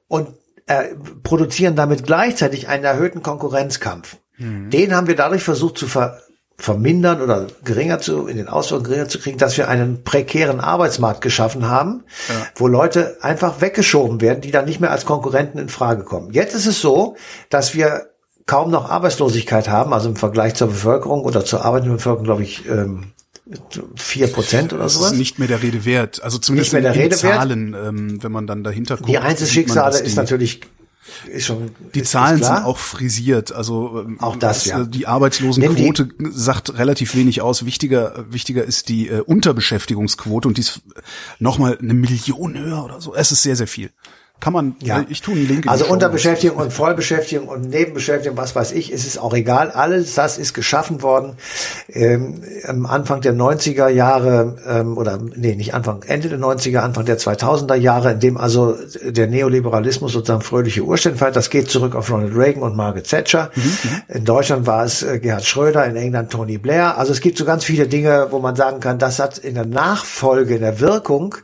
und 0.08 0.30
äh, 0.68 0.96
produzieren 1.24 1.76
damit 1.76 2.06
gleichzeitig 2.06 2.68
einen 2.68 2.84
erhöhten 2.84 3.22
Konkurrenzkampf. 3.22 4.18
Mhm. 4.38 4.70
Den 4.70 4.96
haben 4.96 5.08
wir 5.08 5.16
dadurch 5.16 5.44
versucht 5.44 5.78
zu 5.78 5.88
ver 5.88 6.20
vermindern 6.60 7.22
oder 7.22 7.48
geringer 7.64 8.00
zu, 8.00 8.28
in 8.28 8.38
den 8.38 8.50
Auswirkungen 8.50 8.90
geringer 8.90 9.10
zu 9.10 9.20
kriegen, 9.20 9.38
dass 9.38 9.58
wir 9.58 9.70
einen 9.70 10.04
prekären 10.04 10.60
Arbeitsmarkt 10.60 11.22
geschaffen 11.22 11.70
haben, 11.70 12.04
ja. 12.28 12.36
wo 12.56 12.68
Leute 12.68 13.18
einfach 13.22 13.62
weggeschoben 13.62 14.20
werden, 14.20 14.42
die 14.42 14.52
dann 14.52 14.66
nicht 14.66 14.82
mehr 14.82 14.92
als 14.92 15.06
Konkurrenten 15.06 15.58
in 15.58 15.70
Frage 15.70 16.04
kommen. 16.04 16.32
Jetzt 16.34 16.54
ist 16.54 16.66
es 16.66 16.82
so, 16.82 17.16
dass 17.50 17.74
wir 17.74 18.10
kaum 18.46 18.72
noch 18.72 18.90
Arbeitslosigkeit 18.90 19.70
haben, 19.70 19.94
also 19.94 20.10
im 20.10 20.18
Vergleich 20.18 20.56
zur 20.56 20.68
Bevölkerung 20.68 21.22
oder 21.22 21.46
zur 21.46 21.64
arbeitenden 21.64 21.98
Bevölkerung, 21.98 22.26
glaube 22.26 22.44
ich, 22.44 22.68
ähm, 22.68 23.14
vier 23.96 24.28
Prozent 24.28 24.74
oder 24.74 24.90
sowas. 24.90 25.06
Das 25.06 25.12
ist 25.14 25.20
nicht 25.20 25.40
mehr 25.40 25.48
der 25.48 25.64
Rede 25.64 25.86
wert. 25.86 26.22
Also 26.22 26.40
zumindest 26.40 26.74
nicht 26.74 26.84
mehr 26.84 26.92
der 26.92 27.02
Rede 27.02 27.16
Zahlen, 27.16 27.74
ähm, 27.74 28.22
wenn 28.22 28.32
man 28.32 28.48
dann 28.48 28.64
dahinter 28.64 28.98
guckt. 28.98 29.10
Die 29.10 29.18
Einzelschicksale 29.18 30.00
ist 30.00 30.18
natürlich 30.18 30.62
ist 31.28 31.46
schon. 31.46 31.72
Die 31.94 32.02
ist, 32.02 32.12
Zahlen 32.12 32.40
ist 32.40 32.48
sind 32.48 32.58
auch 32.58 32.78
frisiert. 32.78 33.52
Also 33.52 34.02
ähm, 34.02 34.20
auch 34.20 34.36
das, 34.36 34.66
ja. 34.66 34.84
Die 34.84 35.08
Arbeitslosenquote 35.08 36.08
die, 36.08 36.28
sagt 36.32 36.78
relativ 36.78 37.16
wenig 37.16 37.42
aus. 37.42 37.66
Wichtiger, 37.66 38.26
wichtiger 38.30 38.64
ist 38.64 38.90
die 38.90 39.10
äh, 39.10 39.22
Unterbeschäftigungsquote 39.22 40.48
und 40.48 40.58
die 40.58 40.62
ist 40.62 40.82
noch 41.40 41.58
mal 41.58 41.78
eine 41.78 41.94
Million 41.94 42.58
höher 42.58 42.84
oder 42.84 43.02
so. 43.02 43.14
Es 43.14 43.32
ist 43.32 43.44
sehr, 43.44 43.56
sehr 43.56 43.68
viel. 43.68 43.92
Kann 44.40 44.54
man, 44.54 44.76
ja. 44.82 45.06
ich 45.10 45.22
tue 45.22 45.36
einen 45.36 45.48
Link. 45.48 45.68
Also 45.68 45.86
Unterbeschäftigung 45.86 46.58
und 46.58 46.72
Vollbeschäftigung 46.72 47.50
und 47.50 47.70
Nebenbeschäftigung, 47.70 48.38
was 48.38 48.56
weiß 48.56 48.72
ich, 48.72 48.92
ist 48.92 49.06
es 49.06 49.18
auch 49.18 49.34
egal. 49.34 49.72
Alles 49.72 50.16
das 50.16 50.38
ist 50.38 50.54
geschaffen 50.54 51.02
worden 51.02 51.34
ähm, 51.90 52.42
am 52.66 52.86
Anfang 52.86 53.20
der 53.20 53.34
90er 53.34 53.90
Jahre 53.90 54.56
ähm, 54.66 54.98
oder 54.98 55.20
nee, 55.36 55.56
nicht 55.56 55.74
Anfang, 55.74 56.04
Ende 56.04 56.30
der 56.30 56.40
90er, 56.40 56.80
Anfang 56.80 57.04
der 57.04 57.20
2000er 57.20 57.76
Jahre, 57.76 58.14
in 58.14 58.22
dem 58.22 58.38
also 58.38 58.78
der 59.04 59.28
Neoliberalismus 59.28 60.14
sozusagen 60.14 60.42
fröhliche 60.42 60.84
Urstände 60.84 61.18
feiert. 61.18 61.36
Das 61.36 61.50
geht 61.50 61.70
zurück 61.70 61.94
auf 61.94 62.10
Ronald 62.10 62.34
Reagan 62.34 62.64
und 62.64 62.78
Margaret 62.78 63.10
Thatcher. 63.10 63.52
Mhm, 63.56 63.64
mhm. 63.64 64.02
In 64.08 64.26
Deutschland 64.26 64.66
war 64.66 64.86
es 64.86 65.04
äh, 65.04 65.20
Gerhard 65.20 65.46
Schröder, 65.46 65.86
in 65.86 65.98
England 65.98 66.32
Tony 66.32 66.58
Blair. 66.58 66.98
Also 66.98 67.12
es 67.12 67.20
gibt 67.20 67.38
so 67.38 67.44
ganz 67.44 67.66
viele 67.66 67.88
Dinge, 67.88 68.28
wo 68.30 68.40
man 68.40 68.56
sagen 68.56 68.80
kann, 68.80 69.00
das 69.00 69.20
hat 69.20 69.38
in 69.38 69.56
der 69.56 69.66
Nachfolge, 69.66 70.56
in 70.56 70.62
der 70.62 70.80
Wirkung 70.80 71.36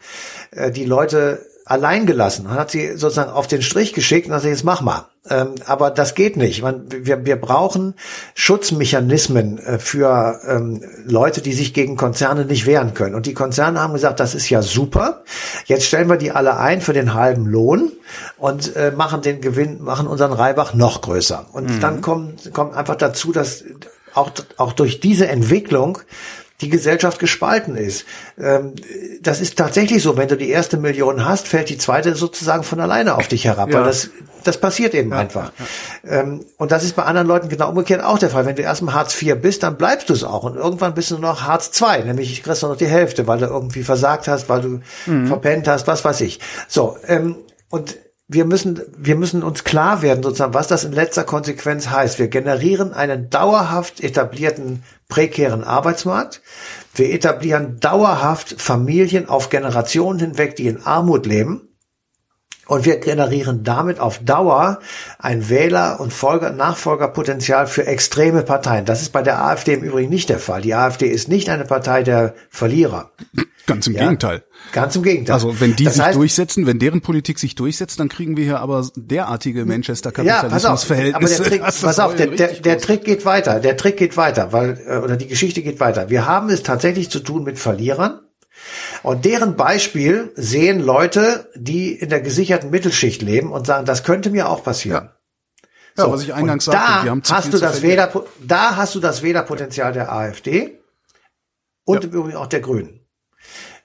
äh, 0.52 0.72
die 0.72 0.86
Leute 0.86 1.46
allein 1.66 2.06
gelassen. 2.06 2.46
Man 2.46 2.54
hat 2.54 2.72
sie 2.72 2.96
sozusagen 2.96 3.32
auf 3.32 3.48
den 3.48 3.64
Strich 3.64 3.94
geschickt 3.94 4.28
und 4.28 4.34
hat 4.34 4.42
gesagt, 4.42 4.56
jetzt 4.56 4.64
mach 4.64 4.82
mal. 4.82 5.08
Ähm, 5.28 5.56
aber 5.66 5.90
das 5.90 6.14
geht 6.14 6.38
nicht. 6.38 6.62
Man, 6.62 6.86
wir, 6.88 7.26
wir 7.26 7.36
brauchen 7.36 7.96
Schutzmechanismen 8.36 9.58
äh, 9.58 9.80
für 9.80 10.40
ähm, 10.48 10.84
Leute, 11.04 11.42
die 11.42 11.54
sich 11.54 11.74
gegen 11.74 11.98
Konzerne 11.98 12.46
nicht 12.46 12.68
wehren 12.68 12.94
können. 12.94 13.16
Und 13.16 13.26
die 13.26 13.34
Konzerne 13.34 13.82
haben 13.82 13.94
gesagt, 13.94 14.20
das 14.20 14.36
ist 14.36 14.48
ja 14.52 14.62
super. 14.62 15.24
Jetzt 15.66 15.86
stellen 15.86 16.08
wir 16.08 16.18
die 16.18 16.32
alle 16.32 16.58
ein 16.58 16.82
für 16.82 16.94
den 16.94 17.16
halben 17.16 17.48
Lohn 17.48 17.92
und 18.38 18.76
äh, 18.76 18.92
machen 18.92 19.24
den 19.24 19.42
Gewinn, 19.42 19.84
machen 19.84 20.06
unseren 20.06 20.34
Reibach 20.34 20.76
noch 20.76 21.02
größer. 21.02 21.48
Und 21.52 21.70
mhm. 21.72 21.80
dann 21.80 22.02
kommt, 22.02 22.54
kommt 22.54 22.76
einfach 22.76 22.96
dazu, 22.96 23.32
dass 23.32 23.64
auch, 24.14 24.32
auch 24.58 24.74
durch 24.74 25.00
diese 25.00 25.28
Entwicklung 25.28 25.98
die 26.62 26.70
Gesellschaft 26.70 27.20
gespalten 27.20 27.76
ist. 27.76 28.06
Ähm, 28.40 28.76
das 29.22 29.42
ist 29.42 29.58
tatsächlich 29.58 30.02
so. 30.02 30.16
Wenn 30.16 30.30
du 30.30 30.38
die 30.38 30.50
erste 30.50 30.78
Million 30.78 31.26
hast, 31.26 31.48
fällt 31.48 31.70
die 31.70 31.78
zweite 31.78 32.16
sozusagen 32.16 32.64
von 32.64 32.80
alleine 32.80 33.16
auf 33.16 33.28
dich 33.28 33.46
herab, 33.46 33.70
ja. 33.70 33.80
weil 33.80 33.84
das, 33.84 34.10
das 34.46 34.58
passiert 34.58 34.94
eben 34.94 35.12
ja, 35.12 35.18
einfach. 35.18 35.52
Ja. 36.04 36.22
Ähm, 36.22 36.46
und 36.58 36.72
das 36.72 36.86
ist 36.86 36.96
bei 36.96 37.04
anderen 37.04 37.28
Leuten 37.28 37.50
genau 37.50 37.70
umgekehrt 37.70 38.02
auch 38.02 38.20
der 38.20 38.30
Fall. 38.30 38.46
Wenn 38.46 38.56
du 38.56 38.62
erstmal 38.62 38.96
Hartz 38.96 39.22
IV 39.22 39.36
bist, 39.42 39.64
dann 39.64 39.76
bleibst 39.76 40.10
du 40.10 40.14
es 40.14 40.24
auch. 40.24 40.44
Und 40.44 40.56
irgendwann 40.56 40.94
bist 40.94 41.12
du 41.12 41.18
noch 41.18 41.42
Hartz 41.42 41.72
II, 41.82 42.06
nämlich 42.06 42.42
kriegst 42.42 42.64
du 42.64 42.68
noch 42.68 42.78
die 42.78 42.88
Hälfte, 42.88 43.28
weil 43.28 43.40
du 43.40 43.48
irgendwie 43.48 43.84
versagt 43.84 44.30
hast, 44.30 44.48
weil 44.48 44.62
du 44.62 44.82
mhm. 45.06 45.28
verpennt 45.28 45.68
hast, 45.68 45.88
was 45.88 46.06
weiß 46.06 46.22
ich. 46.22 46.40
So, 46.70 46.96
ähm, 47.08 47.36
und 47.70 47.98
wir 48.28 48.46
müssen, 48.46 48.82
wir 48.98 49.16
müssen 49.16 49.44
uns 49.44 49.64
klar 49.64 50.02
werden, 50.02 50.24
sozusagen, 50.24 50.56
was 50.56 50.68
das 50.68 50.84
in 50.84 50.94
letzter 50.94 51.24
Konsequenz 51.24 51.90
heißt. 51.90 52.18
Wir 52.18 52.28
generieren 52.28 52.94
einen 52.94 53.30
dauerhaft 53.30 54.02
etablierten 54.02 54.84
prekären 55.08 55.64
Arbeitsmarkt. 55.64 56.42
Wir 56.96 57.14
etablieren 57.14 57.80
dauerhaft 57.80 58.60
Familien 58.60 59.30
auf 59.30 59.50
Generationen 59.50 60.20
hinweg, 60.20 60.56
die 60.56 60.68
in 60.68 60.84
Armut 60.84 61.28
leben. 61.28 61.70
Und 62.68 62.86
wir 62.86 62.98
generieren 63.00 63.64
damit 63.64 64.00
auf 64.00 64.18
Dauer 64.18 64.80
ein 65.20 65.50
Wähler- 65.50 66.00
und 66.00 66.12
Folger 66.12 66.50
Nachfolgerpotenzial 66.50 67.68
für 67.68 67.86
extreme 67.86 68.42
Parteien. 68.42 68.86
Das 68.86 69.04
ist 69.04 69.12
bei 69.12 69.22
der 69.22 69.44
AfD 69.44 69.76
im 69.76 69.84
Übrigen 69.84 70.10
nicht 70.10 70.30
der 70.30 70.40
Fall. 70.40 70.62
Die 70.62 70.74
AfD 70.74 71.06
ist 71.06 71.28
nicht 71.28 71.50
eine 71.50 71.66
Partei 71.66 72.02
der 72.02 72.34
Verlierer. 72.50 73.12
Ganz 73.66 73.88
im 73.88 73.94
ja, 73.94 74.02
Gegenteil. 74.02 74.44
Ganz 74.72 74.96
im 74.96 75.04
Gegenteil. 75.04 75.34
Also 75.34 75.60
wenn 75.60 75.76
die 75.76 75.86
das 75.86 75.96
sich 75.96 76.04
heißt, 76.04 76.18
durchsetzen, 76.18 76.68
wenn 76.68 76.80
deren 76.80 77.02
Politik 77.02 77.40
sich 77.40 77.56
durchsetzt, 77.56 78.00
dann 78.00 78.10
kriegen 78.10 78.38
wir 78.38 78.44
hier 78.44 78.60
aber 78.60 78.88
derartige 78.96 79.66
Manchester-Kapitalismus-Verhältnisse. 79.66 81.44
Ja, 81.44 81.50
pass 81.50 81.50
auf, 81.50 81.56
aber 81.56 81.56
der 81.56 81.60
Trick, 81.62 81.62
pass 81.62 82.00
auf, 82.00 82.16
der, 82.16 82.28
der, 82.28 82.54
der 82.54 82.78
Trick 82.80 83.04
geht 83.04 83.26
weiter. 83.26 83.60
Der 83.60 83.76
Trick 83.78 83.98
geht 83.98 84.18
weiter, 84.18 84.54
weil 84.54 84.80
äh, 84.86 84.98
oder 84.98 85.18
die 85.18 85.28
Geschichte 85.28 85.62
geht 85.62 85.80
weiter. 85.80 86.10
Wir 86.10 86.28
haben 86.28 86.50
es 86.50 86.64
tatsächlich 86.64 87.10
zu 87.10 87.20
tun 87.20 87.44
mit 87.44 87.58
Verlierern. 87.58 88.22
Und 89.04 89.26
deren 89.26 89.56
Beispiel 89.56 90.32
sehen 90.36 90.80
Leute, 90.80 91.50
die 91.56 91.94
in 91.94 92.10
der 92.10 92.22
gesicherten 92.22 92.70
Mittelschicht 92.70 93.22
leben 93.22 93.52
und 93.52 93.68
sagen, 93.68 93.86
das 93.86 94.04
könnte 94.04 94.30
mir 94.30 94.50
auch 94.50 94.64
passieren. 94.64 95.10
Ja, 95.98 96.06
so, 96.06 96.12
was 96.12 96.24
ich 96.24 96.34
eingangs 96.34 96.66
sagte, 96.66 96.80
da 96.80 97.04
wir 97.04 97.12
haben 97.12 97.22
hast 97.30 97.54
du 97.54 97.58
das 97.58 97.82
Wähler, 97.82 98.12
da 98.42 98.76
hast 98.76 98.96
du 98.96 99.00
das 99.00 99.24
Wählerpotenzial 99.24 99.94
der 99.94 100.12
AfD 100.12 100.80
und 101.86 102.04
ja. 102.04 102.10
im 102.10 102.16
Übrigen 102.16 102.38
auch 102.38 102.48
der 102.48 102.60
Grünen. 102.62 103.05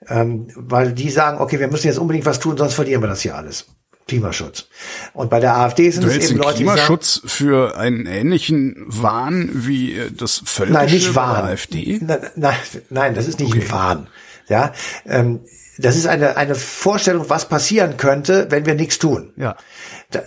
Ähm, 0.09 0.48
weil 0.55 0.92
die 0.92 1.11
sagen, 1.11 1.38
okay, 1.40 1.61
wir 1.61 1.68
müssen 1.68 1.86
jetzt 1.86 1.98
unbedingt 1.98 2.26
was 2.26 2.40
tun, 2.40 2.57
sonst 2.57 2.74
verlieren 2.74 3.03
wir 3.03 3.09
das 3.09 3.20
hier 3.20 3.36
alles. 3.36 3.66
Klimaschutz. 4.09 4.66
Und 5.12 5.30
bei 5.30 5.38
der 5.38 5.57
AfD 5.57 5.88
sind 5.90 6.05
du 6.05 6.09
es 6.09 6.30
eben 6.30 6.38
Leute, 6.38 6.57
Klimaschutz 6.57 7.14
die 7.14 7.20
sagen, 7.20 7.28
für 7.28 7.76
einen 7.76 8.07
ähnlichen 8.07 8.74
Wahn 8.86 9.51
wie 9.53 9.92
äh, 9.92 10.11
das 10.11 10.42
völkische 10.44 10.78
nein, 10.78 10.90
nicht 10.90 11.14
Wahn. 11.14 11.44
AfD? 11.44 12.01
Nein, 12.03 12.18
nein, 12.34 12.57
nein, 12.88 13.14
das 13.14 13.28
ist 13.28 13.38
nicht 13.38 13.53
okay. 13.53 13.62
ein 13.62 13.70
Wahn. 13.70 14.07
Ja, 14.48 14.72
ähm, 15.07 15.40
das 15.78 15.96
ist 15.96 16.07
eine, 16.07 16.36
eine 16.36 16.57
Vorstellung, 16.57 17.26
was 17.28 17.48
passieren 17.48 17.96
könnte, 17.96 18.48
wenn 18.51 18.66
wir 18.66 18.74
nichts 18.74 18.98
tun. 18.98 19.32
Ja. 19.36 19.57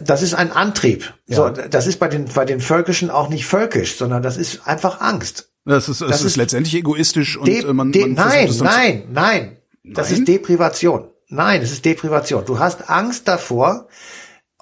Das 0.02 0.22
ist 0.22 0.34
ein 0.34 0.52
Antrieb. 0.52 1.14
Ja. 1.28 1.36
So, 1.36 1.50
das 1.50 1.88
ist 1.88 2.00
bei 2.00 2.08
den, 2.08 2.26
bei 2.34 2.46
den 2.46 2.62
Völkischen 2.62 3.10
auch 3.10 3.28
nicht 3.28 3.46
völkisch, 3.46 3.98
sondern 3.98 4.24
das 4.24 4.38
ist 4.38 4.66
einfach 4.66 5.02
Angst. 5.02 5.50
Das 5.66 5.90
ist, 5.90 6.02
das, 6.02 6.10
das 6.10 6.20
ist, 6.22 6.28
ist 6.28 6.36
letztendlich 6.38 6.76
egoistisch 6.76 7.38
und 7.38 7.48
de, 7.48 7.72
man, 7.74 7.92
de, 7.92 8.08
man 8.08 8.14
nein, 8.16 8.50
nein, 8.62 9.04
nein, 9.12 9.58
das 9.84 10.12
ist 10.12 10.28
Deprivation. 10.28 11.10
Nein, 11.28 11.62
es 11.62 11.72
ist 11.72 11.86
Deprivation. 11.86 12.46
Du 12.46 12.60
hast 12.60 12.90
Angst 12.90 13.28
davor, 13.28 13.88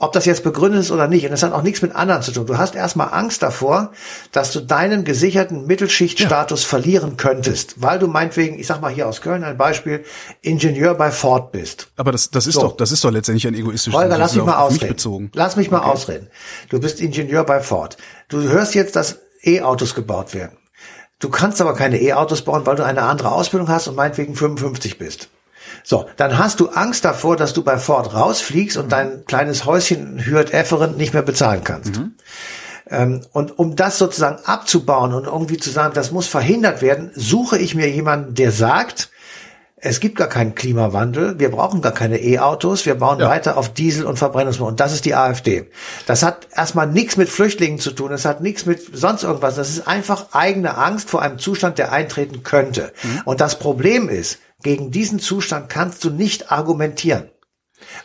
ob 0.01 0.13
das 0.13 0.25
jetzt 0.25 0.43
begründet 0.43 0.81
ist 0.81 0.91
oder 0.91 1.07
nicht. 1.07 1.25
Und 1.25 1.31
das 1.31 1.43
hat 1.43 1.53
auch 1.53 1.61
nichts 1.61 1.83
mit 1.83 1.95
anderen 1.95 2.23
zu 2.23 2.31
tun. 2.31 2.47
Du 2.47 2.57
hast 2.57 2.73
erstmal 2.73 3.13
Angst 3.13 3.43
davor, 3.43 3.91
dass 4.31 4.51
du 4.51 4.59
deinen 4.59 5.03
gesicherten 5.03 5.67
Mittelschichtstatus 5.67 6.63
ja. 6.63 6.69
verlieren 6.69 7.17
könntest, 7.17 7.81
weil 7.83 7.99
du 7.99 8.07
meinetwegen, 8.07 8.57
ich 8.57 8.65
sag 8.65 8.81
mal 8.81 8.91
hier 8.91 9.07
aus 9.07 9.21
Köln 9.21 9.43
ein 9.43 9.57
Beispiel, 9.57 10.03
Ingenieur 10.41 10.95
bei 10.95 11.11
Ford 11.11 11.51
bist. 11.51 11.91
Aber 11.97 12.11
das, 12.11 12.31
das 12.31 12.47
ist 12.47 12.55
so. 12.55 12.61
doch, 12.61 12.77
das 12.77 12.91
ist 12.91 13.03
doch 13.03 13.11
letztendlich 13.11 13.45
ein 13.45 13.53
egoistisches 13.53 13.93
Holger, 13.93 14.17
lass 14.17 14.35
mich 14.35 14.43
mal 14.43 14.57
ausreden. 14.57 15.29
Lass 15.35 15.55
mich 15.55 15.69
mal 15.69 15.79
okay. 15.79 15.89
ausreden. 15.89 16.27
Du 16.69 16.79
bist 16.79 16.99
Ingenieur 16.99 17.43
bei 17.43 17.59
Ford. 17.59 17.97
Du 18.27 18.41
hörst 18.41 18.73
jetzt, 18.73 18.95
dass 18.95 19.19
E-Autos 19.43 19.93
gebaut 19.93 20.33
werden. 20.33 20.57
Du 21.21 21.29
kannst 21.29 21.61
aber 21.61 21.73
keine 21.75 22.01
E-Autos 22.01 22.41
bauen, 22.41 22.65
weil 22.65 22.75
du 22.75 22.83
eine 22.83 23.03
andere 23.03 23.31
Ausbildung 23.31 23.69
hast 23.69 23.87
und 23.87 23.95
meinetwegen 23.95 24.35
55 24.35 24.97
bist. 24.97 25.29
So, 25.83 26.07
dann 26.17 26.37
hast 26.37 26.59
du 26.59 26.69
Angst 26.69 27.05
davor, 27.05 27.37
dass 27.37 27.53
du 27.53 27.63
bei 27.63 27.77
Ford 27.77 28.13
rausfliegst 28.13 28.77
und 28.77 28.91
dein 28.91 29.25
kleines 29.25 29.65
Häuschen 29.65 30.17
in 30.17 30.25
Hürth-Efferen 30.25 30.97
nicht 30.97 31.13
mehr 31.13 31.23
bezahlen 31.23 31.63
kannst. 31.63 31.97
Mhm. 31.97 32.15
Ähm, 32.89 33.21
und 33.31 33.57
um 33.57 33.75
das 33.75 33.97
sozusagen 33.97 34.43
abzubauen 34.45 35.13
und 35.13 35.25
irgendwie 35.25 35.57
zu 35.57 35.69
sagen, 35.69 35.93
das 35.93 36.11
muss 36.11 36.27
verhindert 36.27 36.81
werden, 36.81 37.11
suche 37.15 37.57
ich 37.57 37.73
mir 37.73 37.89
jemanden, 37.89 38.35
der 38.35 38.51
sagt, 38.51 39.09
es 39.83 39.99
gibt 39.99 40.15
gar 40.15 40.27
keinen 40.27 40.53
Klimawandel, 40.53 41.39
wir 41.39 41.49
brauchen 41.49 41.81
gar 41.81 41.91
keine 41.91 42.21
E-Autos, 42.21 42.85
wir 42.85 42.93
bauen 42.95 43.19
ja. 43.19 43.27
weiter 43.27 43.57
auf 43.57 43.73
Diesel 43.73 44.05
und 44.05 44.17
Verbrennungsmotoren. 44.17 44.73
Und 44.73 44.79
das 44.79 44.93
ist 44.93 45.05
die 45.05 45.15
AfD. 45.15 45.69
Das 46.05 46.21
hat 46.21 46.47
erstmal 46.55 46.85
nichts 46.85 47.17
mit 47.17 47.29
Flüchtlingen 47.29 47.79
zu 47.79 47.91
tun, 47.91 48.11
das 48.11 48.23
hat 48.23 48.41
nichts 48.41 48.67
mit 48.67 48.79
sonst 48.93 49.23
irgendwas. 49.23 49.55
Das 49.55 49.69
ist 49.69 49.87
einfach 49.87 50.33
eigene 50.33 50.77
Angst 50.77 51.09
vor 51.09 51.23
einem 51.23 51.39
Zustand, 51.39 51.79
der 51.79 51.91
eintreten 51.91 52.43
könnte. 52.43 52.93
Mhm. 53.01 53.21
Und 53.25 53.41
das 53.41 53.57
Problem 53.57 54.07
ist, 54.07 54.37
gegen 54.61 54.91
diesen 54.91 55.19
Zustand 55.19 55.67
kannst 55.69 56.03
du 56.03 56.11
nicht 56.11 56.51
argumentieren. 56.51 57.31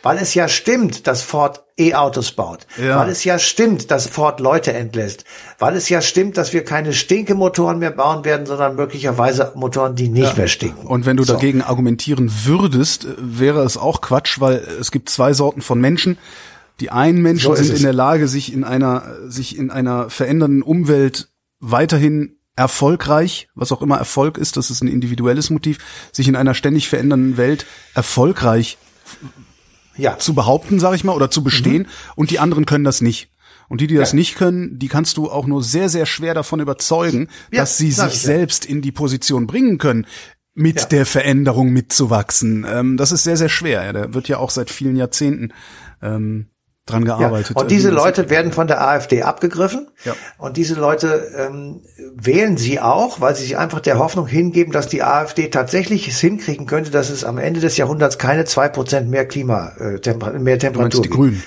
Weil 0.03 0.17
es 0.17 0.33
ja 0.33 0.47
stimmt, 0.47 1.07
dass 1.07 1.21
Ford 1.21 1.63
E-Autos 1.77 2.31
baut. 2.31 2.65
Ja. 2.81 2.99
Weil 2.99 3.09
es 3.09 3.23
ja 3.23 3.37
stimmt, 3.37 3.91
dass 3.91 4.07
Ford 4.07 4.39
Leute 4.39 4.73
entlässt. 4.73 5.25
Weil 5.59 5.75
es 5.75 5.89
ja 5.89 6.01
stimmt, 6.01 6.37
dass 6.37 6.53
wir 6.53 6.63
keine 6.63 6.93
Stinkemotoren 6.93 7.79
mehr 7.79 7.91
bauen 7.91 8.25
werden, 8.25 8.45
sondern 8.45 8.75
möglicherweise 8.75 9.51
Motoren, 9.55 9.95
die 9.95 10.09
nicht 10.09 10.31
ja. 10.31 10.35
mehr 10.35 10.47
stinken. 10.47 10.87
Und 10.87 11.05
wenn 11.05 11.17
du 11.17 11.23
so. 11.23 11.33
dagegen 11.33 11.61
argumentieren 11.61 12.31
würdest, 12.45 13.07
wäre 13.17 13.63
es 13.63 13.77
auch 13.77 14.01
Quatsch, 14.01 14.39
weil 14.39 14.55
es 14.79 14.91
gibt 14.91 15.09
zwei 15.09 15.33
Sorten 15.33 15.61
von 15.61 15.79
Menschen. 15.79 16.17
Die 16.79 16.89
einen 16.91 17.21
Menschen 17.21 17.55
so 17.55 17.55
sind 17.55 17.75
in 17.75 17.83
der 17.83 17.93
Lage, 17.93 18.27
sich 18.27 18.53
in 18.53 18.63
einer, 18.63 19.03
sich 19.27 19.57
in 19.57 19.71
einer 19.71 20.09
verändernden 20.09 20.61
Umwelt 20.61 21.29
weiterhin 21.59 22.37
erfolgreich, 22.55 23.49
was 23.55 23.71
auch 23.71 23.81
immer 23.81 23.97
Erfolg 23.97 24.37
ist, 24.37 24.57
das 24.57 24.71
ist 24.71 24.81
ein 24.81 24.87
individuelles 24.87 25.49
Motiv, 25.49 25.77
sich 26.11 26.27
in 26.27 26.35
einer 26.35 26.55
ständig 26.55 26.89
verändernden 26.89 27.37
Welt 27.37 27.65
erfolgreich 27.93 28.77
ja. 29.97 30.17
zu 30.17 30.33
behaupten, 30.33 30.79
sage 30.79 30.95
ich 30.95 31.03
mal, 31.03 31.15
oder 31.15 31.29
zu 31.29 31.43
bestehen. 31.43 31.83
Mhm. 31.83 32.13
Und 32.15 32.31
die 32.31 32.39
anderen 32.39 32.65
können 32.65 32.83
das 32.83 33.01
nicht. 33.01 33.29
Und 33.69 33.81
die, 33.81 33.87
die 33.87 33.95
das 33.95 34.11
ja. 34.11 34.17
nicht 34.17 34.35
können, 34.35 34.79
die 34.79 34.87
kannst 34.87 35.17
du 35.17 35.29
auch 35.29 35.45
nur 35.45 35.61
sehr, 35.63 35.89
sehr 35.89 36.05
schwer 36.05 36.33
davon 36.33 36.59
überzeugen, 36.59 37.27
ja, 37.51 37.61
dass 37.61 37.77
sie 37.77 37.91
sich 37.91 38.13
selbst 38.21 38.65
in 38.65 38.81
die 38.81 38.93
Position 38.93 39.45
bringen 39.45 39.77
können, 39.77 40.07
mit 40.53 40.79
ja. 40.79 40.85
der 40.87 41.05
Veränderung 41.05 41.71
mitzuwachsen. 41.71 42.65
Ähm, 42.67 42.97
das 42.97 43.11
ist 43.11 43.23
sehr, 43.23 43.37
sehr 43.37 43.49
schwer. 43.49 43.83
Ja, 43.83 43.93
der 43.93 44.13
wird 44.13 44.27
ja 44.27 44.37
auch 44.37 44.49
seit 44.49 44.69
vielen 44.69 44.95
Jahrzehnten 44.95 45.53
ähm, 46.01 46.47
dran 46.87 47.05
gearbeitet. 47.05 47.55
Ja, 47.55 47.61
und 47.61 47.69
diese 47.69 47.91
Leute 47.91 48.29
werden 48.29 48.51
von 48.51 48.67
der 48.67 48.81
AfD 48.81 49.23
abgegriffen. 49.23 49.87
Ja. 50.03 50.15
Und 50.37 50.57
diese 50.57 50.75
Leute 50.75 51.31
ähm, 51.37 51.81
wählen 52.15 52.57
sie 52.57 52.79
auch, 52.79 53.21
weil 53.21 53.35
sie 53.35 53.43
sich 53.43 53.57
einfach 53.57 53.79
der 53.79 53.99
Hoffnung 53.99 54.25
hingeben, 54.25 54.73
dass 54.73 54.87
die 54.87 55.03
AfD 55.03 55.49
tatsächlich 55.49 56.07
es 56.07 56.19
hinkriegen 56.19 56.65
könnte, 56.65 56.89
dass 56.89 57.09
es 57.09 57.23
am 57.23 57.37
Ende 57.37 57.59
des 57.59 57.77
Jahrhunderts 57.77 58.17
keine 58.17 58.45
zwei 58.45 58.69
Prozent 58.69 59.09
mehr 59.09 59.27
Klima, 59.27 59.73
äh, 59.79 59.99
Temper 59.99 60.31
mehr 60.33 60.57
Temperatur 60.57 61.01
gibt. 61.01 61.13
die 61.13 61.17
Grünen. 61.17 61.43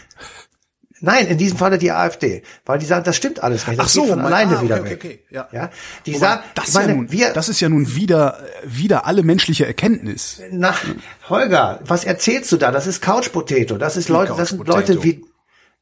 Nein, 1.03 1.29
in 1.29 1.39
diesem 1.39 1.57
Falle 1.57 1.79
die 1.79 1.93
AfD, 1.93 2.43
weil 2.67 2.79
die 2.79 2.85
sagen, 2.85 3.05
das 3.05 3.17
stimmt 3.17 3.43
alles 3.43 3.67
nicht. 3.67 3.81
Das 3.81 3.87
Ach 3.87 3.91
so, 3.91 4.03
geht 4.03 4.11
von 4.11 4.21
alleine 4.21 4.59
ah, 4.59 4.63
wieder 4.63 4.81
okay, 4.81 4.91
weg. 4.91 5.01
Okay, 5.03 5.21
ja. 5.31 5.49
ja, 5.51 5.71
die 6.05 6.15
Wobei, 6.15 6.27
sagen, 6.27 6.43
das, 6.55 6.75
meine, 6.75 6.89
ja 6.89 6.95
nun, 6.95 7.13
wir, 7.13 7.33
das 7.33 7.49
ist 7.49 7.61
ja 7.61 7.71
nun 7.71 7.95
wieder 7.95 8.39
wieder 8.65 9.07
alle 9.07 9.23
menschliche 9.23 9.67
Erkenntnis. 9.67 10.43
Nach 10.51 10.79
Holger, 11.31 11.81
was 11.85 12.05
erzählst 12.05 12.53
du 12.53 12.59
da? 12.59 12.71
Das 12.71 12.87
ist 12.87 13.01
Couch 13.01 13.33
Potato. 13.33 13.79
Das 13.79 13.97
ist 13.97 14.11
Leute, 14.11 14.35
das 14.37 14.51
sind 14.51 14.67
Leute 14.69 15.03
wie 15.03 15.25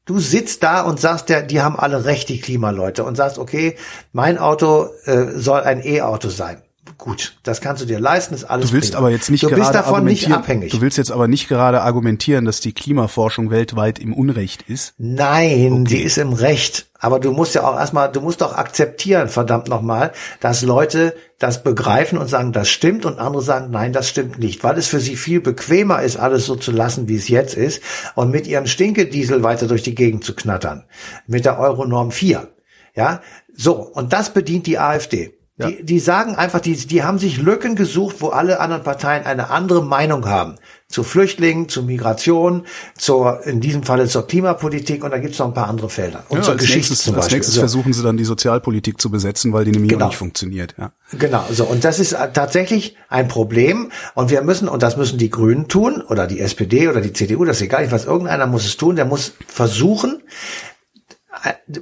Du 0.09 0.17
sitzt 0.17 0.63
da 0.63 0.81
und 0.81 0.99
sagst, 0.99 1.29
ja, 1.29 1.43
die 1.43 1.61
haben 1.61 1.77
alle 1.77 2.03
recht, 2.05 2.29
die 2.29 2.41
Klimaleute, 2.41 3.03
und 3.03 3.13
sagst, 3.13 3.37
okay, 3.37 3.75
mein 4.11 4.39
Auto 4.39 4.87
äh, 5.05 5.27
soll 5.35 5.61
ein 5.61 5.85
E-Auto 5.85 6.29
sein. 6.29 6.63
Gut, 6.97 7.37
das 7.43 7.61
kannst 7.61 7.81
du 7.81 7.85
dir 7.85 7.99
leisten, 7.99 8.33
ist 8.33 8.43
alles. 8.43 8.67
Du 8.67 8.73
willst 8.73 8.91
prima. 8.91 8.99
aber 8.99 9.11
jetzt 9.11 9.29
nicht 9.29 9.43
du 9.43 9.47
gerade 9.47 9.61
bist 9.61 9.75
davon 9.75 10.03
nicht 10.03 10.31
abhängig. 10.31 10.71
Du 10.71 10.81
willst 10.81 10.97
jetzt 10.97 11.11
aber 11.11 11.27
nicht 11.27 11.47
gerade 11.47 11.81
argumentieren, 11.81 12.45
dass 12.45 12.59
die 12.59 12.73
Klimaforschung 12.73 13.51
weltweit 13.51 13.99
im 13.99 14.13
Unrecht 14.13 14.63
ist. 14.63 14.93
Nein, 14.97 15.81
okay. 15.81 15.83
die 15.83 16.01
ist 16.01 16.17
im 16.17 16.33
Recht. 16.33 16.87
Aber 17.01 17.19
du 17.19 17.31
musst 17.31 17.55
ja 17.55 17.63
auch 17.65 17.77
erstmal, 17.77 18.11
du 18.11 18.19
musst 18.19 18.41
doch 18.41 18.53
akzeptieren, 18.53 19.29
verdammt 19.29 19.69
nochmal, 19.69 20.11
dass 20.41 20.61
Leute 20.61 21.15
das 21.37 21.63
begreifen 21.63 22.17
und 22.17 22.27
sagen, 22.27 22.51
das 22.51 22.67
stimmt 22.69 23.05
und 23.05 23.19
andere 23.19 23.41
sagen, 23.41 23.71
nein, 23.71 23.93
das 23.93 24.09
stimmt 24.09 24.37
nicht, 24.37 24.63
weil 24.65 24.77
es 24.77 24.87
für 24.87 24.99
sie 24.99 25.15
viel 25.15 25.39
bequemer 25.39 26.01
ist, 26.01 26.17
alles 26.17 26.45
so 26.45 26.57
zu 26.57 26.71
lassen, 26.71 27.07
wie 27.07 27.15
es 27.15 27.29
jetzt 27.29 27.55
ist 27.55 27.81
und 28.15 28.31
mit 28.31 28.47
ihrem 28.47 28.67
Stinkediesel 28.67 29.43
weiter 29.43 29.67
durch 29.67 29.83
die 29.83 29.95
Gegend 29.95 30.25
zu 30.25 30.35
knattern. 30.35 30.83
Mit 31.25 31.45
der 31.45 31.57
Euronorm 31.57 32.11
4. 32.11 32.49
Ja, 32.95 33.21
so. 33.55 33.75
Und 33.75 34.11
das 34.11 34.33
bedient 34.33 34.67
die 34.67 34.77
AfD. 34.77 35.38
Ja. 35.59 35.67
Die, 35.69 35.83
die 35.83 35.99
sagen 35.99 36.35
einfach, 36.35 36.61
die, 36.61 36.73
die 36.73 37.03
haben 37.03 37.19
sich 37.19 37.37
Lücken 37.37 37.75
gesucht, 37.75 38.17
wo 38.19 38.29
alle 38.29 38.61
anderen 38.61 38.81
Parteien 38.81 39.25
eine 39.25 39.49
andere 39.49 39.83
Meinung 39.83 40.25
haben. 40.25 40.55
Zu 40.87 41.03
Flüchtlingen, 41.03 41.67
zu 41.67 41.83
Migration, 41.83 42.65
zur, 42.97 43.45
in 43.45 43.59
diesem 43.59 43.83
Falle 43.83 44.07
zur 44.07 44.25
Klimapolitik 44.25 45.03
und 45.03 45.11
da 45.11 45.17
gibt 45.17 45.33
es 45.33 45.39
noch 45.39 45.47
ein 45.47 45.53
paar 45.53 45.67
andere 45.67 45.89
Felder. 45.89 46.23
Und 46.29 46.37
ja, 46.37 46.43
zur 46.43 46.55
Geschichte 46.55 46.77
nächstes, 46.77 47.03
zum 47.03 47.13
Beispiel. 47.13 47.25
Als 47.25 47.33
nächstes 47.33 47.55
so. 47.55 47.59
versuchen 47.59 47.91
sie 47.91 48.01
dann 48.01 48.15
die 48.15 48.23
Sozialpolitik 48.23 49.01
zu 49.01 49.11
besetzen, 49.11 49.51
weil 49.51 49.65
die 49.65 49.71
nämlich 49.71 49.91
genau. 49.91 50.07
nicht 50.07 50.17
funktioniert. 50.17 50.75
Ja. 50.77 50.93
Genau, 51.11 51.43
so. 51.51 51.65
Und 51.65 51.83
das 51.83 51.99
ist 51.99 52.15
tatsächlich 52.33 52.95
ein 53.09 53.27
Problem. 53.27 53.91
Und 54.15 54.31
wir 54.31 54.41
müssen, 54.41 54.69
und 54.69 54.81
das 54.81 54.95
müssen 54.95 55.19
die 55.19 55.29
Grünen 55.29 55.67
tun, 55.67 56.01
oder 56.01 56.25
die 56.25 56.39
SPD 56.39 56.87
oder 56.87 57.01
die 57.01 57.11
CDU, 57.11 57.43
das 57.43 57.57
ist 57.57 57.63
egal, 57.63 57.91
was 57.91 58.05
irgendeiner 58.05 58.47
muss 58.47 58.65
es 58.65 58.77
tun, 58.77 58.95
der 58.95 59.05
muss 59.05 59.33
versuchen, 59.45 60.23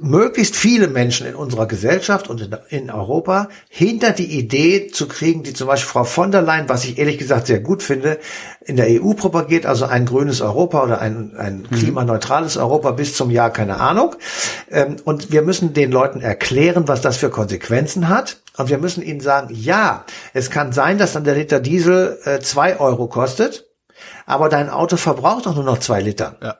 möglichst 0.02 0.56
viele 0.56 0.88
Menschen 0.88 1.26
in 1.26 1.34
unserer 1.34 1.66
Gesellschaft 1.66 2.28
und 2.28 2.50
in, 2.68 2.90
Europa 2.90 3.48
hinter 3.68 4.12
die 4.12 4.38
Idee 4.38 4.88
zu 4.88 5.08
kriegen, 5.08 5.42
die 5.42 5.52
zum 5.52 5.66
Beispiel 5.66 5.88
Frau 5.88 6.04
von 6.04 6.30
der 6.30 6.42
Leyen, 6.42 6.68
was 6.68 6.84
ich 6.84 6.98
ehrlich 6.98 7.18
gesagt 7.18 7.46
sehr 7.46 7.60
gut 7.60 7.82
finde, 7.82 8.18
in 8.64 8.76
der 8.76 8.86
EU 8.88 9.14
propagiert, 9.14 9.66
also 9.66 9.86
ein 9.86 10.06
grünes 10.06 10.40
Europa 10.40 10.82
oder 10.84 11.00
ein, 11.00 11.34
ein 11.36 11.66
mhm. 11.70 11.76
klimaneutrales 11.76 12.56
Europa 12.56 12.92
bis 12.92 13.14
zum 13.14 13.30
Jahr, 13.30 13.50
keine 13.50 13.80
Ahnung. 13.80 14.14
Ähm, 14.70 14.96
und 15.04 15.32
wir 15.32 15.42
müssen 15.42 15.72
den 15.72 15.90
Leuten 15.90 16.20
erklären, 16.20 16.86
was 16.86 17.00
das 17.00 17.16
für 17.16 17.30
Konsequenzen 17.30 18.08
hat. 18.08 18.38
Und 18.56 18.68
wir 18.68 18.78
müssen 18.78 19.02
ihnen 19.02 19.20
sagen, 19.20 19.54
ja, 19.54 20.04
es 20.34 20.50
kann 20.50 20.72
sein, 20.72 20.98
dass 20.98 21.12
dann 21.12 21.24
der 21.24 21.34
Liter 21.34 21.60
Diesel 21.60 22.18
äh, 22.24 22.40
zwei 22.40 22.78
Euro 22.78 23.08
kostet, 23.08 23.66
aber 24.26 24.48
dein 24.48 24.68
Auto 24.68 24.96
verbraucht 24.96 25.46
doch 25.46 25.54
nur 25.54 25.64
noch 25.64 25.78
zwei 25.78 26.00
Liter. 26.00 26.36
Ja 26.42 26.56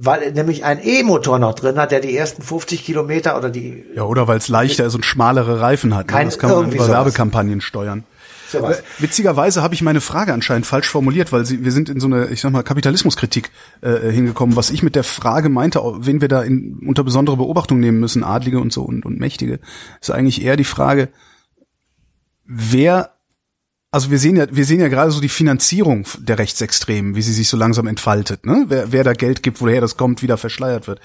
weil 0.00 0.30
nämlich 0.32 0.64
ein 0.64 0.78
E-Motor 0.80 1.40
noch 1.40 1.54
drin 1.54 1.76
hat, 1.76 1.90
der 1.90 1.98
die 1.98 2.16
ersten 2.16 2.40
50 2.40 2.84
Kilometer 2.84 3.36
oder 3.36 3.50
die 3.50 3.84
ja 3.96 4.04
oder 4.04 4.28
weil 4.28 4.38
es 4.38 4.46
leichter 4.46 4.86
ist 4.86 4.94
und 4.94 5.04
schmalere 5.04 5.60
Reifen 5.60 5.94
hat. 5.94 6.06
Ne? 6.06 6.12
Kein, 6.12 6.26
das 6.28 6.38
kann 6.38 6.50
man 6.50 6.70
über 6.70 6.86
Werbekampagnen 6.86 7.60
steuern. 7.60 8.04
So 8.48 8.58
äh, 8.58 8.76
Witzigerweise 9.00 9.60
habe 9.60 9.74
ich 9.74 9.82
meine 9.82 10.00
Frage 10.00 10.32
anscheinend 10.32 10.66
falsch 10.66 10.88
formuliert, 10.88 11.32
weil 11.32 11.44
sie, 11.44 11.64
wir 11.64 11.72
sind 11.72 11.88
in 11.88 11.98
so 11.98 12.06
eine, 12.06 12.28
ich 12.28 12.40
sag 12.40 12.52
mal, 12.52 12.62
Kapitalismuskritik 12.62 13.50
äh, 13.80 14.10
hingekommen. 14.10 14.54
Was 14.54 14.70
ich 14.70 14.84
mit 14.84 14.94
der 14.94 15.04
Frage 15.04 15.48
meinte, 15.48 15.80
wen 15.82 16.20
wir 16.20 16.28
da 16.28 16.42
in, 16.42 16.78
unter 16.86 17.02
besondere 17.02 17.36
Beobachtung 17.36 17.80
nehmen 17.80 17.98
müssen, 17.98 18.22
Adlige 18.22 18.60
und 18.60 18.72
so 18.72 18.84
und, 18.84 19.04
und 19.04 19.18
Mächtige, 19.18 19.58
ist 20.00 20.12
eigentlich 20.12 20.42
eher 20.42 20.56
die 20.56 20.64
Frage, 20.64 21.08
wer 22.44 23.17
also 23.90 24.10
wir 24.10 24.18
sehen 24.18 24.36
ja, 24.36 24.46
wir 24.50 24.64
sehen 24.64 24.80
ja 24.80 24.88
gerade 24.88 25.10
so 25.10 25.20
die 25.20 25.28
Finanzierung 25.28 26.06
der 26.18 26.38
Rechtsextremen, 26.38 27.14
wie 27.14 27.22
sie 27.22 27.32
sich 27.32 27.48
so 27.48 27.56
langsam 27.56 27.86
entfaltet, 27.86 28.44
ne? 28.44 28.66
Wer, 28.68 28.92
wer 28.92 29.04
da 29.04 29.12
Geld 29.14 29.42
gibt, 29.42 29.60
woher 29.60 29.80
das 29.80 29.96
kommt, 29.96 30.22
wieder 30.22 30.36
verschleiert 30.36 30.86
wird. 30.86 31.00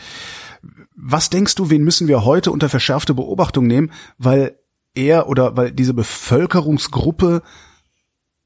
Was 0.96 1.30
denkst 1.30 1.56
du, 1.56 1.70
wen 1.70 1.84
müssen 1.84 2.08
wir 2.08 2.26
heute 2.26 2.52
unter 2.52 2.70
verschärfte 2.70 3.14
Beobachtung 3.14 3.68
nehmen, 3.68 3.92
weil 4.18 4.58
er 4.96 5.28
oder 5.28 5.58
weil 5.58 5.72
diese 5.72 5.94
Bevölkerungsgruppe 5.94 7.42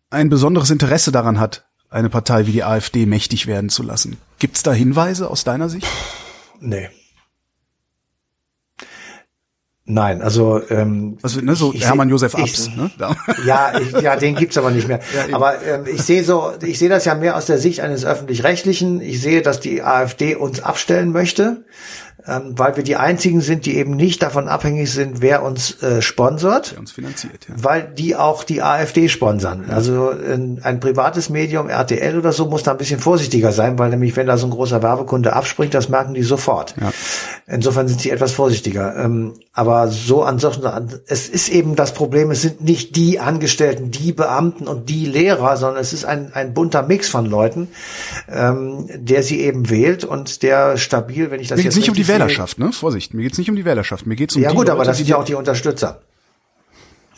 ein 0.09 0.29
besonderes 0.29 0.69
Interesse 0.69 1.11
daran 1.11 1.39
hat, 1.39 1.67
eine 1.89 2.09
Partei 2.09 2.47
wie 2.47 2.51
die 2.51 2.63
AfD 2.63 3.05
mächtig 3.05 3.47
werden 3.47 3.69
zu 3.69 3.83
lassen? 3.83 4.17
Gibt's 4.39 4.63
da 4.63 4.71
Hinweise 4.71 5.29
aus 5.29 5.43
deiner 5.43 5.69
Sicht? 5.69 5.87
Nee. 6.59 6.89
Nein, 9.89 10.21
also 10.21 10.61
ähm, 10.69 11.17
also, 11.21 11.39
ne, 11.39 11.55
so 11.55 11.73
Hermann 11.73 12.09
Josef 12.09 12.35
Abs, 12.35 12.69
ne? 12.75 12.91
Ja, 13.45 13.71
ich, 13.79 13.91
ja, 14.01 14.17
den 14.17 14.35
gibt's 14.35 14.57
aber 14.57 14.69
nicht 14.69 14.87
mehr. 14.87 14.99
Ja, 15.29 15.33
aber 15.35 15.63
ähm, 15.63 15.85
ich 15.87 16.01
sehe 16.01 16.25
so, 16.25 16.51
ich 16.61 16.77
sehe 16.77 16.89
das 16.89 17.05
ja 17.05 17.15
mehr 17.15 17.37
aus 17.37 17.45
der 17.45 17.57
Sicht 17.57 17.79
eines 17.79 18.03
öffentlich-rechtlichen. 18.03 18.99
Ich 18.99 19.21
sehe, 19.21 19.41
dass 19.41 19.61
die 19.61 19.81
AfD 19.81 20.35
uns 20.35 20.61
abstellen 20.61 21.13
möchte 21.13 21.63
ähm, 22.27 22.53
weil 22.57 22.75
wir 22.75 22.83
die 22.83 22.97
einzigen 22.97 23.41
sind, 23.41 23.65
die 23.65 23.77
eben 23.77 23.95
nicht 23.95 24.21
davon 24.21 24.47
abhängig 24.47 24.91
sind, 24.91 25.21
wer 25.21 25.43
uns 25.43 25.81
äh, 25.81 26.01
sponsort. 26.01 26.71
Wer 26.73 26.79
uns 26.79 26.91
finanziert, 26.91 27.47
ja. 27.47 27.55
Weil 27.57 27.87
die 27.97 28.15
auch 28.15 28.43
die 28.43 28.61
AfD 28.61 29.07
sponsern. 29.07 29.65
Ja. 29.67 29.75
Also 29.75 30.09
ein, 30.09 30.59
ein 30.63 30.79
privates 30.79 31.29
Medium, 31.29 31.69
RTL 31.69 32.17
oder 32.17 32.33
so, 32.33 32.45
muss 32.45 32.63
da 32.63 32.71
ein 32.71 32.77
bisschen 32.77 32.99
vorsichtiger 32.99 33.51
sein, 33.51 33.79
weil 33.79 33.89
nämlich, 33.91 34.15
wenn 34.17 34.27
da 34.27 34.37
so 34.37 34.47
ein 34.47 34.51
großer 34.51 34.83
Werbekunde 34.83 35.33
abspringt, 35.33 35.73
das 35.73 35.87
merken 35.89 36.13
die 36.13 36.23
sofort. 36.23 36.75
Ja. 36.79 36.91
Insofern 37.49 37.87
sind 37.87 38.01
sie 38.01 38.09
etwas 38.09 38.33
vorsichtiger. 38.33 38.97
Ähm, 38.97 39.35
aber 39.53 39.87
so 39.87 40.21
ansonsten, 40.23 40.67
es 41.07 41.29
ist 41.29 41.47
eben 41.47 41.77
das 41.77 41.93
Problem, 41.93 42.29
es 42.29 42.41
sind 42.41 42.61
nicht 42.61 42.97
die 42.97 43.21
Angestellten, 43.21 43.89
die 43.89 44.11
Beamten 44.11 44.67
und 44.67 44.89
die 44.89 45.05
Lehrer, 45.05 45.55
sondern 45.55 45.81
es 45.81 45.93
ist 45.93 46.03
ein, 46.03 46.33
ein 46.33 46.53
bunter 46.53 46.83
Mix 46.83 47.07
von 47.07 47.25
Leuten, 47.25 47.69
ähm, 48.27 48.89
der 48.93 49.23
sie 49.23 49.39
eben 49.39 49.69
wählt 49.69 50.03
und 50.03 50.43
der 50.43 50.75
stabil, 50.75 51.31
wenn 51.31 51.39
ich 51.39 51.47
das 51.47 51.63
jetzt 51.63 51.77
nicht 51.77 51.87
um 51.87 51.95
die 51.95 52.09
Wählerschaft, 52.09 52.59
ne? 52.59 52.73
Vorsicht, 52.73 53.13
mir 53.13 53.23
geht's 53.23 53.37
nicht 53.37 53.49
um 53.49 53.55
die 53.55 53.63
Wählerschaft, 53.63 54.05
mir 54.05 54.17
geht's 54.17 54.35
um 54.35 54.41
ja, 54.41 54.49
die 54.49 54.53
Ja 54.53 54.57
gut, 54.57 54.67
Leute, 54.67 54.73
aber 54.73 54.83
das 54.83 54.97
sind 54.97 55.07
ja 55.07 55.15
auch 55.15 55.23
die 55.23 55.35
Unterstützer. 55.35 56.01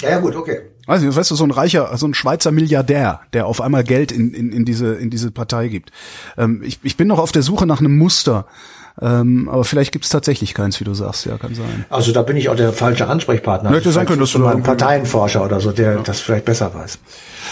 Ja, 0.02 0.12
ja, 0.12 0.20
gut, 0.20 0.36
okay. 0.36 0.62
Also, 0.86 1.16
weißt 1.16 1.32
du, 1.32 1.36
so 1.36 1.44
ein 1.44 1.52
reicher, 1.52 1.96
so 1.98 2.08
ein 2.08 2.14
Schweizer 2.14 2.52
Milliardär, 2.52 3.22
der 3.34 3.48
auf 3.48 3.62
einmal 3.62 3.84
Geld 3.84 4.12
in, 4.12 4.34
in, 4.34 4.52
in 4.52 4.66
diese, 4.66 4.94
in 4.94 5.10
diese 5.10 5.32
Partei 5.32 5.68
gibt. 5.68 5.92
Ähm, 6.38 6.62
ich, 6.64 6.80
ich 6.84 6.98
bin 6.98 7.08
noch 7.08 7.20
auf 7.20 7.32
der 7.32 7.42
Suche 7.42 7.66
nach 7.66 7.80
einem 7.80 7.98
Muster. 7.98 8.46
Ähm, 9.02 9.48
aber 9.50 9.64
vielleicht 9.64 9.92
gibt 9.92 10.06
es 10.06 10.12
tatsächlich 10.12 10.54
keins, 10.54 10.80
wie 10.80 10.84
du 10.84 10.94
sagst, 10.94 11.26
ja, 11.26 11.38
kann 11.38 11.56
sein. 11.56 11.86
Also 11.90 12.12
da 12.12 12.22
bin 12.22 12.36
ich 12.36 12.50
auch 12.50 12.56
der 12.56 12.74
falsche 12.74 13.08
Ansprechpartner. 13.08 13.72
Hätte 13.72 13.92
sein 13.92 14.06
können, 14.06 14.20
dass 14.20 14.32
du 14.32 14.46
ein 14.46 14.64
Parteienforscher 14.64 15.44
oder 15.46 15.62
so, 15.62 15.72
der 15.72 15.94
ja. 15.94 16.02
das 16.02 16.20
vielleicht 16.20 16.46
besser 16.46 16.74
weiß. 16.74 17.00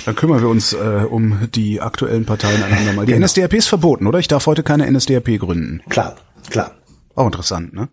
Dann 0.05 0.15
kümmern 0.15 0.41
wir 0.41 0.49
uns 0.49 0.73
äh, 0.73 1.05
um 1.09 1.47
die 1.55 1.81
aktuellen 1.81 2.25
Parteien 2.25 2.61
einander 2.61 2.93
mal. 2.93 3.05
Die 3.05 3.13
genau. 3.13 3.25
NSDAP 3.25 3.53
ist 3.53 3.67
verboten, 3.67 4.07
oder? 4.07 4.19
Ich 4.19 4.27
darf 4.27 4.45
heute 4.45 4.63
keine 4.63 4.91
NSDAP 4.91 5.39
gründen. 5.39 5.81
Klar, 5.89 6.15
klar. 6.49 6.71
Auch 7.15 7.25
interessant, 7.25 7.73
ne? 7.73 7.89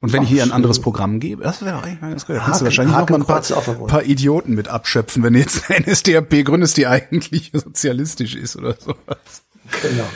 Und 0.00 0.12
wenn 0.12 0.20
Ach, 0.20 0.24
ich 0.24 0.30
hier 0.30 0.42
ein 0.42 0.50
anderes 0.50 0.80
Programm 0.80 1.20
gebe, 1.20 1.44
das 1.44 1.64
wäre 1.64 1.80
eigentlich 1.80 2.00
ganz 2.00 2.26
gut. 2.26 2.34
Da 2.34 2.40
kannst 2.40 2.60
du 2.60 2.64
wahrscheinlich 2.64 2.96
noch 2.96 3.08
mal 3.08 3.20
ein 3.20 3.24
paar, 3.24 3.40
paar, 3.86 4.02
Idioten 4.02 4.54
mit 4.54 4.66
abschöpfen, 4.66 5.22
wenn 5.22 5.34
du 5.34 5.38
jetzt 5.38 5.70
eine 5.70 5.86
NSDAP 5.86 6.44
gründest, 6.44 6.76
die 6.76 6.86
eigentlich 6.88 7.52
sozialistisch 7.54 8.34
ist 8.34 8.56
oder 8.56 8.74
sowas. 8.74 9.44
Genau. 9.80 10.08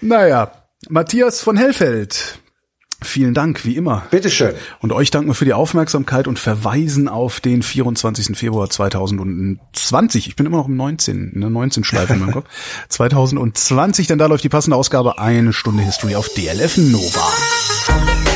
Naja, 0.00 0.50
Matthias 0.88 1.40
von 1.40 1.56
Hellfeld. 1.56 2.38
Vielen 3.02 3.32
Dank, 3.32 3.64
wie 3.64 3.76
immer. 3.76 4.06
Bitteschön. 4.10 4.54
Und 4.80 4.92
euch 4.92 5.10
danken 5.10 5.28
wir 5.30 5.34
für 5.34 5.46
die 5.46 5.54
Aufmerksamkeit 5.54 6.28
und 6.28 6.38
verweisen 6.38 7.08
auf 7.08 7.40
den 7.40 7.62
24. 7.62 8.36
Februar 8.36 8.68
2020. 8.68 10.28
Ich 10.28 10.36
bin 10.36 10.46
immer 10.46 10.58
noch 10.58 10.68
im 10.68 10.76
19, 10.76 11.32
in 11.32 11.40
der 11.40 11.50
19 11.50 11.84
Schleife 11.84 12.12
in 12.14 12.20
meinem 12.20 12.32
Kopf. 12.32 12.48
2020, 12.88 14.06
denn 14.06 14.18
da 14.18 14.26
läuft 14.26 14.44
die 14.44 14.50
passende 14.50 14.76
Ausgabe 14.76 15.18
Eine 15.18 15.52
Stunde 15.52 15.82
History 15.82 16.14
auf 16.14 16.28
DLF 16.34 16.76
Nova. 16.76 18.29